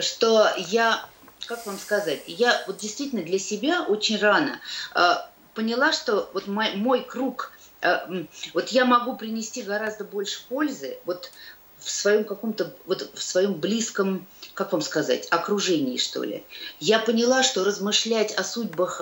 что 0.00 0.52
я, 0.68 1.04
как 1.46 1.66
вам 1.66 1.78
сказать, 1.78 2.22
я 2.26 2.62
вот 2.66 2.78
действительно 2.78 3.22
для 3.22 3.38
себя 3.38 3.82
очень 3.82 4.18
рано 4.18 4.60
а, 4.92 5.30
поняла, 5.54 5.92
что 5.92 6.30
вот 6.32 6.46
мой, 6.46 6.74
мой 6.76 7.02
круг, 7.02 7.52
а, 7.82 8.08
вот 8.54 8.68
я 8.68 8.84
могу 8.84 9.16
принести 9.16 9.62
гораздо 9.62 10.04
больше 10.04 10.42
пользы, 10.48 10.98
вот 11.04 11.30
в 11.78 11.90
своем 11.90 12.24
каком-то, 12.24 12.74
вот 12.84 13.10
в 13.14 13.22
своем 13.22 13.54
близком, 13.54 14.26
как 14.52 14.72
вам 14.72 14.82
сказать, 14.82 15.26
окружении, 15.30 15.96
что 15.96 16.22
ли. 16.22 16.44
Я 16.78 16.98
поняла, 16.98 17.42
что 17.42 17.64
размышлять 17.64 18.34
о 18.34 18.44
судьбах 18.44 19.00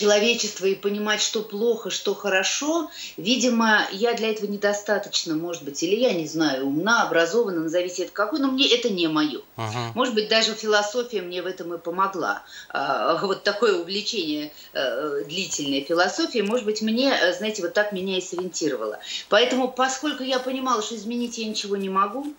человечества 0.00 0.64
и 0.64 0.74
понимать, 0.74 1.20
что 1.20 1.42
плохо, 1.42 1.90
что 1.90 2.14
хорошо, 2.14 2.90
видимо, 3.18 3.86
я 3.92 4.14
для 4.14 4.30
этого 4.30 4.50
недостаточно, 4.50 5.34
может 5.34 5.62
быть, 5.62 5.82
или 5.82 5.94
я 5.96 6.14
не 6.14 6.26
знаю, 6.26 6.66
умна, 6.66 7.02
образована, 7.02 7.60
назовите 7.60 8.04
это 8.04 8.12
какой, 8.12 8.40
но 8.40 8.50
мне 8.50 8.66
это 8.74 8.88
не 8.88 9.08
мое. 9.08 9.40
Uh-huh. 9.56 9.90
Может 9.94 10.14
быть, 10.14 10.28
даже 10.28 10.54
философия 10.54 11.20
мне 11.20 11.42
в 11.42 11.46
этом 11.46 11.74
и 11.74 11.78
помогла. 11.78 12.42
А, 12.70 13.18
вот 13.22 13.42
такое 13.42 13.78
увлечение 13.78 14.52
а, 14.72 15.22
длительное 15.24 15.82
философией, 15.82 16.46
может 16.46 16.64
быть, 16.64 16.80
мне, 16.80 17.14
знаете, 17.36 17.60
вот 17.60 17.74
так 17.74 17.92
меня 17.92 18.16
и 18.16 18.22
сориентировало. 18.22 18.98
Поэтому, 19.28 19.68
поскольку 19.68 20.22
я 20.22 20.38
понимала, 20.38 20.82
что 20.82 20.96
изменить 20.96 21.36
я 21.36 21.46
ничего 21.46 21.76
не 21.76 21.90
могу, 21.90 22.34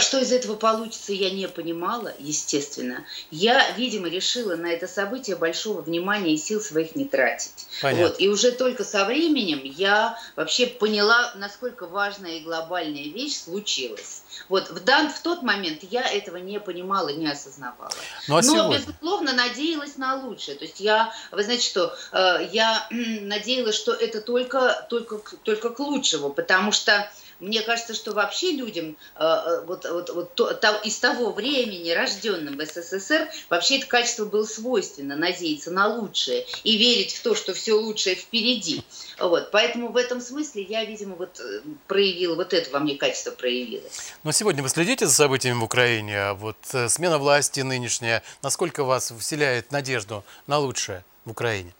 что 0.00 0.18
из 0.18 0.32
этого 0.32 0.56
получится, 0.56 1.12
я 1.12 1.30
не 1.30 1.46
понимала, 1.48 2.12
естественно. 2.18 3.04
Я, 3.30 3.70
видимо, 3.72 4.08
решила 4.08 4.56
на 4.56 4.66
это 4.66 4.88
событие 4.88 5.36
большого 5.36 5.82
внимания 5.82 6.34
и 6.34 6.38
сил 6.38 6.60
своих 6.60 6.96
не 6.96 7.04
тратить. 7.04 7.66
Понятно. 7.80 8.08
Вот. 8.08 8.20
И 8.20 8.28
уже 8.28 8.52
только 8.52 8.84
со 8.84 9.04
временем 9.04 9.60
я 9.62 10.18
вообще 10.36 10.66
поняла, 10.66 11.32
насколько 11.36 11.86
важная 11.86 12.38
и 12.38 12.40
глобальная 12.40 13.04
вещь 13.04 13.36
случилась. 13.36 14.22
Вот 14.48 14.70
в, 14.70 14.82
дан, 14.84 15.10
в 15.10 15.20
тот 15.20 15.42
момент 15.42 15.82
я 15.82 16.02
этого 16.02 16.36
не 16.36 16.58
понимала, 16.60 17.08
не 17.08 17.28
осознавала. 17.28 17.90
Ну, 18.28 18.36
а 18.36 18.42
Но, 18.42 18.42
сегодня? 18.42 18.78
безусловно, 18.78 19.32
надеялась 19.32 19.96
на 19.96 20.16
лучшее. 20.16 20.56
То 20.56 20.64
есть 20.64 20.80
я, 20.80 21.12
вы 21.32 21.42
знаете, 21.42 21.64
что 21.64 21.94
э, 22.12 22.48
я 22.52 22.86
надеялась, 22.90 23.74
что 23.74 23.92
это 23.92 24.20
только, 24.20 24.86
только, 24.88 25.20
только 25.42 25.70
к 25.70 25.78
лучшему, 25.78 26.30
потому 26.30 26.72
что 26.72 27.10
мне 27.40 27.62
кажется, 27.62 27.94
что 27.94 28.12
вообще 28.12 28.52
людям 28.52 28.96
э, 29.16 29.24
э, 29.24 29.64
вот, 29.66 29.84
вот, 29.84 30.10
вот 30.10 30.34
то, 30.34 30.50
из 30.84 30.98
того 30.98 31.32
времени, 31.32 31.90
рожденным 31.90 32.56
в 32.56 32.64
СССР, 32.64 33.28
вообще 33.48 33.78
это 33.78 33.86
качество 33.86 34.24
было 34.24 34.44
свойственно, 34.44 35.16
надеяться 35.16 35.70
на 35.70 35.86
лучшее 35.86 36.46
и 36.64 36.76
верить 36.76 37.14
в 37.14 37.22
то, 37.22 37.34
что 37.34 37.54
все 37.54 37.74
лучшее 37.74 38.16
впереди. 38.16 38.82
Вот. 39.18 39.50
Поэтому 39.50 39.88
в 39.88 39.96
этом 39.96 40.20
смысле 40.20 40.62
я, 40.62 40.84
видимо, 40.84 41.16
вот 41.16 41.40
э, 41.40 41.60
проявила, 41.86 42.34
вот 42.34 42.52
это 42.52 42.70
во 42.70 42.80
мне 42.80 42.96
качество 42.96 43.30
проявилось. 43.30 44.12
Но 44.24 44.32
сегодня 44.32 44.62
вы 44.62 44.68
следите 44.68 45.06
за 45.06 45.14
событиями 45.14 45.58
в 45.58 45.64
Украине, 45.64 46.18
а 46.18 46.34
вот 46.34 46.56
смена 46.88 47.18
власти 47.18 47.60
нынешняя, 47.60 48.22
насколько 48.42 48.84
вас 48.84 49.12
вселяет 49.18 49.72
надежду 49.72 50.24
на 50.46 50.58
лучшее 50.58 51.04
в 51.24 51.30
Украине? 51.30 51.72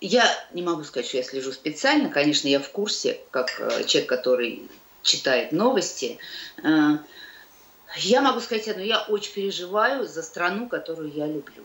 Я 0.00 0.26
не 0.52 0.62
могу 0.62 0.84
сказать, 0.84 1.08
что 1.08 1.16
я 1.16 1.22
слежу 1.22 1.52
специально. 1.52 2.10
Конечно, 2.10 2.48
я 2.48 2.60
в 2.60 2.70
курсе, 2.70 3.20
как 3.30 3.60
э, 3.60 3.84
человек, 3.84 4.08
который 4.08 4.68
читает 5.02 5.52
новости. 5.52 6.18
Э, 6.62 6.98
я 7.96 8.20
могу 8.20 8.40
сказать 8.40 8.68
одно, 8.68 8.82
я 8.82 9.02
очень 9.02 9.32
переживаю 9.32 10.06
за 10.06 10.22
страну, 10.22 10.68
которую 10.68 11.12
я 11.12 11.26
люблю. 11.26 11.64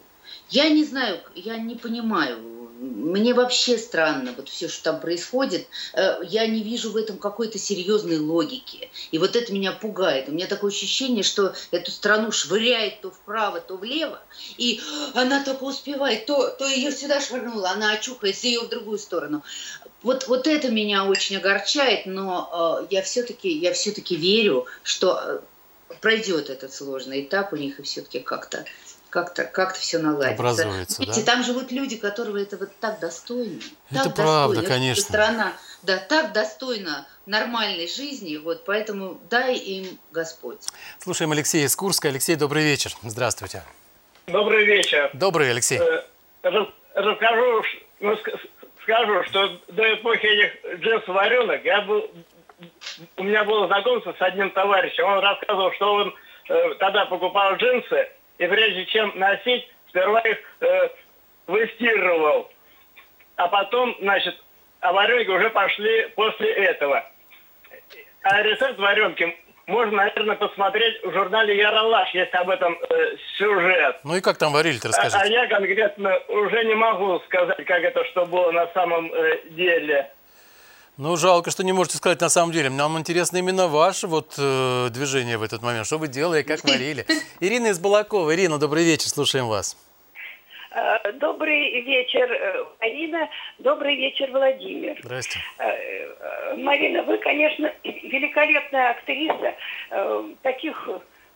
Я 0.49 0.69
не 0.69 0.85
знаю, 0.85 1.19
я 1.35 1.57
не 1.57 1.75
понимаю, 1.75 2.60
мне 2.81 3.35
вообще 3.35 3.77
странно 3.77 4.33
вот 4.35 4.49
все, 4.49 4.67
что 4.67 4.85
там 4.85 4.99
происходит. 4.99 5.67
Э, 5.93 6.17
я 6.23 6.47
не 6.47 6.63
вижу 6.63 6.91
в 6.91 6.97
этом 6.97 7.19
какой-то 7.19 7.59
серьезной 7.59 8.17
логики. 8.17 8.89
И 9.11 9.19
вот 9.19 9.35
это 9.35 9.53
меня 9.53 9.71
пугает. 9.71 10.27
У 10.27 10.31
меня 10.31 10.47
такое 10.47 10.71
ощущение, 10.71 11.23
что 11.23 11.53
эту 11.69 11.91
страну 11.91 12.31
швыряет 12.31 13.01
то 13.01 13.11
вправо, 13.11 13.61
то 13.61 13.77
влево. 13.77 14.19
И 14.57 14.81
она 15.13 15.43
только 15.43 15.63
успевает, 15.63 16.25
то, 16.25 16.47
то 16.49 16.67
ее 16.67 16.91
сюда 16.91 17.21
швырнула, 17.21 17.69
она 17.69 17.93
очухается 17.93 18.47
ее 18.47 18.61
в 18.61 18.69
другую 18.69 18.97
сторону. 18.97 19.43
Вот, 20.01 20.27
вот 20.27 20.47
это 20.47 20.71
меня 20.71 21.05
очень 21.05 21.37
огорчает, 21.37 22.07
но 22.07 22.81
э, 22.81 22.87
я 22.89 23.03
все-таки 23.03 23.49
я 23.49 23.73
все-таки 23.73 24.15
верю, 24.15 24.65
что 24.81 25.19
э, 25.23 25.39
пройдет 26.01 26.49
этот 26.49 26.73
сложный 26.73 27.21
этап 27.21 27.53
у 27.53 27.57
них 27.57 27.79
и 27.79 27.83
все-таки 27.83 28.21
как-то 28.21 28.65
как-то 29.11 29.43
как 29.43 29.75
все 29.75 29.99
наладится. 29.99 30.33
Образуется, 30.33 31.01
Видите, 31.01 31.21
да? 31.23 31.33
там 31.33 31.43
живут 31.43 31.71
люди, 31.71 31.97
которые 31.97 32.43
это 32.45 32.57
вот 32.57 32.69
так 32.79 32.99
достойны. 32.99 33.59
Это 33.91 34.05
так 34.05 34.15
правда, 34.15 34.55
достойны. 34.55 34.67
конечно. 34.67 35.03
Страна, 35.03 35.53
да, 35.83 35.97
так 35.97 36.31
достойна 36.31 37.05
нормальной 37.25 37.87
жизни, 37.87 38.37
вот 38.37 38.63
поэтому 38.65 39.19
дай 39.29 39.55
им 39.57 39.99
Господь. 40.11 40.59
Слушаем 40.97 41.33
Алексея 41.33 41.65
из 41.65 41.75
Курска. 41.75 42.07
Алексей, 42.07 42.35
добрый 42.37 42.63
вечер. 42.63 42.93
Здравствуйте. 43.03 43.63
Добрый 44.27 44.65
вечер. 44.65 45.11
Добрый, 45.13 45.51
Алексей. 45.51 45.79
Э, 45.79 46.03
расскажу, 46.95 47.63
ну, 47.99 48.17
скажу, 48.83 49.23
что 49.25 49.61
до 49.67 49.93
эпохи 49.93 50.25
этих 50.25 50.81
джинс-варенок 50.81 51.65
я 51.65 51.81
был, 51.81 52.09
у 53.17 53.23
меня 53.23 53.43
было 53.43 53.67
знакомство 53.67 54.15
с 54.17 54.21
одним 54.21 54.51
товарищем. 54.51 55.03
Он 55.03 55.19
рассказывал, 55.19 55.73
что 55.73 55.93
он 55.95 56.15
э, 56.47 56.75
тогда 56.75 57.05
покупал 57.07 57.55
джинсы, 57.57 58.07
и 58.41 58.47
прежде 58.47 58.85
чем 58.87 59.11
носить, 59.15 59.67
сперва 59.89 60.19
их 60.21 60.37
э, 60.61 60.89
выстирывал. 61.45 62.49
А 63.35 63.47
потом, 63.47 63.95
значит, 64.01 64.35
а 64.79 64.91
вареники 64.93 65.29
уже 65.29 65.51
пошли 65.51 66.07
после 66.15 66.49
этого. 66.49 67.05
А 68.23 68.41
рецепт 68.41 68.79
варенки 68.79 69.37
можно, 69.67 69.97
наверное, 69.97 70.35
посмотреть 70.37 71.03
в 71.03 71.13
журнале 71.13 71.55
«Яралаш», 71.55 72.09
есть 72.15 72.33
об 72.33 72.49
этом 72.49 72.79
э, 72.89 73.15
сюжет. 73.37 73.99
Ну 74.03 74.15
и 74.15 74.21
как 74.21 74.39
там 74.39 74.53
варили-то, 74.53 74.87
А, 74.87 74.89
расскажите. 74.89 75.19
а 75.21 75.27
я 75.27 75.47
конкретно 75.47 76.17
уже 76.29 76.63
не 76.65 76.73
могу 76.73 77.19
сказать, 77.27 77.63
как 77.65 77.83
это 77.83 78.03
что 78.05 78.25
было 78.25 78.51
на 78.51 78.65
самом 78.73 79.13
э, 79.13 79.39
деле. 79.51 80.11
Ну, 81.03 81.17
жалко, 81.17 81.49
что 81.49 81.63
не 81.63 81.73
можете 81.73 81.97
сказать 81.97 82.21
на 82.21 82.29
самом 82.29 82.51
деле. 82.51 82.69
Нам 82.69 82.95
интересно 82.99 83.37
именно 83.37 83.67
ваше 83.67 84.05
вот 84.05 84.35
э, 84.37 84.89
движение 84.91 85.39
в 85.39 85.41
этот 85.41 85.63
момент. 85.63 85.87
Что 85.87 85.97
вы 85.97 86.07
делали, 86.07 86.43
как 86.43 86.63
варили. 86.63 87.07
Ирина 87.39 87.69
из 87.69 87.79
Балакова. 87.79 88.35
Ирина, 88.35 88.59
добрый 88.59 88.83
вечер, 88.83 89.09
слушаем 89.09 89.47
вас. 89.47 89.75
Э, 90.69 91.11
Добрый 91.13 91.81
вечер, 91.81 92.31
э, 92.31 92.65
Марина. 92.79 93.27
Добрый 93.57 93.95
вечер, 93.95 94.29
Владимир. 94.29 94.95
Здрасте. 95.01 95.39
Э, 95.57 96.55
Марина, 96.57 97.01
вы, 97.01 97.17
конечно, 97.17 97.73
великолепная 97.83 98.91
актриса. 98.91 99.55
Таких 100.43 100.87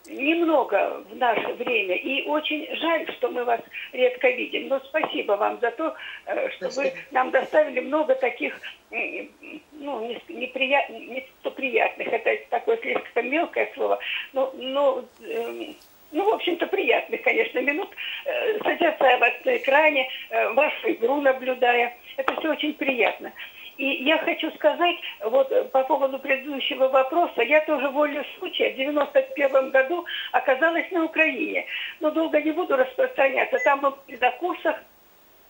немного 0.06 1.02
в 1.10 1.16
наше 1.16 1.48
время. 1.54 1.96
И 1.96 2.26
очень 2.26 2.66
жаль, 2.76 3.10
что 3.14 3.28
мы 3.30 3.44
вас 3.44 3.60
редко 3.92 4.28
видим. 4.30 4.68
Но 4.68 4.80
спасибо 4.80 5.32
вам 5.32 5.58
за 5.60 5.70
то, 5.72 5.94
э, 6.26 6.50
что 6.50 6.68
вы 6.70 6.92
нам 7.10 7.30
доставили 7.30 7.80
много 7.80 8.14
таких 8.14 8.58
м, 8.90 9.30
ну, 9.72 10.06
не, 10.06 10.14
неприя- 10.28 10.88
не 10.90 11.26
то 11.42 11.50
приятных, 11.50 12.08
это 12.08 12.36
такое 12.50 12.76
слишком 12.78 13.28
мелкое 13.28 13.70
слово, 13.74 13.98
но, 14.32 14.52
но 14.56 15.04
эм, 15.24 15.74
ну, 16.12 16.30
в 16.30 16.34
общем-то, 16.34 16.66
приятных, 16.68 17.22
конечно, 17.22 17.58
минут, 17.60 17.90
э, 18.24 18.58
созерцая 18.62 19.18
вас 19.18 19.32
на 19.44 19.56
экране, 19.56 20.08
э, 20.30 20.48
вашу 20.52 20.92
игру 20.92 21.20
наблюдая. 21.20 21.96
Это 22.16 22.38
все 22.38 22.52
очень 22.52 22.74
приятно. 22.74 23.32
И 23.76 24.04
я 24.04 24.18
хочу 24.18 24.50
сказать, 24.52 24.96
вот 25.20 25.52
э, 25.52 25.64
по 25.64 25.84
поводу 25.84 26.18
предыдущего 26.18 26.88
вопроса, 26.88 27.42
я 27.42 27.60
тоже 27.60 27.88
волю 27.90 28.24
случая 28.38 28.72
в 28.72 28.76
91 28.76 29.70
году 29.70 30.06
оказалась 30.32 30.90
на 30.90 31.04
Украине. 31.04 31.66
Но 32.00 32.10
долго 32.10 32.40
не 32.40 32.52
буду 32.52 32.76
распространяться. 32.76 33.58
Там 33.64 33.80
мы 33.82 33.90
были 33.90 34.18
на 34.18 34.30
курсах, 34.32 34.76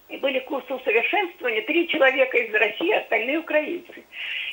и 0.08 0.16
были 0.18 0.38
курсы 0.40 0.72
усовершенствования, 0.72 1.62
три 1.62 1.88
человека 1.88 2.38
из 2.38 2.54
России, 2.54 2.92
остальные 2.92 3.38
украинцы. 3.38 4.04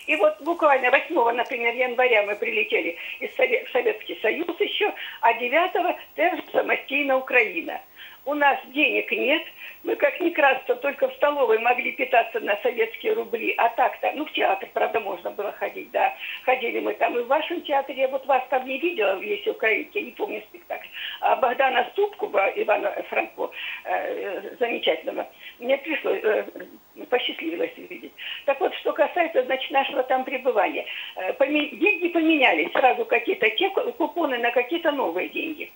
И 0.07 0.15
вот 0.15 0.41
буквально 0.41 0.89
8, 0.89 1.15
например, 1.31 1.75
января 1.75 2.23
мы 2.23 2.35
прилетели 2.35 2.97
из 3.19 3.29
Сове- 3.37 3.65
в 3.65 3.71
Советский 3.71 4.19
Союз 4.21 4.59
еще, 4.59 4.91
а 5.21 5.33
9 5.33 5.97
тоже 6.15 6.41
самостийно 6.51 7.17
Украина. 7.17 7.79
У 8.25 8.33
нас 8.35 8.57
денег 8.67 9.11
нет, 9.11 9.43
мы 9.83 9.97
как 9.97 10.17
ни 10.21 10.29
красться 10.29 10.75
только 10.75 11.09
в 11.09 11.13
столовой 11.15 11.59
могли 11.59 11.91
питаться 11.91 12.39
на 12.39 12.55
советские 12.63 13.13
рубли, 13.13 13.53
а 13.57 13.67
так-то, 13.69 14.13
ну 14.15 14.25
в 14.25 14.31
театр, 14.31 14.69
правда, 14.73 15.01
можно 15.01 15.31
было 15.31 15.51
ходить, 15.51 15.91
да. 15.91 16.13
Ходили 16.45 16.79
мы 16.79 16.93
там 16.93 17.17
и 17.17 17.23
в 17.23 17.27
вашем 17.27 17.61
театре, 17.63 18.01
я 18.01 18.07
вот 18.07 18.25
вас 18.25 18.41
там 18.49 18.65
не 18.65 18.77
видела, 18.77 19.19
если 19.19 19.49
украинский, 19.49 19.99
я 19.99 20.05
не 20.05 20.11
помню 20.11 20.41
спектакль. 20.49 20.87
А 21.19 21.35
Богдана 21.35 21.85
Ступкова, 21.91 22.53
Ивана 22.55 22.91
Франко, 23.09 23.51
э, 23.83 24.55
замечательного, 24.57 25.27
мне 25.59 25.77
пришлось, 25.79 26.19
э, 26.23 26.45
посчастливилось 27.09 27.77
увидеть. 27.77 28.13
Так 28.45 28.61
вот, 28.61 28.73
что 28.75 28.93
касается, 28.93 29.43
значит, 29.43 29.69
нашего 29.71 30.01
там 30.03 30.23
пребывания. 30.23 30.85
Э, 31.17 31.33
поме- 31.33 31.75
деньги 31.75 32.07
поменялись, 32.07 32.71
сразу 32.71 33.03
какие-то 33.03 33.49
те 33.49 33.69
ку- 33.69 33.91
купоны 33.93 34.37
на 34.37 34.51
какие-то 34.51 34.91
новые 34.91 35.27
деньги. 35.27 35.69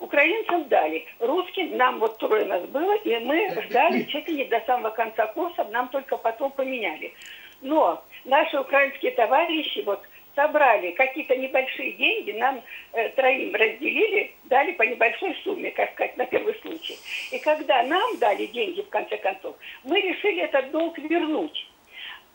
Украинцам 0.00 0.66
дали. 0.68 1.06
Русским 1.20 1.76
нам 1.76 2.00
вот 2.00 2.18
трое 2.18 2.46
нас 2.46 2.62
было, 2.62 2.94
и 2.96 3.18
мы 3.18 3.50
ждали 3.62 4.02
чуть 4.04 4.26
ли 4.28 4.36
не 4.38 4.44
до 4.46 4.60
самого 4.60 4.90
конца 4.90 5.26
курса, 5.28 5.64
нам 5.64 5.88
только 5.88 6.16
потом 6.16 6.50
поменяли. 6.52 7.12
Но 7.60 8.02
наши 8.24 8.58
украинские 8.58 9.12
товарищи 9.12 9.82
вот 9.84 10.00
собрали 10.34 10.92
какие-то 10.92 11.36
небольшие 11.36 11.92
деньги, 11.92 12.32
нам 12.32 12.62
э, 12.92 13.10
троим 13.10 13.54
разделили, 13.54 14.32
дали 14.44 14.72
по 14.72 14.82
небольшой 14.84 15.36
сумме, 15.44 15.70
как 15.70 15.92
сказать, 15.92 16.16
на 16.16 16.24
первый 16.24 16.54
случай. 16.62 16.96
И 17.32 17.38
когда 17.38 17.82
нам 17.82 18.18
дали 18.18 18.46
деньги, 18.46 18.80
в 18.80 18.88
конце 18.88 19.18
концов, 19.18 19.54
мы 19.84 20.00
решили 20.00 20.42
этот 20.42 20.70
долг 20.70 20.96
вернуть. 20.98 21.69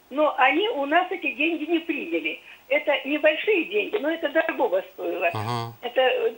Но 0.10 0.36
они 0.38 0.70
у 0.70 0.86
нас 0.86 1.08
эти 1.12 1.32
деньги 1.32 1.66
не 1.66 1.80
приняли. 1.80 2.40
Это 2.68 2.94
небольшие 3.06 3.66
деньги, 3.66 3.98
но 3.98 4.10
это 4.10 4.30
дорогого 4.30 4.84
стоило. 4.94 5.28
Ага. 5.34 5.74
Это 5.82 6.34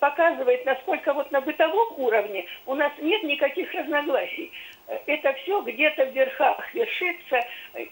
показывает, 0.00 0.64
насколько 0.64 1.12
вот 1.14 1.30
на 1.30 1.40
бытовом 1.40 1.94
уровне 1.98 2.46
у 2.66 2.74
нас 2.74 2.92
нет 3.00 3.22
никаких 3.22 3.72
разногласий. 3.74 4.50
Это 5.06 5.34
все 5.34 5.60
где-то 5.60 6.06
в 6.06 6.14
верхах 6.14 6.74
вершится, 6.74 7.40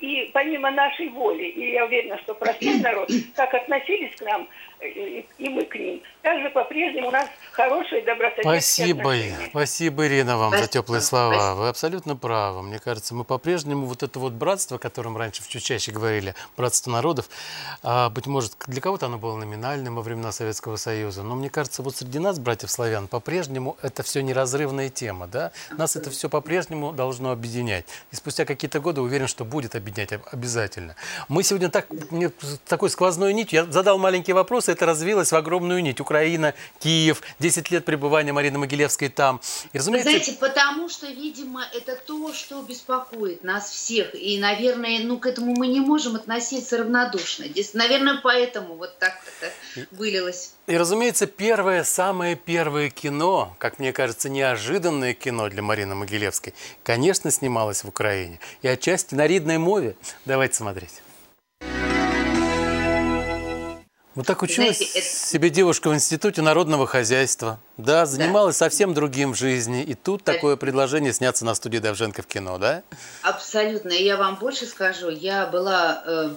и 0.00 0.30
помимо 0.32 0.70
нашей 0.70 1.08
воли, 1.08 1.44
и 1.44 1.72
я 1.72 1.84
уверена, 1.84 2.18
что 2.18 2.34
простой 2.34 2.80
народ, 2.80 3.08
как 3.36 3.54
относились 3.54 4.16
к 4.16 4.22
нам, 4.22 4.48
и 4.80 5.26
и 5.38 5.48
мы 5.50 5.64
к 5.66 5.74
ним, 5.74 6.02
также 6.22 6.48
по-прежнему 6.50 7.08
у 7.08 7.10
нас 7.10 7.28
хорошие 7.52 8.02
добрососедские 8.02 8.42
Спасибо, 8.60 9.00
отношения. 9.00 9.48
спасибо, 9.50 10.06
Ирина, 10.06 10.38
вам 10.38 10.50
за 10.52 10.56
Спасибо, 10.58 10.72
теплые 10.72 11.00
слова. 11.02 11.34
спасибо. 11.34 11.54
Вы 11.60 11.68
абсолютно 11.68 12.16
правы. 12.16 12.62
Мне 12.62 12.78
кажется, 12.78 13.14
мы 13.14 13.24
по-прежнему 13.24 13.86
вот 13.86 14.02
это 14.02 14.18
вот 14.18 14.32
братство, 14.32 14.76
о 14.76 14.78
котором 14.78 15.16
раньше 15.16 15.42
чуть 15.46 15.62
чаще 15.62 15.92
говорили, 15.92 16.34
братство 16.56 16.90
народов, 16.90 17.28
а, 17.82 18.08
быть 18.08 18.26
может, 18.26 18.54
для 18.66 18.80
кого-то 18.80 19.06
оно 19.06 19.18
было 19.18 19.36
номинальным 19.36 19.96
во 19.96 20.02
времена 20.02 20.32
Советского 20.32 20.76
Союза, 20.76 21.22
но 21.22 21.34
мне 21.34 21.50
кажется, 21.50 21.82
вот 21.82 21.96
среди 21.96 22.18
нас, 22.18 22.38
братьев 22.38 22.70
славян, 22.70 23.08
по-прежнему 23.08 23.76
это 23.82 24.02
все 24.02 24.22
неразрывная 24.22 24.88
тема, 24.88 25.26
да? 25.26 25.52
Нас 25.76 25.96
это 25.96 26.10
все 26.10 26.28
по-прежнему 26.30 26.92
должно 26.92 27.30
объединять. 27.30 27.84
И 28.10 28.16
спустя 28.16 28.44
какие-то 28.46 28.80
годы 28.80 29.02
уверен, 29.02 29.26
что 29.28 29.44
будет 29.44 29.74
объединять 29.74 30.12
об- 30.14 30.22
обязательно. 30.32 30.96
Мы 31.28 31.42
сегодня 31.42 31.68
так, 31.68 31.86
такой 32.66 32.88
сквозной 32.90 33.34
нитью, 33.34 33.64
я 33.66 33.70
задал 33.70 33.98
маленький 33.98 34.32
вопрос, 34.32 34.65
и 34.68 34.72
это 34.72 34.86
развилось 34.86 35.32
в 35.32 35.36
огромную 35.36 35.82
нить. 35.82 36.00
Украина, 36.00 36.54
Киев, 36.80 37.22
10 37.38 37.70
лет 37.70 37.84
пребывания 37.84 38.32
Марины 38.32 38.58
Могилевской 38.58 39.08
там. 39.08 39.40
И, 39.72 39.78
разумеется, 39.78 40.10
знаете, 40.10 40.32
потому 40.32 40.88
что, 40.88 41.06
видимо, 41.06 41.64
это 41.74 41.96
то, 41.96 42.32
что 42.32 42.62
беспокоит 42.62 43.44
нас 43.44 43.70
всех. 43.70 44.14
И, 44.14 44.38
наверное, 44.38 45.00
ну, 45.00 45.18
к 45.18 45.26
этому 45.26 45.54
мы 45.56 45.68
не 45.68 45.80
можем 45.80 46.16
относиться 46.16 46.78
равнодушно. 46.78 47.46
Здесь, 47.46 47.74
наверное, 47.74 48.20
поэтому 48.22 48.76
вот 48.76 48.98
так 48.98 49.14
это 49.40 49.52
вылилось. 49.92 50.52
И, 50.66 50.76
разумеется, 50.76 51.26
первое, 51.26 51.84
самое 51.84 52.34
первое 52.34 52.90
кино, 52.90 53.54
как 53.58 53.78
мне 53.78 53.92
кажется, 53.92 54.28
неожиданное 54.28 55.14
кино 55.14 55.48
для 55.48 55.62
Марины 55.62 55.94
Могилевской, 55.94 56.54
конечно, 56.82 57.30
снималось 57.30 57.84
в 57.84 57.88
Украине. 57.88 58.40
И 58.62 58.68
отчасти 58.68 59.14
на 59.14 59.26
ридной 59.26 59.58
мове. 59.58 59.96
Давайте 60.24 60.56
смотреть. 60.56 61.02
Вот 64.16 64.26
так 64.26 64.42
училась 64.42 64.78
Знаете, 64.78 64.98
это- 64.98 65.06
себе 65.08 65.50
девушка 65.50 65.90
в 65.90 65.94
Институте 65.94 66.40
народного 66.40 66.86
хозяйства. 66.86 67.60
Да, 67.76 68.06
занималась 68.06 68.56
совсем 68.56 68.94
другим 68.94 69.34
в 69.34 69.36
жизни. 69.36 69.82
И 69.84 69.92
тут 69.94 70.22
Да. 70.24 70.32
такое 70.32 70.56
предложение 70.56 71.12
сняться 71.12 71.44
на 71.44 71.54
студии 71.54 71.76
Довженко 71.78 72.22
в 72.22 72.26
кино, 72.26 72.56
да? 72.58 72.82
Абсолютно. 73.22 73.90
И 73.90 74.02
я 74.02 74.16
вам 74.16 74.36
больше 74.36 74.64
скажу. 74.64 75.10
Я 75.10 75.46
была 75.46 76.02
э, 76.06 76.30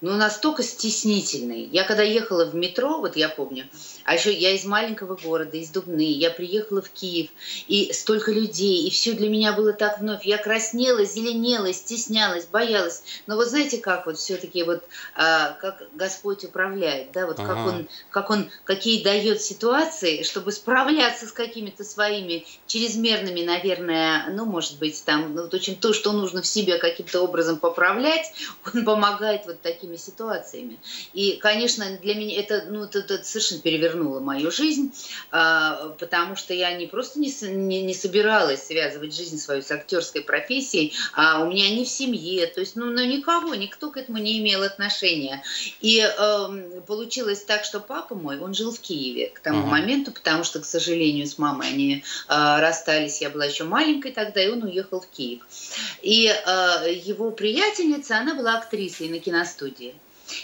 ну, 0.00 0.12
настолько 0.16 0.62
стеснительной. 0.62 1.64
Я 1.64 1.84
когда 1.84 2.02
ехала 2.02 2.46
в 2.46 2.54
метро, 2.54 3.00
вот 3.00 3.16
я 3.16 3.28
помню, 3.28 3.66
а 4.06 4.14
еще 4.14 4.32
я 4.32 4.52
из 4.52 4.64
маленького 4.64 5.16
города, 5.16 5.56
из 5.56 5.70
Дубны, 5.70 6.12
я 6.12 6.30
приехала 6.30 6.80
в 6.80 6.90
Киев, 6.90 7.30
и 7.66 7.92
столько 7.92 8.30
людей, 8.30 8.86
и 8.86 8.90
все 8.90 9.12
для 9.12 9.28
меня 9.28 9.52
было 9.52 9.72
так 9.72 9.98
вновь. 9.98 10.24
Я 10.24 10.38
краснела, 10.38 11.04
зеленела, 11.04 11.72
стеснялась, 11.72 12.46
боялась. 12.46 13.02
Но 13.26 13.34
вот 13.34 13.48
знаете, 13.48 13.78
как 13.78 14.06
вот 14.06 14.16
все-таки 14.18 14.62
вот, 14.62 14.84
а, 15.16 15.58
как 15.60 15.82
Господь 15.94 16.44
управляет, 16.44 17.10
да, 17.12 17.26
вот 17.26 17.36
как 17.36 17.50
Ага. 17.50 17.68
он, 17.68 17.88
как 18.10 18.30
он, 18.30 18.48
какие 18.62 19.02
дает 19.02 19.42
ситуации, 19.42 20.22
чтобы 20.22 20.52
справляться 20.52 21.26
с 21.26 21.32
какими-то 21.32 21.82
своими 21.82 22.46
чрезмерными, 22.68 23.42
наверное, 23.42 24.28
ну, 24.30 24.44
может 24.44 24.78
быть, 24.78 25.02
там, 25.04 25.34
ну, 25.34 25.42
вот 25.42 25.54
очень 25.54 25.74
то, 25.74 25.92
что 25.92 26.12
нужно 26.12 26.42
в 26.42 26.46
себе 26.46 26.78
каким-то 26.78 27.22
образом 27.22 27.58
поправлять, 27.58 28.32
он 28.72 28.84
помогает 28.84 29.46
вот 29.46 29.60
такими 29.62 29.96
ситуациями. 29.96 30.78
И, 31.12 31.32
конечно, 31.42 31.84
для 32.00 32.14
меня 32.14 32.38
это, 32.40 32.66
ну, 32.68 32.84
это, 32.84 33.00
это 33.00 33.24
совершенно 33.24 33.60
перевернуло 33.60 33.95
мою 34.02 34.50
жизнь, 34.50 34.92
а, 35.30 35.94
потому 35.98 36.36
что 36.36 36.54
я 36.54 36.72
не 36.72 36.86
просто 36.86 37.18
не, 37.18 37.32
не, 37.42 37.82
не 37.82 37.94
собиралась 37.94 38.66
связывать 38.66 39.14
жизнь 39.14 39.38
свою 39.38 39.62
с 39.62 39.70
актерской 39.70 40.22
профессией, 40.22 40.94
а 41.14 41.42
у 41.42 41.50
меня 41.50 41.70
не 41.70 41.84
в 41.84 41.88
семье, 41.88 42.46
то 42.46 42.60
есть, 42.60 42.76
ну, 42.76 42.86
ну 42.86 43.04
никого, 43.04 43.54
никто 43.54 43.90
к 43.90 43.96
этому 43.96 44.18
не 44.18 44.38
имел 44.38 44.62
отношения. 44.62 45.42
И 45.80 45.98
эм, 46.00 46.82
получилось 46.86 47.42
так, 47.42 47.64
что 47.64 47.80
папа 47.80 48.14
мой, 48.14 48.38
он 48.38 48.54
жил 48.54 48.72
в 48.72 48.80
Киеве 48.80 49.28
к 49.28 49.40
тому 49.40 49.60
Ага. 49.60 49.68
моменту, 49.68 50.12
потому 50.12 50.44
что, 50.44 50.60
к 50.60 50.64
сожалению, 50.64 51.26
с 51.26 51.38
мамой 51.38 51.68
они 51.68 52.04
э, 52.28 52.60
расстались, 52.60 53.20
я 53.20 53.30
была 53.30 53.44
еще 53.44 53.64
маленькой 53.64 54.12
тогда, 54.12 54.42
и 54.42 54.48
он 54.48 54.62
уехал 54.62 55.00
в 55.00 55.06
Киев. 55.08 55.40
И 56.02 56.26
э, 56.26 56.92
его 56.92 57.30
приятельница, 57.30 58.18
она 58.18 58.34
была 58.34 58.58
актрисой 58.58 59.08
на 59.08 59.18
киностудии. 59.18 59.94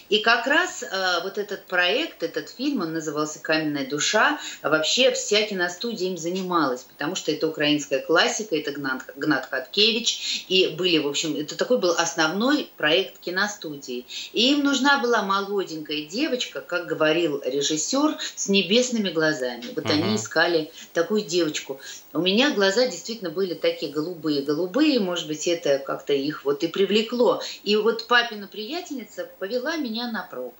И 0.08 0.18
как 0.18 0.46
раз 0.46 0.82
э, 0.82 1.20
вот 1.22 1.38
этот 1.38 1.66
проект, 1.66 2.22
этот 2.22 2.50
фильм, 2.50 2.82
он 2.82 2.92
назывался 2.92 3.40
«Каменная 3.40 3.86
душа», 3.86 4.38
вообще 4.62 5.10
вся 5.12 5.42
киностудия 5.42 6.08
им 6.08 6.16
занималась, 6.16 6.82
потому 6.82 7.14
что 7.14 7.32
это 7.32 7.48
украинская 7.48 8.00
классика, 8.00 8.56
это 8.56 8.72
Гнат, 8.72 9.02
Гнат 9.16 9.48
Хаткевич, 9.50 10.44
и 10.48 10.68
были, 10.68 10.98
в 10.98 11.08
общем, 11.08 11.36
это 11.36 11.56
такой 11.56 11.78
был 11.78 11.92
основной 11.92 12.70
проект 12.76 13.18
киностудии. 13.18 14.06
И 14.32 14.52
им 14.52 14.64
нужна 14.64 14.98
была 15.00 15.22
молоденькая 15.22 16.04
девочка, 16.04 16.60
как 16.60 16.86
говорил 16.86 17.42
режиссер, 17.44 18.16
с 18.36 18.48
небесными 18.48 19.10
глазами. 19.10 19.64
Вот 19.74 19.84
uh-huh. 19.84 19.92
они 19.92 20.16
искали 20.16 20.70
такую 20.92 21.22
девочку. 21.22 21.80
У 22.12 22.20
меня 22.20 22.52
глаза 22.52 22.86
действительно 22.86 23.30
были 23.30 23.54
такие 23.54 23.92
голубые-голубые, 23.92 25.00
может 25.00 25.26
быть, 25.26 25.48
это 25.48 25.78
как-то 25.78 26.12
их 26.12 26.44
вот 26.44 26.62
и 26.62 26.68
привлекло. 26.68 27.42
И 27.64 27.76
вот 27.76 28.06
папина 28.06 28.46
приятельница 28.46 29.28
повела 29.38 29.71
меня 29.76 30.10
на 30.10 30.22
пробу. 30.22 30.54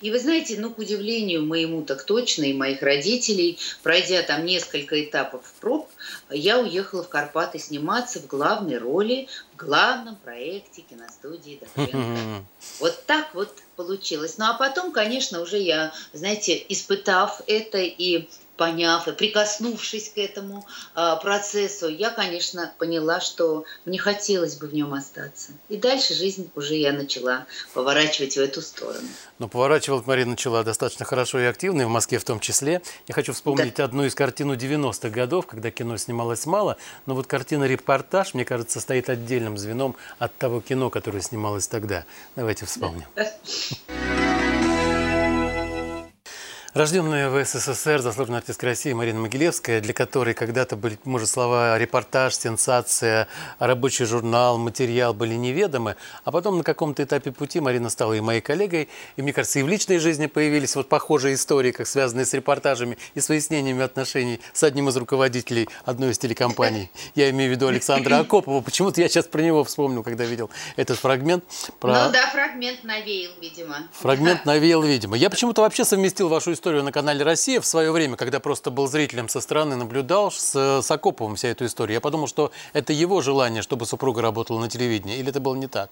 И 0.00 0.10
вы 0.10 0.18
знаете, 0.18 0.56
ну, 0.58 0.70
к 0.70 0.78
удивлению 0.78 1.44
моему 1.44 1.82
так 1.82 2.04
точно 2.04 2.44
и 2.44 2.54
моих 2.54 2.82
родителей, 2.82 3.58
пройдя 3.82 4.22
там 4.22 4.44
несколько 4.44 5.04
этапов 5.04 5.52
проб, 5.60 5.90
я 6.30 6.58
уехала 6.58 7.02
в 7.02 7.08
Карпаты 7.08 7.58
сниматься 7.58 8.20
в 8.20 8.26
главной 8.26 8.78
роли 8.78 9.28
в 9.52 9.56
главном 9.56 10.16
проекте 10.16 10.82
киностудии. 10.82 11.60
Вот 12.80 13.04
так 13.06 13.34
вот 13.34 13.54
получилось. 13.76 14.38
Ну, 14.38 14.46
а 14.46 14.54
потом, 14.54 14.92
конечно, 14.92 15.40
уже 15.40 15.58
я, 15.58 15.92
знаете, 16.12 16.64
испытав 16.68 17.42
это 17.46 17.78
и 17.78 18.28
поняв 18.56 19.08
и 19.08 19.12
прикоснувшись 19.12 20.10
к 20.10 20.18
этому 20.18 20.66
э, 20.94 21.16
процессу, 21.22 21.88
я, 21.88 22.10
конечно, 22.10 22.72
поняла, 22.78 23.20
что 23.20 23.64
мне 23.84 23.98
хотелось 23.98 24.56
бы 24.56 24.68
в 24.68 24.74
нем 24.74 24.94
остаться. 24.94 25.52
И 25.68 25.76
дальше 25.76 26.14
жизнь 26.14 26.50
уже 26.54 26.74
я 26.74 26.92
начала 26.92 27.46
поворачивать 27.72 28.34
в 28.34 28.40
эту 28.40 28.62
сторону. 28.62 29.08
Но 29.38 29.48
поворачивать 29.48 30.06
Мария 30.06 30.26
начала 30.26 30.62
достаточно 30.62 31.04
хорошо 31.04 31.40
и 31.40 31.44
активно, 31.44 31.82
и 31.82 31.84
в 31.84 31.88
Москве 31.88 32.18
в 32.18 32.24
том 32.24 32.40
числе. 32.40 32.82
Я 33.06 33.14
хочу 33.14 33.32
вспомнить 33.32 33.76
да. 33.76 33.84
одну 33.84 34.04
из 34.04 34.14
картин 34.14 34.52
90-х 34.52 35.10
годов, 35.10 35.46
когда 35.46 35.70
кино 35.70 35.96
снималось 35.96 36.46
мало, 36.46 36.76
но 37.06 37.14
вот 37.14 37.26
картина 37.26 37.64
«Репортаж», 37.64 38.34
мне 38.34 38.44
кажется, 38.44 38.80
стоит 38.80 39.08
отдельным 39.08 39.58
звеном 39.58 39.96
от 40.18 40.36
того 40.36 40.60
кино, 40.60 40.90
которое 40.90 41.20
снималось 41.20 41.66
тогда. 41.66 42.04
Давайте 42.36 42.66
вспомним. 42.66 43.06
Да. 43.16 43.32
Рожденная 46.74 47.30
в 47.30 47.44
СССР 47.44 48.00
заслуженная 48.00 48.40
артистка 48.40 48.66
России 48.66 48.92
Марина 48.92 49.20
Могилевская, 49.20 49.80
для 49.80 49.94
которой 49.94 50.34
когда-то 50.34 50.74
были, 50.74 50.98
может, 51.04 51.28
слова 51.28 51.78
репортаж, 51.78 52.34
сенсация, 52.34 53.28
рабочий 53.60 54.04
журнал, 54.06 54.58
материал 54.58 55.14
были 55.14 55.34
неведомы, 55.34 55.94
а 56.24 56.32
потом 56.32 56.58
на 56.58 56.64
каком-то 56.64 57.04
этапе 57.04 57.30
пути 57.30 57.60
Марина 57.60 57.90
стала 57.90 58.14
и 58.14 58.20
моей 58.20 58.40
коллегой, 58.40 58.88
и, 59.14 59.22
мне 59.22 59.32
кажется, 59.32 59.60
и 59.60 59.62
в 59.62 59.68
личной 59.68 59.98
жизни 59.98 60.26
появились 60.26 60.74
вот 60.74 60.88
похожие 60.88 61.36
истории, 61.36 61.70
как 61.70 61.86
связанные 61.86 62.26
с 62.26 62.34
репортажами 62.34 62.98
и 63.14 63.20
с 63.20 63.28
выяснениями 63.28 63.84
отношений 63.84 64.40
с 64.52 64.64
одним 64.64 64.88
из 64.88 64.96
руководителей 64.96 65.68
одной 65.84 66.10
из 66.10 66.18
телекомпаний. 66.18 66.90
Я 67.14 67.30
имею 67.30 67.52
в 67.52 67.54
виду 67.54 67.68
Александра 67.68 68.18
Акопова. 68.18 68.60
Почему-то 68.62 69.00
я 69.00 69.08
сейчас 69.08 69.26
про 69.26 69.42
него 69.42 69.62
вспомнил, 69.62 70.02
когда 70.02 70.24
видел 70.24 70.50
этот 70.74 70.98
фрагмент. 70.98 71.44
Про... 71.78 72.06
Ну 72.06 72.12
да, 72.12 72.26
фрагмент 72.32 72.82
навеял, 72.82 73.30
видимо. 73.40 73.86
Фрагмент 73.92 74.44
навеял, 74.44 74.82
видимо. 74.82 75.16
Я 75.16 75.30
почему-то 75.30 75.62
вообще 75.62 75.84
совместил 75.84 76.28
вашу 76.28 76.52
историю 76.52 76.63
историю 76.64 76.82
на 76.82 76.92
канале 76.92 77.22
«Россия» 77.22 77.60
в 77.60 77.66
свое 77.66 77.92
время, 77.92 78.16
когда 78.16 78.40
просто 78.40 78.70
был 78.70 78.86
зрителем 78.86 79.28
со 79.28 79.42
стороны, 79.42 79.76
наблюдал 79.76 80.32
с, 80.32 80.80
с 80.80 80.90
Акоповым 80.90 81.36
вся 81.36 81.48
эту 81.48 81.66
историю. 81.66 81.96
Я 81.96 82.00
подумал, 82.00 82.26
что 82.26 82.52
это 82.72 82.94
его 82.94 83.20
желание, 83.20 83.60
чтобы 83.60 83.84
супруга 83.84 84.22
работала 84.22 84.58
на 84.58 84.70
телевидении, 84.70 85.18
или 85.18 85.28
это 85.28 85.40
было 85.40 85.56
не 85.56 85.66
так? 85.66 85.90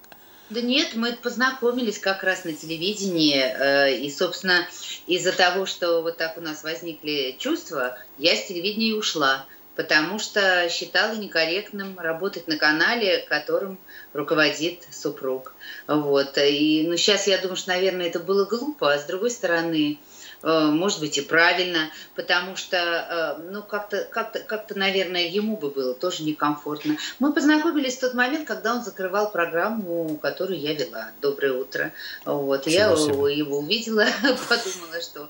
Да 0.49 0.61
нет, 0.61 0.95
мы 0.95 1.13
познакомились 1.13 1.99
как 1.99 2.23
раз 2.23 2.43
на 2.43 2.53
телевидении, 2.53 3.35
э, 3.35 3.99
и, 3.99 4.09
собственно, 4.09 4.67
из-за 5.05 5.31
того, 5.31 5.67
что 5.67 6.01
вот 6.01 6.17
так 6.17 6.39
у 6.39 6.41
нас 6.41 6.63
возникли 6.63 7.35
чувства, 7.37 7.95
я 8.17 8.35
с 8.35 8.47
телевидения 8.47 8.95
ушла, 8.95 9.45
потому 9.75 10.17
что 10.17 10.67
считала 10.69 11.13
некорректным 11.15 11.99
работать 11.99 12.47
на 12.47 12.57
канале, 12.57 13.25
которым 13.29 13.77
руководит 14.13 14.87
супруг. 14.91 15.53
Вот. 15.87 16.35
И 16.37 16.85
ну, 16.87 16.97
сейчас 16.97 17.27
я 17.27 17.37
думаю, 17.37 17.57
что, 17.57 17.69
наверное, 17.69 18.07
это 18.07 18.19
было 18.19 18.45
глупо, 18.45 18.91
а 18.91 18.97
с 18.97 19.05
другой 19.05 19.29
стороны, 19.29 19.99
может 20.43 20.99
быть, 20.99 21.17
и 21.17 21.21
правильно, 21.21 21.89
потому 22.15 22.55
что, 22.55 22.77
э, 22.77 23.41
ну, 23.49 23.63
как-то, 23.63 24.03
как-то, 24.03 24.39
как-то, 24.39 24.77
наверное, 24.77 25.27
ему 25.27 25.57
бы 25.57 25.69
было 25.69 25.93
тоже 25.93 26.23
некомфортно. 26.23 26.97
Мы 27.19 27.33
познакомились 27.33 27.97
в 27.97 28.01
тот 28.01 28.13
момент, 28.13 28.47
когда 28.47 28.75
он 28.75 28.83
закрывал 28.83 29.31
программу, 29.31 30.17
которую 30.17 30.59
я 30.59 30.73
вела. 30.73 31.11
«Доброе 31.21 31.53
утро». 31.53 31.93
Вот, 32.25 32.67
я 32.67 32.87
его 32.87 33.59
увидела, 33.59 34.05
подумала, 34.49 35.01
что 35.01 35.29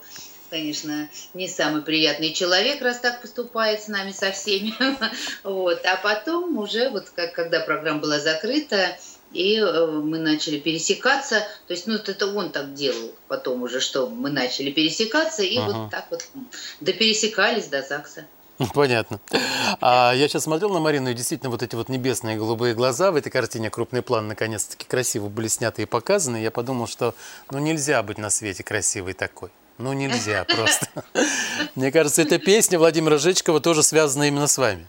конечно, 0.49 1.09
не 1.34 1.47
самый 1.47 1.82
приятный 1.82 2.32
человек, 2.32 2.80
раз 2.84 2.99
так 2.99 3.22
поступает 3.22 3.82
с 3.82 3.88
нами 3.88 4.11
со 4.11 4.32
всеми. 4.32 4.74
Вот. 5.43 5.84
А 5.84 5.97
потом 5.97 6.57
уже, 6.59 6.89
вот 6.89 7.09
как, 7.09 7.34
когда 7.34 7.59
программа 7.59 7.99
была 7.99 8.20
закрыта, 8.20 8.95
и 9.34 9.57
э, 9.57 9.86
мы 9.88 10.19
начали 10.19 10.59
пересекаться. 10.59 11.39
То 11.67 11.73
есть, 11.73 11.88
ну, 11.88 11.95
это 11.95 12.27
он 12.27 12.51
так 12.51 12.73
делал 12.73 13.11
потом 13.27 13.63
уже, 13.63 13.79
что 13.79 14.07
мы 14.07 14.29
начали 14.29 14.71
пересекаться, 14.71 15.43
и 15.43 15.57
ага. 15.57 15.73
вот 15.73 15.91
так 15.91 16.07
вот 16.09 16.25
допересекались 16.79 17.67
до 17.67 17.81
ЗАГСа. 17.81 18.25
Понятно. 18.73 19.19
А 19.81 20.13
я 20.13 20.27
сейчас 20.27 20.43
смотрел 20.43 20.69
на 20.69 20.79
Марину, 20.79 21.09
и 21.09 21.13
действительно 21.13 21.49
вот 21.49 21.63
эти 21.63 21.75
вот 21.75 21.89
небесные 21.89 22.38
голубые 22.38 22.75
глаза 22.75 23.11
в 23.11 23.15
этой 23.15 23.29
картине, 23.29 23.69
крупный 23.69 24.01
план, 24.01 24.27
наконец-таки 24.27 24.86
красиво 24.86 25.27
были 25.27 25.47
сняты 25.47 25.81
и 25.81 25.86
показаны. 25.86 26.38
Я 26.38 26.51
подумал, 26.51 26.88
что 26.88 27.15
ну 27.51 27.59
нельзя 27.59 28.03
быть 28.03 28.17
на 28.17 28.29
свете 28.29 28.63
красивой 28.63 29.13
такой. 29.13 29.49
Ну 29.79 29.93
нельзя 29.93 30.45
просто. 30.45 30.88
Мне 31.75 31.91
кажется, 31.91 32.21
эта 32.21 32.38
песня 32.38 32.77
Владимира 32.77 33.17
Жечкова 33.17 33.59
тоже 33.59 33.81
связана 33.81 34.23
именно 34.23 34.47
с 34.47 34.57
вами. 34.57 34.88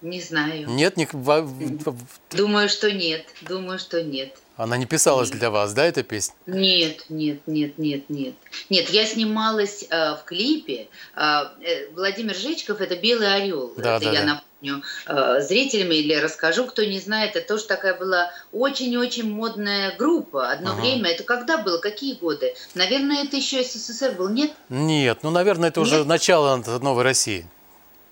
Не 0.00 0.20
знаю. 0.20 0.68
Нет, 0.68 0.96
не... 0.96 1.08
Думаю, 2.30 2.68
что 2.68 2.92
нет. 2.92 3.26
Думаю, 3.42 3.78
что 3.78 4.02
нет. 4.02 4.36
Она 4.58 4.76
не 4.76 4.86
писалась 4.86 5.30
нет. 5.30 5.38
для 5.38 5.50
вас, 5.50 5.72
да, 5.72 5.84
эта 5.84 6.02
песня? 6.02 6.34
Нет, 6.46 7.04
нет, 7.08 7.40
нет, 7.46 7.78
нет, 7.78 8.10
нет. 8.10 8.34
Нет, 8.70 8.90
я 8.90 9.06
снималась 9.06 9.86
э, 9.88 10.16
в 10.16 10.24
клипе. 10.24 10.88
Э, 11.14 11.44
э 11.62 11.90
Владимир 11.94 12.34
Жечков 12.34 12.80
это 12.80 12.96
Белый 12.96 13.32
орел. 13.32 13.72
Да, 13.76 13.96
это 13.96 14.06
да, 14.06 14.12
я 14.12 14.20
да. 14.20 14.26
напомню 14.26 14.82
э, 15.06 15.40
зрителям 15.42 15.92
или 15.92 16.12
расскажу, 16.14 16.64
кто 16.66 16.84
не 16.84 16.98
знает. 16.98 17.36
Это 17.36 17.46
тоже 17.46 17.66
такая 17.66 17.94
была 17.94 18.32
очень-очень 18.52 19.30
модная 19.32 19.96
группа. 19.96 20.50
Одно 20.50 20.72
ага. 20.72 20.80
время. 20.80 21.10
Это 21.10 21.22
когда 21.22 21.58
было? 21.58 21.78
Какие 21.78 22.16
годы? 22.16 22.54
Наверное, 22.74 23.22
это 23.22 23.36
еще 23.36 23.62
СССР 23.62 24.16
был, 24.18 24.28
нет? 24.28 24.50
Нет, 24.68 25.20
ну, 25.22 25.30
наверное, 25.30 25.68
это 25.68 25.78
нет? 25.78 25.86
уже 25.86 26.04
начало 26.04 26.56
новой 26.56 27.04
России. 27.04 27.46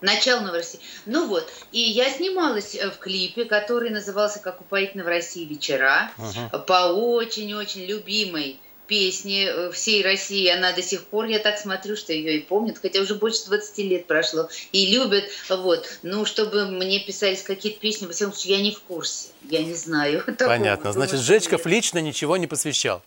Начало 0.00 0.40
Новой 0.40 0.58
России. 0.58 0.80
Ну 1.06 1.26
вот, 1.26 1.50
и 1.72 1.80
я 1.80 2.10
снималась 2.10 2.74
э, 2.74 2.90
в 2.90 2.98
клипе, 2.98 3.44
который 3.44 3.90
назывался 3.90 4.40
«Как 4.40 4.60
упоительно 4.60 5.04
в 5.04 5.08
России 5.08 5.44
вечера», 5.44 6.10
uh-huh. 6.18 6.64
по 6.64 6.92
очень-очень 6.92 7.86
любимой 7.86 8.60
песне 8.86 9.46
э, 9.46 9.70
всей 9.72 10.02
России. 10.02 10.48
Она 10.48 10.72
до 10.72 10.82
сих 10.82 11.04
пор, 11.06 11.26
я 11.26 11.38
так 11.38 11.58
смотрю, 11.58 11.96
что 11.96 12.12
ее 12.12 12.38
и 12.38 12.42
помнят, 12.42 12.78
хотя 12.78 13.00
уже 13.00 13.14
больше 13.14 13.46
20 13.46 13.78
лет 13.78 14.06
прошло, 14.06 14.48
и 14.72 14.86
любят. 14.92 15.24
Вот. 15.48 15.86
Ну, 16.02 16.24
чтобы 16.24 16.66
мне 16.66 17.00
писались 17.00 17.42
какие-то 17.42 17.80
песни, 17.80 18.06
во 18.06 18.12
всяком 18.12 18.34
случае, 18.34 18.56
я 18.56 18.62
не 18.62 18.72
в 18.72 18.80
курсе, 18.80 19.28
я 19.48 19.62
не 19.62 19.74
знаю. 19.74 20.22
Понятно. 20.38 20.76
Такого. 20.76 20.92
Значит, 20.92 21.20
Жечков 21.20 21.66
лично 21.66 21.98
ничего 21.98 22.36
не 22.36 22.46
посвящал. 22.46 23.02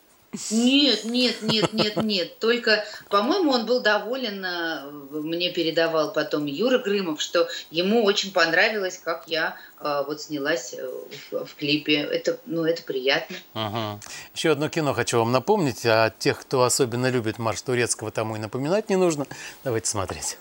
Нет, 0.52 1.06
нет, 1.06 1.42
нет, 1.42 1.74
нет, 1.74 1.96
нет. 1.98 2.40
Только, 2.40 2.86
по-моему, 3.10 3.52
он 3.52 3.66
был 3.66 3.82
доволен, 3.82 4.46
э, 4.46 4.90
мне 5.12 5.52
передавал 5.52 6.14
потом 6.14 6.46
Юра 6.46 6.78
Грымов, 6.78 7.20
что 7.20 7.48
ему 7.72 8.04
очень 8.04 8.32
понравилось, 8.32 9.00
как 9.04 9.24
я 9.28 9.56
э, 9.80 10.04
вот 10.06 10.22
снялась 10.22 10.76
э, 10.76 10.88
в, 11.32 11.56
клипе. 11.56 12.02
Это, 12.02 12.40
ну, 12.46 12.64
это 12.64 12.84
приятно. 12.84 13.38
Угу. 13.56 14.02
Еще 14.36 14.52
одно 14.52 14.70
кино 14.70 14.94
хочу 14.94 15.18
вам 15.18 15.32
напомнить. 15.32 15.86
А 15.86 16.12
тех, 16.12 16.40
кто 16.40 16.64
особенно 16.64 17.10
любит 17.10 17.40
марш 17.40 17.62
турецкого, 17.62 18.12
тому 18.12 18.36
и 18.36 18.40
напоминать 18.40 18.90
не 18.90 18.98
нужно. 18.98 19.26
Давайте 19.64 19.90
смотреть. 19.90 20.38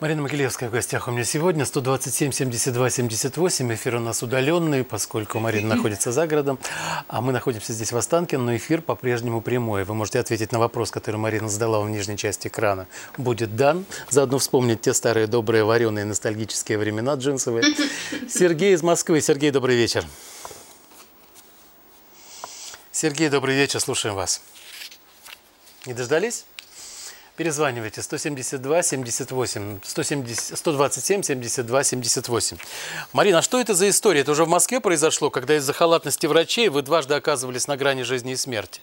Марина 0.00 0.22
Могилевская 0.22 0.70
в 0.70 0.72
гостях 0.72 1.08
у 1.08 1.10
меня 1.10 1.24
сегодня. 1.24 1.66
127 1.66 2.32
72 2.32 2.88
78. 2.88 3.74
Эфир 3.74 3.96
у 3.96 4.00
нас 4.00 4.22
удаленный, 4.22 4.82
поскольку 4.82 5.40
Марина 5.40 5.74
находится 5.76 6.10
за 6.10 6.26
городом. 6.26 6.58
А 7.06 7.20
мы 7.20 7.32
находимся 7.32 7.74
здесь 7.74 7.92
в 7.92 7.96
Останкино, 7.98 8.44
но 8.44 8.56
эфир 8.56 8.80
по-прежнему 8.80 9.42
прямой. 9.42 9.84
Вы 9.84 9.92
можете 9.92 10.18
ответить 10.18 10.52
на 10.52 10.58
вопрос, 10.58 10.90
который 10.90 11.16
Марина 11.16 11.50
задала 11.50 11.80
в 11.82 11.90
нижней 11.90 12.16
части 12.16 12.48
экрана. 12.48 12.86
Будет 13.18 13.56
дан. 13.56 13.84
Заодно 14.08 14.38
вспомнить 14.38 14.80
те 14.80 14.94
старые 14.94 15.26
добрые 15.26 15.64
вареные 15.64 16.06
ностальгические 16.06 16.78
времена 16.78 17.12
джинсовые. 17.16 17.62
Сергей 18.30 18.72
из 18.72 18.82
Москвы. 18.82 19.20
Сергей, 19.20 19.50
добрый 19.50 19.76
вечер. 19.76 20.06
Сергей, 22.90 23.28
добрый 23.28 23.54
вечер. 23.54 23.80
Слушаем 23.80 24.14
вас. 24.14 24.40
Не 25.84 25.92
дождались? 25.92 26.46
Перезванивайте 27.40 28.02
172 28.02 28.82
78 28.82 29.80
170, 29.82 30.58
127 30.58 31.22
72 31.22 31.84
78. 31.84 32.58
Марина, 33.14 33.38
а 33.38 33.42
что 33.42 33.58
это 33.58 33.72
за 33.72 33.88
история? 33.88 34.20
Это 34.20 34.32
уже 34.32 34.44
в 34.44 34.48
Москве 34.48 34.78
произошло, 34.78 35.30
когда 35.30 35.56
из-за 35.56 35.72
халатности 35.72 36.26
врачей 36.26 36.68
вы 36.68 36.82
дважды 36.82 37.14
оказывались 37.14 37.66
на 37.66 37.78
грани 37.78 38.02
жизни 38.02 38.32
и 38.32 38.36
смерти? 38.36 38.82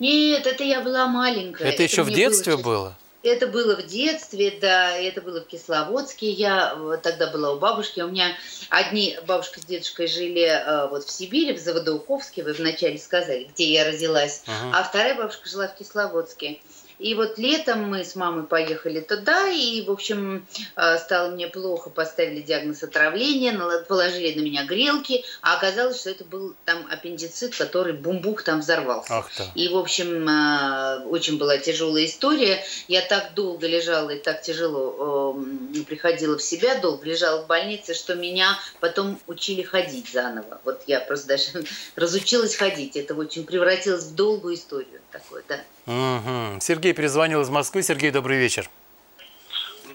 Нет, 0.00 0.48
это 0.48 0.64
я 0.64 0.80
была 0.80 1.06
маленькая. 1.06 1.62
Это, 1.62 1.74
это 1.74 1.82
еще 1.84 2.02
в 2.02 2.10
детстве 2.10 2.56
было? 2.56 2.62
было? 2.62 2.96
Это 3.22 3.46
было 3.46 3.76
в 3.76 3.86
детстве, 3.86 4.56
да, 4.60 4.90
это 4.96 5.20
было 5.20 5.40
в 5.40 5.46
Кисловодске. 5.46 6.30
Я 6.30 6.76
тогда 7.04 7.30
была 7.30 7.52
у 7.52 7.58
бабушки. 7.58 8.00
У 8.00 8.08
меня 8.08 8.36
одни 8.68 9.16
бабушка 9.26 9.60
с 9.60 9.64
дедушкой 9.64 10.08
жили 10.08 10.42
э, 10.42 10.88
вот 10.88 11.04
в 11.04 11.10
Сибири, 11.10 11.52
в 11.52 11.58
Заводоуковске, 11.58 12.42
вы 12.42 12.52
вначале 12.52 12.98
сказали, 12.98 13.44
где 13.52 13.72
я 13.72 13.84
родилась. 13.84 14.42
Uh-huh. 14.46 14.70
А 14.74 14.82
вторая 14.82 15.16
бабушка 15.16 15.48
жила 15.48 15.68
в 15.68 15.76
Кисловодске. 15.76 16.60
И 16.98 17.14
вот 17.14 17.38
летом 17.38 17.90
мы 17.90 18.04
с 18.04 18.14
мамой 18.16 18.44
поехали 18.44 19.00
туда, 19.00 19.48
и, 19.48 19.82
в 19.82 19.90
общем, 19.90 20.46
э, 20.76 20.98
стало 20.98 21.30
мне 21.30 21.46
плохо, 21.48 21.90
поставили 21.90 22.40
диагноз 22.40 22.82
отравления, 22.82 23.56
положили 23.86 24.38
на 24.38 24.42
меня 24.42 24.64
грелки, 24.64 25.24
а 25.42 25.56
оказалось, 25.56 26.00
что 26.00 26.10
это 26.10 26.24
был 26.24 26.54
там 26.64 26.86
аппендицит, 26.90 27.54
который 27.54 27.92
бумбух 27.92 28.42
там 28.42 28.60
взорвался. 28.60 29.18
Ах 29.18 29.30
-то. 29.30 29.44
И, 29.54 29.68
в 29.68 29.76
общем, 29.76 30.28
э, 30.28 31.04
очень 31.06 31.38
была 31.38 31.58
тяжелая 31.58 32.06
история. 32.06 32.64
Я 32.88 33.02
так 33.02 33.34
долго 33.34 33.66
лежала 33.66 34.10
и 34.10 34.18
так 34.18 34.42
тяжело 34.42 35.36
э, 35.74 35.82
приходила 35.82 36.38
в 36.38 36.42
себя, 36.42 36.78
долго 36.80 37.04
лежала 37.04 37.42
в 37.42 37.46
больнице, 37.46 37.94
что 37.94 38.14
меня 38.14 38.58
потом 38.80 39.18
учили 39.26 39.62
ходить 39.62 40.10
заново. 40.12 40.60
Вот 40.64 40.82
я 40.86 41.00
просто 41.00 41.28
даже 41.28 41.64
разучилась 41.96 42.56
ходить. 42.56 42.96
Это 42.96 43.14
очень 43.14 43.44
превратилось 43.44 44.04
в 44.04 44.14
долгую 44.14 44.54
историю 44.54 45.00
такой, 45.10 45.42
да. 45.48 45.60
Угу. 45.86 46.60
Сергей 46.60 46.92
перезвонил 46.94 47.42
из 47.42 47.50
Москвы. 47.50 47.82
Сергей, 47.82 48.10
добрый 48.10 48.38
вечер. 48.38 48.68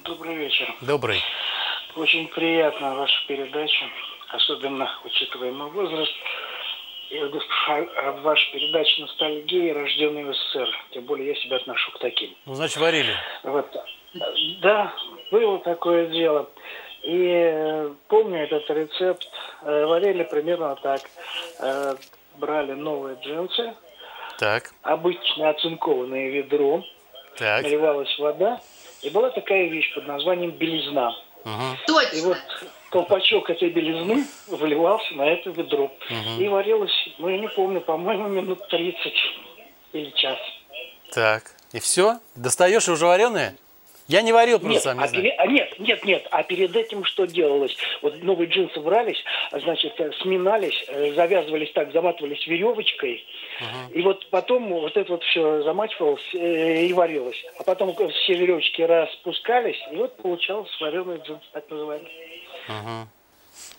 Добрый 0.06 0.36
вечер. 0.36 0.74
Добрый. 0.82 1.22
Очень 1.96 2.28
приятна 2.30 2.96
ваша 2.96 3.28
передача, 3.28 3.86
особенно 4.30 4.90
учитывая 5.04 5.52
мой 5.52 5.70
возраст. 5.70 6.14
И 7.10 7.20
ваша 8.22 8.52
передача 8.54 9.02
«Ностальгия. 9.02 9.74
Рожденный 9.74 10.24
в 10.24 10.34
СССР». 10.34 10.70
Тем 10.92 11.04
более 11.04 11.28
я 11.28 11.36
себя 11.36 11.58
отношу 11.58 11.92
к 11.92 12.00
таким. 12.00 12.34
Ну, 12.46 12.54
значит, 12.54 12.78
варили. 12.78 13.14
Вот. 13.44 13.70
Да, 14.62 14.94
было 15.30 15.60
такое 15.60 16.08
дело. 16.08 16.50
И 17.04 17.28
э, 17.34 17.94
помню 18.08 18.44
этот 18.44 18.70
рецепт. 18.70 19.28
Э, 19.64 19.86
варили 19.86 20.24
примерно 20.24 20.78
так. 20.78 21.02
Э, 21.60 21.96
брали 22.38 22.74
новые 22.74 23.18
джинсы, 23.22 23.74
так. 24.42 24.72
Обычно 24.82 25.52
оцинкованное 25.52 26.30
ведро. 26.30 26.84
Так. 27.38 27.62
Наливалась 27.62 28.18
вода. 28.18 28.60
И 29.04 29.10
была 29.12 29.30
такая 29.30 29.68
вещь 29.68 29.94
под 29.94 30.08
названием 30.08 30.50
белизна. 30.50 31.16
Угу. 31.46 31.78
Точно. 31.86 32.18
И 32.18 32.22
вот 32.22 32.38
колпачок 32.90 33.52
этой 33.52 33.70
белизны 33.70 34.26
выливался 34.48 35.14
на 35.14 35.28
это 35.28 35.52
ведро. 35.52 35.86
Угу. 35.86 36.42
И 36.42 36.48
варилось, 36.48 37.10
ну 37.20 37.30
я 37.30 37.38
не 37.38 37.50
помню, 37.50 37.82
по-моему, 37.82 38.30
минут 38.30 38.68
30 38.68 39.14
или 39.94 40.10
час. 40.16 40.40
Так. 41.14 41.44
И 41.72 41.80
все? 41.80 42.18
Достаешь 42.36 42.88
и 42.88 42.92
уже 42.92 43.06
вареное? 43.06 43.56
Я 44.08 44.24
не 44.24 44.34
варил, 44.34 44.60
просто 44.60 44.74
нет, 44.74 44.84
сам 44.84 44.98
не 44.98 45.04
а 45.04 45.08
знаю. 45.08 45.34
А 45.38 45.48
нет, 45.48 45.71
нет, 45.82 46.06
нет. 46.06 46.28
А 46.32 46.44
перед 46.44 46.76
этим 46.76 47.04
что 47.04 47.26
делалось? 47.26 47.76
Вот 48.02 48.22
новые 48.24 48.50
джинсы 48.50 48.80
брались, 48.80 49.24
значит, 49.52 50.00
э, 50.00 50.12
сминались, 50.22 50.86
э, 50.88 51.14
завязывались 51.14 51.72
так, 51.74 51.92
заматывались 51.92 52.46
веревочкой. 52.48 53.26
Uh-huh. 53.60 53.94
И 53.94 54.02
вот 54.02 54.30
потом 54.30 54.70
вот 54.70 54.96
это 54.96 55.12
вот 55.12 55.24
все 55.24 55.64
замачивалось 55.64 56.28
э, 56.34 56.86
и 56.86 56.94
варилось. 56.94 57.44
А 57.60 57.64
потом 57.64 57.96
все 57.96 58.34
веревочки 58.34 58.82
распускались, 58.82 59.80
и 59.92 59.96
вот 59.96 60.16
получалось 60.18 60.72
вареный 60.80 61.18
джинс, 61.18 61.44
так 61.52 61.70
называемый. 61.70 62.12
Uh-huh. 62.68 63.06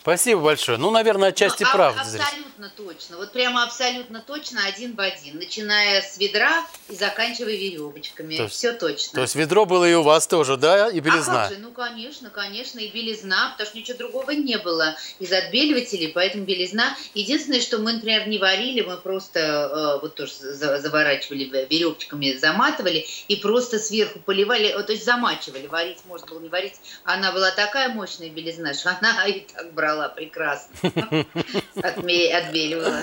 Спасибо 0.02 0.40
большое. 0.40 0.78
Ну, 0.78 0.90
наверное, 0.90 1.28
отчасти 1.28 1.62
ну, 1.62 1.70
правда. 1.72 2.00
Абсолютно 2.00 2.66
здесь. 2.66 2.72
точно. 2.76 3.16
Вот 3.18 3.32
прямо 3.32 3.62
абсолютно 3.62 4.20
точно 4.20 4.66
один 4.66 4.96
в 4.96 5.00
один. 5.00 5.36
Начиная 5.36 6.02
с 6.02 6.18
ведра 6.18 6.66
и 6.88 6.96
заканчивая 6.96 7.52
веревочками. 7.52 8.36
То 8.36 8.42
есть, 8.42 8.54
Все 8.56 8.72
точно. 8.72 9.14
То 9.14 9.20
есть 9.20 9.36
ведро 9.36 9.64
было 9.64 9.88
и 9.88 9.94
у 9.94 10.02
вас 10.02 10.26
тоже, 10.26 10.56
да? 10.56 10.88
И 10.88 10.98
белизна? 10.98 11.44
А 11.44 11.48
как 11.48 11.56
же? 11.56 11.62
Ну, 11.62 11.70
конечно, 11.70 12.30
конечно. 12.30 12.80
И 12.80 12.90
белизна, 12.90 13.52
потому 13.52 13.68
что 13.68 13.78
ничего 13.78 13.96
другого 13.96 14.32
не 14.32 14.58
было 14.58 14.96
из 15.20 15.32
отбеливателей, 15.32 16.08
поэтому 16.08 16.42
белизна. 16.42 16.96
Единственное, 17.14 17.60
что 17.60 17.78
мы, 17.78 17.92
например, 17.92 18.26
не 18.26 18.38
варили, 18.38 18.80
мы 18.80 18.96
просто 18.96 19.38
э, 19.38 20.00
вот 20.02 20.16
тоже 20.16 20.32
заворачивали 20.32 21.44
веревочками, 21.44 22.36
заматывали 22.38 23.06
и 23.28 23.36
просто 23.36 23.78
сверху 23.78 24.18
поливали, 24.18 24.72
то 24.82 24.90
есть 24.90 25.04
замачивали. 25.04 25.68
Варить 25.68 25.98
можно 26.06 26.26
было 26.26 26.40
не 26.40 26.48
варить. 26.48 26.74
Она 27.04 27.30
была 27.30 27.52
такая 27.52 27.90
мощная 27.90 28.30
белизна, 28.30 28.74
что 28.74 28.98
она 29.00 29.28
и 29.28 29.40
так 29.40 29.72
брала 29.74 29.91
брала 29.92 30.08
прекрасно. 30.08 30.74
Отбеливала. 31.76 33.02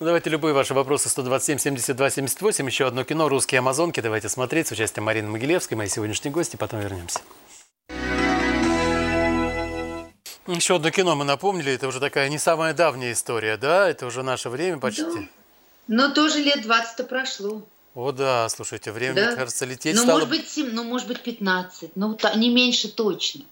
Ну, 0.00 0.06
давайте 0.06 0.30
любые 0.30 0.54
ваши 0.54 0.74
вопросы 0.74 1.08
127 1.08 1.58
72 1.58 2.10
78. 2.10 2.66
Еще 2.66 2.86
одно 2.86 3.04
кино 3.04 3.28
«Русские 3.28 3.60
амазонки». 3.60 4.00
Давайте 4.00 4.28
смотреть 4.28 4.68
с 4.68 4.72
участием 4.72 5.04
Марины 5.04 5.28
Могилевской, 5.28 5.76
моей 5.76 5.90
сегодняшней 5.90 6.30
гости. 6.30 6.56
Потом 6.56 6.80
вернемся. 6.80 7.20
Еще 10.46 10.76
одно 10.76 10.90
кино 10.90 11.14
мы 11.14 11.24
напомнили. 11.24 11.72
Это 11.72 11.88
уже 11.88 12.00
такая 12.00 12.28
не 12.28 12.38
самая 12.38 12.74
давняя 12.74 13.12
история, 13.12 13.56
да? 13.56 13.88
Это 13.88 14.06
уже 14.06 14.22
наше 14.22 14.50
время 14.50 14.78
почти. 14.78 15.02
Да. 15.02 15.20
Но 15.86 16.10
тоже 16.10 16.40
лет 16.40 16.62
20 16.62 17.08
прошло. 17.08 17.62
О 17.94 18.10
да, 18.10 18.48
слушайте, 18.48 18.90
время, 18.90 19.14
да? 19.14 19.36
кажется, 19.36 19.64
лететь 19.64 19.94
ну, 19.94 20.02
стало... 20.02 20.16
может 20.16 20.28
быть, 20.28 20.48
7, 20.48 20.70
ну, 20.72 20.82
может 20.82 21.06
быть, 21.06 21.20
15, 21.20 21.92
ну, 21.94 22.18
не 22.34 22.52
меньше 22.52 22.88
точно. 22.88 23.44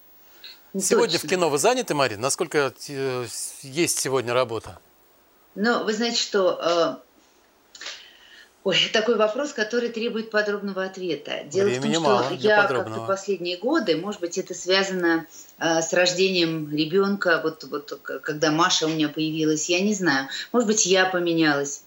Сегодня 0.79 1.13
Точно. 1.13 1.27
в 1.27 1.29
кино 1.29 1.49
вы 1.49 1.57
заняты, 1.59 1.93
Марин? 1.93 2.19
Насколько 2.19 2.73
э, 2.87 3.27
есть 3.61 3.99
сегодня 3.99 4.33
работа? 4.33 4.79
Ну, 5.53 5.83
вы 5.83 5.93
знаете, 5.93 6.19
что... 6.19 6.59
Э, 6.59 7.81
ой, 8.63 8.77
такой 8.91 9.15
вопрос, 9.15 9.53
который 9.53 9.89
требует 9.89 10.31
подробного 10.31 10.83
ответа. 10.83 11.43
Дело 11.43 11.67
Времени 11.67 11.91
в 11.91 11.93
том, 11.93 12.03
мало 12.03 12.23
что 12.23 12.33
я 12.33 12.65
как-то 12.65 13.05
последние 13.05 13.57
годы, 13.57 13.97
может 13.97 14.19
быть, 14.19 14.39
это 14.39 14.55
связано 14.55 15.27
э, 15.59 15.81
с 15.81 15.93
рождением 15.93 16.75
ребенка, 16.75 17.39
вот, 17.43 17.63
вот 17.65 17.99
когда 18.23 18.49
Маша 18.49 18.87
у 18.87 18.89
меня 18.89 19.09
появилась, 19.09 19.69
я 19.69 19.79
не 19.79 19.93
знаю. 19.93 20.27
Может 20.51 20.67
быть, 20.67 20.87
я 20.87 21.05
поменялась. 21.05 21.83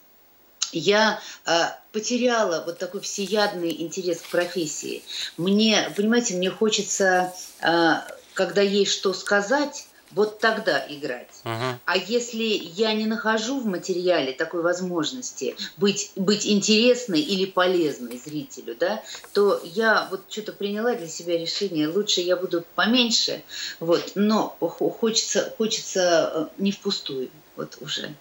Я 0.71 1.21
э, 1.45 1.51
потеряла 1.91 2.63
вот 2.65 2.79
такой 2.79 3.01
всеядный 3.01 3.83
интерес 3.83 4.19
к 4.21 4.29
профессии. 4.31 5.03
Мне, 5.37 5.93
понимаете, 5.97 6.35
мне 6.35 6.51
хочется 6.51 7.33
э, 7.63 7.95
когда 8.37 8.61
есть 8.61 8.93
что 8.93 9.13
сказать, 9.15 9.89
вот 10.13 10.39
тогда 10.39 10.85
играть. 10.89 11.31
Uh-huh. 11.43 11.75
А 11.85 11.97
если 11.97 12.45
я 12.45 12.93
не 12.95 13.07
нахожу 13.07 13.61
в 13.61 13.67
материале 13.67 14.33
такой 14.33 14.63
возможности 14.63 15.57
быть, 15.79 16.13
быть 16.15 16.47
интересной 16.47 17.21
или 17.21 17.47
полезной 17.47 18.19
зрителю, 18.19 18.77
да, 18.79 19.03
то 19.33 19.61
я 19.65 20.07
вот 20.11 20.23
что-то 20.29 20.53
приняла 20.53 20.95
для 20.95 21.09
себя 21.09 21.37
решение, 21.37 21.89
лучше 21.89 22.21
я 22.21 22.37
буду 22.37 22.65
поменьше, 22.77 23.43
вот, 23.81 24.13
но 24.15 24.57
хочется, 24.61 25.53
хочется 25.59 26.51
э, 26.57 26.63
не 26.63 26.71
впустую, 26.71 27.31
вот 27.57 27.79
уже. 27.81 28.15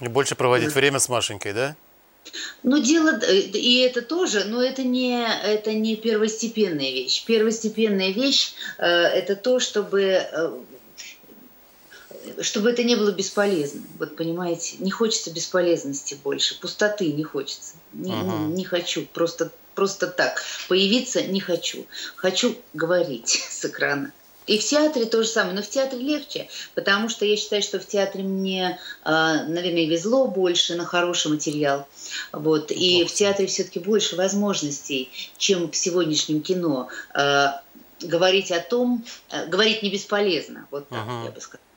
И 0.00 0.08
больше 0.08 0.34
проводить 0.34 0.74
время 0.74 0.98
с 0.98 1.08
Машенькой, 1.08 1.54
да? 1.54 1.76
Ну, 2.62 2.80
дело, 2.80 3.18
э, 3.22 3.40
и 3.40 3.80
это 3.80 4.02
тоже, 4.02 4.44
но 4.44 4.62
это 4.62 4.82
не, 4.82 5.26
это 5.44 5.72
не 5.72 5.96
первостепенная 5.96 6.90
вещь. 6.90 7.24
Первостепенная 7.24 8.12
вещь 8.12 8.54
э, 8.78 8.86
это 8.86 9.36
то, 9.36 9.58
чтобы, 9.58 10.02
э, 10.02 10.52
чтобы 12.40 12.70
это 12.70 12.84
не 12.84 12.94
было 12.96 13.10
бесполезно. 13.10 13.82
Вот 13.98 14.16
понимаете, 14.16 14.76
не 14.78 14.90
хочется 14.90 15.32
бесполезности 15.32 16.16
больше, 16.22 16.58
пустоты 16.60 17.12
не 17.12 17.24
хочется. 17.24 17.74
Не, 17.92 18.12
uh-huh. 18.12 18.46
не, 18.46 18.54
не 18.54 18.64
хочу, 18.64 19.06
просто, 19.06 19.50
просто 19.74 20.06
так. 20.06 20.42
Появиться 20.68 21.22
не 21.22 21.40
хочу. 21.40 21.86
Хочу 22.16 22.56
говорить 22.72 23.28
с 23.50 23.64
экрана. 23.64 24.12
И 24.46 24.58
в 24.58 24.64
театре 24.64 25.06
то 25.06 25.22
же 25.22 25.28
самое, 25.28 25.54
но 25.54 25.62
в 25.62 25.68
театре 25.68 26.02
легче, 26.02 26.48
потому 26.74 27.08
что 27.08 27.24
я 27.24 27.36
считаю, 27.36 27.62
что 27.62 27.78
в 27.78 27.86
театре 27.86 28.24
мне, 28.24 28.78
а, 29.04 29.44
наверное, 29.44 29.86
везло 29.86 30.26
больше 30.26 30.74
на 30.74 30.84
хороший 30.84 31.30
материал. 31.30 31.86
Вот. 32.32 32.70
И 32.70 33.04
в 33.04 33.12
театре 33.12 33.46
все-таки 33.46 33.78
больше 33.78 34.16
возможностей, 34.16 35.10
чем 35.38 35.70
в 35.70 35.76
сегодняшнем 35.76 36.40
кино. 36.40 36.88
А, 37.14 37.62
говорить 38.00 38.50
о 38.50 38.60
том, 38.60 39.04
а, 39.30 39.46
говорить 39.46 39.82
не 39.82 39.90
бесполезно, 39.90 40.66
вот 40.70 40.88
так 40.88 41.06
uh-huh. 41.06 41.24
я 41.26 41.30
бы 41.30 41.40
сказала. 41.40 41.71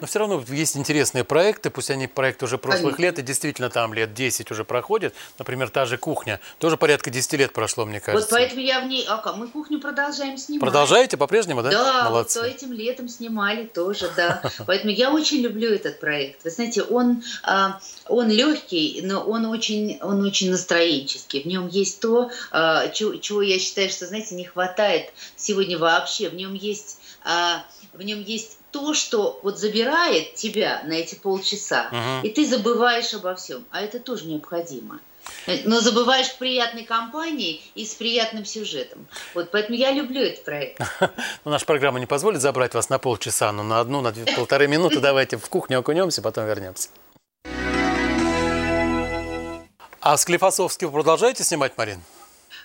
Но 0.00 0.06
все 0.06 0.18
равно 0.18 0.42
есть 0.48 0.76
интересные 0.76 1.24
проекты, 1.24 1.70
пусть 1.70 1.90
они 1.90 2.06
проекты 2.06 2.44
уже 2.44 2.58
прошлых 2.58 2.96
Конечно. 2.96 3.02
лет, 3.02 3.18
и 3.18 3.22
действительно 3.22 3.70
там 3.70 3.94
лет 3.94 4.14
10 4.14 4.50
уже 4.50 4.64
проходит. 4.64 5.14
Например, 5.38 5.70
та 5.70 5.86
же 5.86 5.98
кухня. 5.98 6.40
Тоже 6.58 6.76
порядка 6.76 7.10
10 7.10 7.32
лет 7.34 7.52
прошло, 7.52 7.84
мне 7.84 8.00
кажется. 8.00 8.28
Вот 8.28 8.38
поэтому 8.38 8.60
я 8.60 8.80
в 8.80 8.86
ней... 8.86 9.06
А 9.08 9.32
мы 9.32 9.48
кухню 9.48 9.80
продолжаем 9.80 10.36
снимать. 10.38 10.60
Продолжаете 10.60 11.16
по-прежнему, 11.16 11.62
да? 11.62 11.70
Да, 11.70 12.04
Молодцы. 12.04 12.40
вот 12.40 12.48
этим 12.48 12.72
летом 12.72 13.08
снимали 13.08 13.66
тоже, 13.66 14.10
да. 14.16 14.42
Поэтому 14.66 14.92
я 14.92 15.12
очень 15.12 15.40
люблю 15.40 15.70
этот 15.72 16.00
проект. 16.00 16.44
Вы 16.44 16.50
знаете, 16.50 16.82
он, 16.82 17.22
а, 17.42 17.80
он 18.06 18.28
легкий, 18.28 19.00
но 19.02 19.20
он 19.20 19.46
очень, 19.46 19.98
он 20.02 20.24
очень 20.24 20.50
настроенческий. 20.50 21.42
В 21.42 21.46
нем 21.46 21.68
есть 21.68 22.00
то, 22.00 22.30
а, 22.50 22.88
чего, 22.88 23.16
чего 23.16 23.42
я 23.42 23.58
считаю, 23.58 23.90
что, 23.90 24.06
знаете, 24.06 24.34
не 24.34 24.44
хватает 24.44 25.12
сегодня 25.36 25.78
вообще. 25.78 26.28
В 26.28 26.34
нем 26.34 26.54
есть, 26.54 26.98
а, 27.24 27.64
в 27.92 28.02
нем 28.02 28.20
есть 28.20 28.57
то, 28.70 28.94
что 28.94 29.40
вот 29.42 29.58
забирает 29.58 30.34
тебя 30.34 30.82
на 30.84 30.92
эти 30.94 31.14
полчаса, 31.14 31.88
Мгм. 31.90 32.22
и 32.26 32.30
ты 32.30 32.46
забываешь 32.46 33.12
обо 33.14 33.34
всем. 33.34 33.64
А 33.70 33.80
это 33.80 33.98
тоже 33.98 34.26
необходимо. 34.26 35.00
Но 35.64 35.80
забываешь 35.80 36.28
в 36.28 36.38
приятной 36.38 36.84
компании 36.84 37.62
и 37.74 37.84
с 37.84 37.94
приятным 37.94 38.44
сюжетом. 38.46 39.06
Вот 39.34 39.50
поэтому 39.50 39.76
я 39.76 39.90
люблю 39.92 40.22
этот 40.22 40.44
проект. 40.44 40.80
Ну, 41.44 41.50
наша 41.50 41.66
программа 41.66 42.00
не 42.00 42.06
позволит 42.06 42.40
забрать 42.40 42.74
вас 42.74 42.88
на 42.88 42.98
полчаса, 42.98 43.52
но 43.52 43.62
на 43.62 43.80
одну, 43.80 44.00
на 44.00 44.10
две, 44.12 44.24
полторы 44.36 44.68
минуты 44.68 45.00
давайте 45.00 45.36
в 45.36 45.48
кухню 45.48 45.78
окунемся, 45.80 46.22
потом 46.22 46.46
вернемся. 46.46 46.88
А 50.00 50.16
Склифосовский 50.16 50.86
вы 50.86 50.92
продолжаете 50.92 51.44
снимать, 51.44 51.76
Марин? 51.76 52.00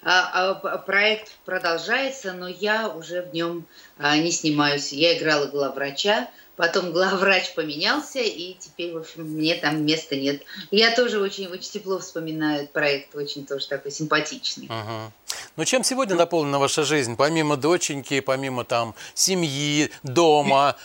А, 0.06 0.52
а, 0.52 0.78
проект 0.78 1.32
продолжается, 1.46 2.34
но 2.34 2.48
я 2.48 2.90
уже 2.90 3.22
в 3.22 3.34
нем 3.34 3.66
а, 3.98 4.18
не 4.18 4.32
снимаюсь. 4.32 4.92
Я 4.92 5.18
играла 5.18 5.46
главврача, 5.46 6.30
потом 6.56 6.92
главврач 6.92 7.54
поменялся, 7.54 8.20
и 8.20 8.56
теперь, 8.56 8.94
в 8.94 8.98
общем, 8.98 9.24
мне 9.24 9.56
там 9.56 9.86
места 9.86 10.16
нет. 10.16 10.44
Я 10.72 10.96
тоже 10.96 11.20
очень, 11.20 11.48
очень 11.48 11.72
тепло 11.72 12.00
вспоминаю 12.00 12.64
этот 12.64 12.74
проект, 12.74 13.16
очень 13.16 13.46
тоже 13.46 13.68
такой 13.68 13.92
симпатичный. 13.92 14.68
Мгм. 14.68 15.14
Ну, 15.56 15.66
чем 15.66 15.84
сегодня 15.84 16.16
наполнена 16.16 16.60
ваша 16.60 16.84
жизнь? 16.84 17.16
Помимо 17.16 17.58
доченьки, 17.58 18.20
помимо 18.20 18.66
там 18.66 18.96
семьи, 19.14 19.90
дома, 20.04 20.76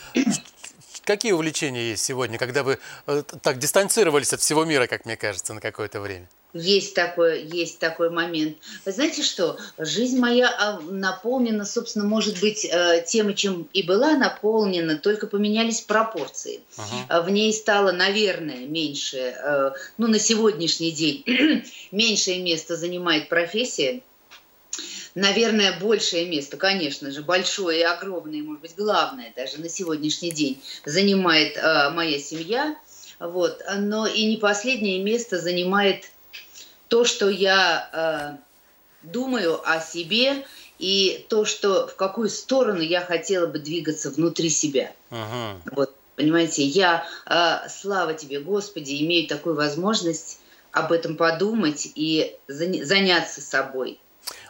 какие 1.03 1.33
увлечения 1.33 1.89
есть 1.89 2.03
сегодня, 2.03 2.37
когда 2.37 2.63
вы 2.63 2.79
э, 3.07 3.23
так 3.41 3.59
дистанцировались 3.59 4.31
от 4.33 4.41
всего 4.41 4.63
мира, 4.63 4.87
как 4.87 5.05
мне 5.05 5.17
кажется, 5.17 5.53
на 5.53 5.61
какое-то 5.61 5.99
время? 5.99 6.27
Есть 6.53 6.95
такой, 6.95 7.43
есть 7.43 7.77
такой 7.77 8.09
момент. 8.09 8.57
Вы 8.83 8.91
знаете 8.91 9.21
что? 9.21 9.59
Жизнь 9.77 10.17
моя 10.17 10.49
а, 10.49 10.79
наполнена, 10.79 11.63
собственно, 11.63 12.05
может 12.05 12.39
быть, 12.39 12.65
э, 12.65 13.05
тем, 13.07 13.35
чем 13.35 13.69
и 13.71 13.83
была 13.83 14.17
наполнена, 14.17 14.97
только 14.97 15.27
поменялись 15.27 15.81
пропорции. 15.81 16.61
Мгм. 16.75 17.05
А 17.07 17.21
В 17.21 17.29
ней 17.29 17.53
стало, 17.53 17.91
наверное, 17.91 18.65
меньше, 18.65 19.17
э, 19.17 19.71
ну, 19.99 20.07
на 20.07 20.17
сегодняшний 20.17 20.91
день, 20.91 21.23
меньшее 21.91 22.41
место 22.41 22.75
занимает 22.75 23.29
профессия. 23.29 24.01
Наверное, 25.13 25.79
большее 25.79 26.25
место, 26.25 26.57
конечно 26.57 27.11
же, 27.11 27.21
большое 27.21 27.81
и 27.81 27.83
огромное, 27.83 28.41
может 28.41 28.61
быть, 28.61 28.75
главное 28.75 29.31
даже 29.35 29.59
на 29.59 29.69
сегодняшний 29.69 30.31
день 30.31 30.59
занимает 30.83 31.57
э, 31.57 31.91
моя 31.91 32.17
семья. 32.17 32.75
Вот. 33.19 33.61
Но 33.77 34.07
и 34.07 34.25
не 34.25 34.37
последнее 34.37 35.03
место 35.03 35.39
занимает 35.39 36.05
то, 36.89 37.05
что 37.05 37.29
я 37.29 37.89
э, 37.93 39.07
думаю 39.07 39.61
о 39.63 39.79
себе 39.79 40.45
и 40.77 41.25
то, 41.29 41.45
что 41.45 41.87
в 41.87 41.95
какую 41.95 42.29
сторону 42.29 42.81
я 42.81 43.01
хотела 43.01 43.47
бы 43.47 43.59
двигаться 43.59 44.09
внутри 44.09 44.49
себя. 44.49 44.91
Мгм. 45.09 45.61
Вот, 45.71 45.95
понимаете, 46.15 46.63
я, 46.63 47.05
э, 47.25 47.69
слава 47.69 48.13
тебе, 48.13 48.39
Господи, 48.39 49.01
имею 49.03 49.27
такую 49.27 49.55
возможность 49.55 50.39
об 50.71 50.91
этом 50.91 51.15
подумать 51.15 51.91
и 51.95 52.35
заня- 52.47 52.83
заняться 52.83 53.41
собой. 53.41 53.99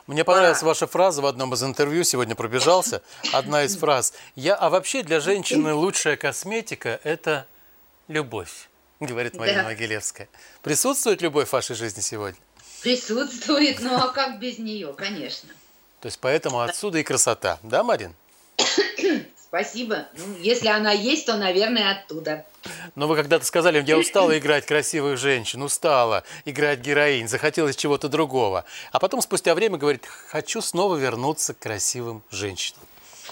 Мне 0.07 0.23
понравилась 0.23 0.63
ваша 0.63 0.87
фраза 0.87 1.21
в 1.21 1.25
одном 1.25 1.53
из 1.53 1.63
интервью, 1.63 2.03
сегодня 2.03 2.35
пробежался. 2.35 3.03
Одна 3.31 3.63
из 3.63 3.77
фраз. 3.77 4.13
Я, 4.35 4.55
а 4.55 4.69
вообще 4.69 5.03
для 5.03 5.19
женщины 5.19 5.73
лучшая 5.73 6.17
косметика– 6.17 6.99
это 7.03 7.45
любовь, 8.07 8.68
говорит 9.05 9.35
Марина 9.37 9.63
Да. 9.63 9.69
Могилевская. 9.69 10.27
Присутствует 10.61 11.21
любовь 11.21 11.47
в 11.47 11.53
вашей 11.53 11.75
жизни 11.75 12.01
сегодня? 12.01 12.39
Присутствует, 12.81 13.79
ну 13.81 13.95
а 13.95 14.09
как 14.09 14.39
без 14.39 14.57
нее, 14.57 14.93
конечно. 14.93 15.49
То 16.01 16.07
есть 16.07 16.19
поэтому 16.19 16.61
отсюда 16.61 16.99
и 16.99 17.03
красота. 17.03 17.59
Да, 17.63 17.83
Марин? 17.83 18.13
Спасибо. 19.49 20.07
Ну, 20.15 20.35
если 20.41 20.67
она 20.67 20.91
есть, 20.91 21.25
то, 21.25 21.35
наверное, 21.35 21.91
оттуда. 21.91 22.45
Но 22.95 23.07
вы 23.07 23.15
когда-то 23.15 23.43
сказали, 23.45 23.83
я 23.85 23.97
устала 23.97 24.37
играть 24.37 24.65
красивых 24.65 25.17
женщин, 25.17 25.63
устала 25.63 26.23
играть 26.45 26.79
героинь, 26.79 27.27
захотелось 27.27 27.75
чего-то 27.75 28.09
другого. 28.09 28.63
А 28.91 28.99
потом 28.99 29.21
спустя 29.21 29.55
время 29.55 29.77
говорит, 29.77 30.05
хочу 30.27 30.61
снова 30.61 30.97
вернуться 30.97 31.53
к 31.53 31.59
красивым 31.59 32.21
женщинам. 32.29 32.81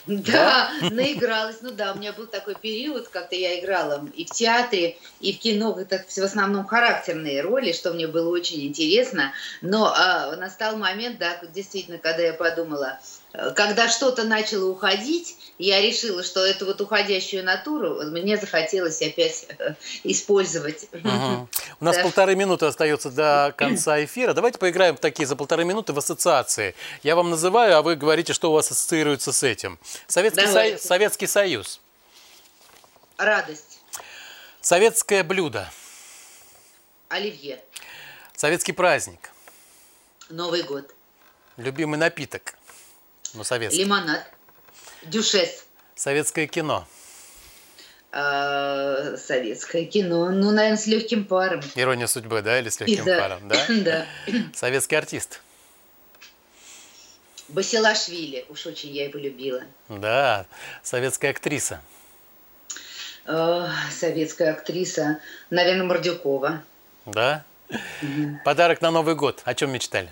Да, 0.05 0.69
наигралась. 0.91 1.57
Ну 1.61 1.71
да, 1.71 1.93
у 1.93 1.97
меня 1.97 2.13
был 2.13 2.27
такой 2.27 2.55
период, 2.55 3.07
как-то 3.07 3.35
я 3.35 3.59
играла 3.59 4.07
и 4.15 4.25
в 4.25 4.31
театре, 4.31 4.97
и 5.19 5.33
в 5.33 5.39
кино, 5.39 5.77
это 5.79 6.03
в 6.07 6.17
основном 6.17 6.65
характерные 6.65 7.41
роли, 7.41 7.71
что 7.71 7.93
мне 7.93 8.07
было 8.07 8.29
очень 8.29 8.65
интересно. 8.65 9.33
Но 9.61 9.93
а, 9.93 10.35
настал 10.35 10.77
момент, 10.77 11.17
да, 11.17 11.39
действительно, 11.53 11.97
когда 11.97 12.23
я 12.23 12.33
подумала, 12.33 12.99
когда 13.55 13.88
что-то 13.89 14.23
начало 14.23 14.65
уходить, 14.69 15.38
я 15.59 15.81
решила, 15.81 16.23
что 16.23 16.45
эту 16.45 16.65
вот 16.65 16.79
уходящую 16.81 17.43
натуру 17.43 18.01
мне 18.03 18.38
захотелось 18.38 19.01
опять 19.01 19.47
э, 19.57 19.73
использовать. 20.03 20.88
Мгм. 20.91 21.49
У 21.79 21.85
нас 21.85 21.95
Да. 21.97 22.03
полторы 22.03 22.35
минуты 22.35 22.65
остается 22.65 23.09
до 23.09 23.53
конца 23.57 24.03
эфира. 24.03 24.33
Давайте 24.33 24.57
поиграем 24.59 24.95
в 24.97 24.99
такие 24.99 25.25
за 25.27 25.35
полторы 25.35 25.65
минуты 25.65 25.93
в 25.93 25.97
ассоциации. 25.97 26.75
Я 27.03 27.15
вам 27.15 27.29
называю, 27.29 27.75
а 27.77 27.81
вы 27.81 27.95
говорите, 27.95 28.33
что 28.33 28.51
у 28.51 28.53
вас 28.53 28.69
ассоциируется 28.71 29.31
с 29.31 29.43
этим. 29.43 29.79
Советский. 30.07 30.47
Со- 30.47 30.77
Советский 30.88 31.27
Союз. 31.27 31.79
Радость. 33.17 33.79
Советское 34.61 35.23
блюдо. 35.23 35.71
Оливье. 37.09 37.59
Советский 38.35 38.73
праздник. 38.73 39.31
Новый 40.29 40.61
год. 40.63 40.93
Любимый 41.55 41.97
напиток. 41.97 42.56
Ну, 43.34 43.43
советский. 43.43 43.84
Лимонад. 43.84 44.23
Дюшес. 45.03 45.65
Советское 45.95 46.47
кино. 46.47 46.88
А, 48.11 49.15
советское 49.17 49.86
кино. 49.86 50.30
Ну, 50.32 50.51
наверное, 50.51 50.78
с 50.78 50.88
легким 50.88 51.25
паром. 51.25 51.61
Ирония 51.75 52.07
судьбы, 52.07 52.41
да, 52.41 52.59
или 52.59 52.69
с 52.69 52.80
легким 52.80 53.05
Да. 53.05 53.19
паром, 53.19 53.47
да? 53.47 53.65
Да. 53.69 54.05
Советский 54.53 54.95
артист. 54.95 55.41
Басилашвили. 57.49 58.45
Уж 58.49 58.65
очень 58.65 58.89
я 58.91 59.05
его 59.05 59.19
любила. 59.19 59.61
Да. 59.89 60.45
Советская 60.84 61.32
актриса. 61.32 61.82
А, 63.25 63.69
советская 63.91 64.51
актриса. 64.53 65.19
Наверное, 65.49 65.86
Мордюкова. 65.86 66.63
Да. 67.05 67.43
Подарок 68.45 68.82
на 68.82 68.91
Новый 68.91 69.15
год. 69.15 69.41
О 69.45 69.53
чем 69.53 69.71
мечтали? 69.71 70.09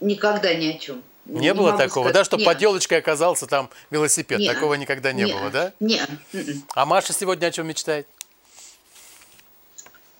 Никогда 0.00 0.52
ни 0.54 0.66
о 0.74 0.78
чем. 0.78 1.02
Не, 1.24 1.54
было 1.54 1.66
могу 1.72 1.78
такого, 1.78 2.04
сказать. 2.04 2.14
да, 2.14 2.24
чтобы 2.24 2.42
Не. 2.42 2.46
под 2.46 2.60
елочкой 2.62 2.98
оказался 2.98 3.46
там 3.46 3.68
велосипед. 3.90 4.38
Не. 4.38 4.48
Такого 4.52 4.74
никогда 4.74 5.12
не 5.12 5.24
Не. 5.24 5.32
было, 5.34 5.50
да? 5.50 5.72
Не. 5.80 6.00
м-м. 6.32 6.62
А 6.74 6.86
Маша 6.86 7.12
сегодня 7.12 7.46
о 7.46 7.50
чем 7.50 7.66
мечтает? 7.66 8.06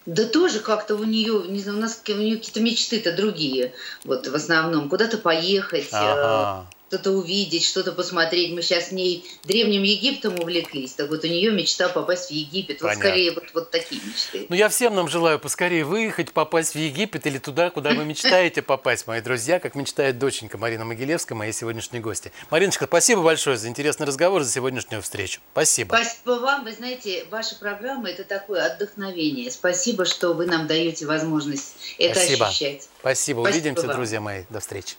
Да 0.04 0.24
тоже 0.24 0.60
как-то 0.60 0.94
у 0.94 1.02
нее, 1.04 1.44
не 1.48 1.60
знаю, 1.60 1.78
у 1.78 1.80
нас 1.80 2.00
у 2.08 2.12
нее 2.12 2.36
какие-то 2.36 2.60
мечты-то 2.60 3.12
другие. 3.12 3.72
Вот 4.04 4.26
в 4.28 4.34
основном 4.34 4.88
куда-то 4.88 5.18
поехать, 5.18 5.88
э, 5.92 5.96
Ага. 5.96 6.66
Что-то 6.88 7.10
увидеть, 7.10 7.64
что-то 7.64 7.92
посмотреть. 7.92 8.52
Мы 8.52 8.62
сейчас 8.62 8.88
с 8.88 8.92
ней 8.92 9.24
древним 9.44 9.82
Египтом 9.82 10.38
увлеклись. 10.38 10.92
Так 10.92 11.08
вот 11.10 11.24
у 11.24 11.26
нее 11.26 11.50
мечта 11.50 11.88
попасть 11.88 12.28
в 12.28 12.30
Египет. 12.30 12.80
Вот 12.80 12.88
Понятно. 12.88 13.04
скорее 13.04 13.32
вот, 13.32 13.44
вот 13.54 13.70
такие 13.70 14.00
мечты. 14.04 14.46
Ну, 14.48 14.54
я 14.54 14.68
всем 14.68 14.94
нам 14.94 15.08
желаю 15.08 15.38
поскорее 15.38 15.84
выехать, 15.84 16.32
попасть 16.32 16.74
в 16.74 16.78
Египет 16.78 17.26
или 17.26 17.38
туда, 17.38 17.70
куда 17.70 17.90
вы 17.90 18.04
мечтаете 18.04 18.62
попасть, 18.62 19.06
мои 19.06 19.20
друзья, 19.20 19.58
как 19.58 19.74
мечтает 19.74 20.18
доченька 20.18 20.58
Марина 20.58 20.84
Могилевская, 20.84 21.36
моя 21.36 21.52
сегодняшняя 21.52 22.00
гостья. 22.00 22.30
Мариночка, 22.50 22.86
спасибо 22.86 23.22
большое 23.22 23.56
за 23.56 23.68
интересный 23.68 24.06
разговор, 24.06 24.42
за 24.42 24.52
сегодняшнюю 24.52 25.02
встречу. 25.02 25.40
Спасибо. 25.52 25.88
Спасибо 25.96 26.40
вам. 26.40 26.64
Вы 26.64 26.72
знаете, 26.72 27.24
ваша 27.30 27.56
программа– 27.56 28.10
это 28.10 28.24
такое 28.24 28.64
отдохновение. 28.64 29.50
Спасибо, 29.50 30.04
что 30.04 30.34
вы 30.34 30.46
нам 30.46 30.66
даете 30.66 31.06
возможность 31.06 31.74
это 31.98 32.20
Спасибо. 32.20 32.46
ощущать. 32.46 32.88
Спасибо. 33.00 33.16
Спасибо 33.16 33.40
Увидимся, 33.40 33.86
вам. 33.86 33.96
друзья 33.96 34.20
мои. 34.20 34.44
До 34.50 34.60
встречи. 34.60 34.96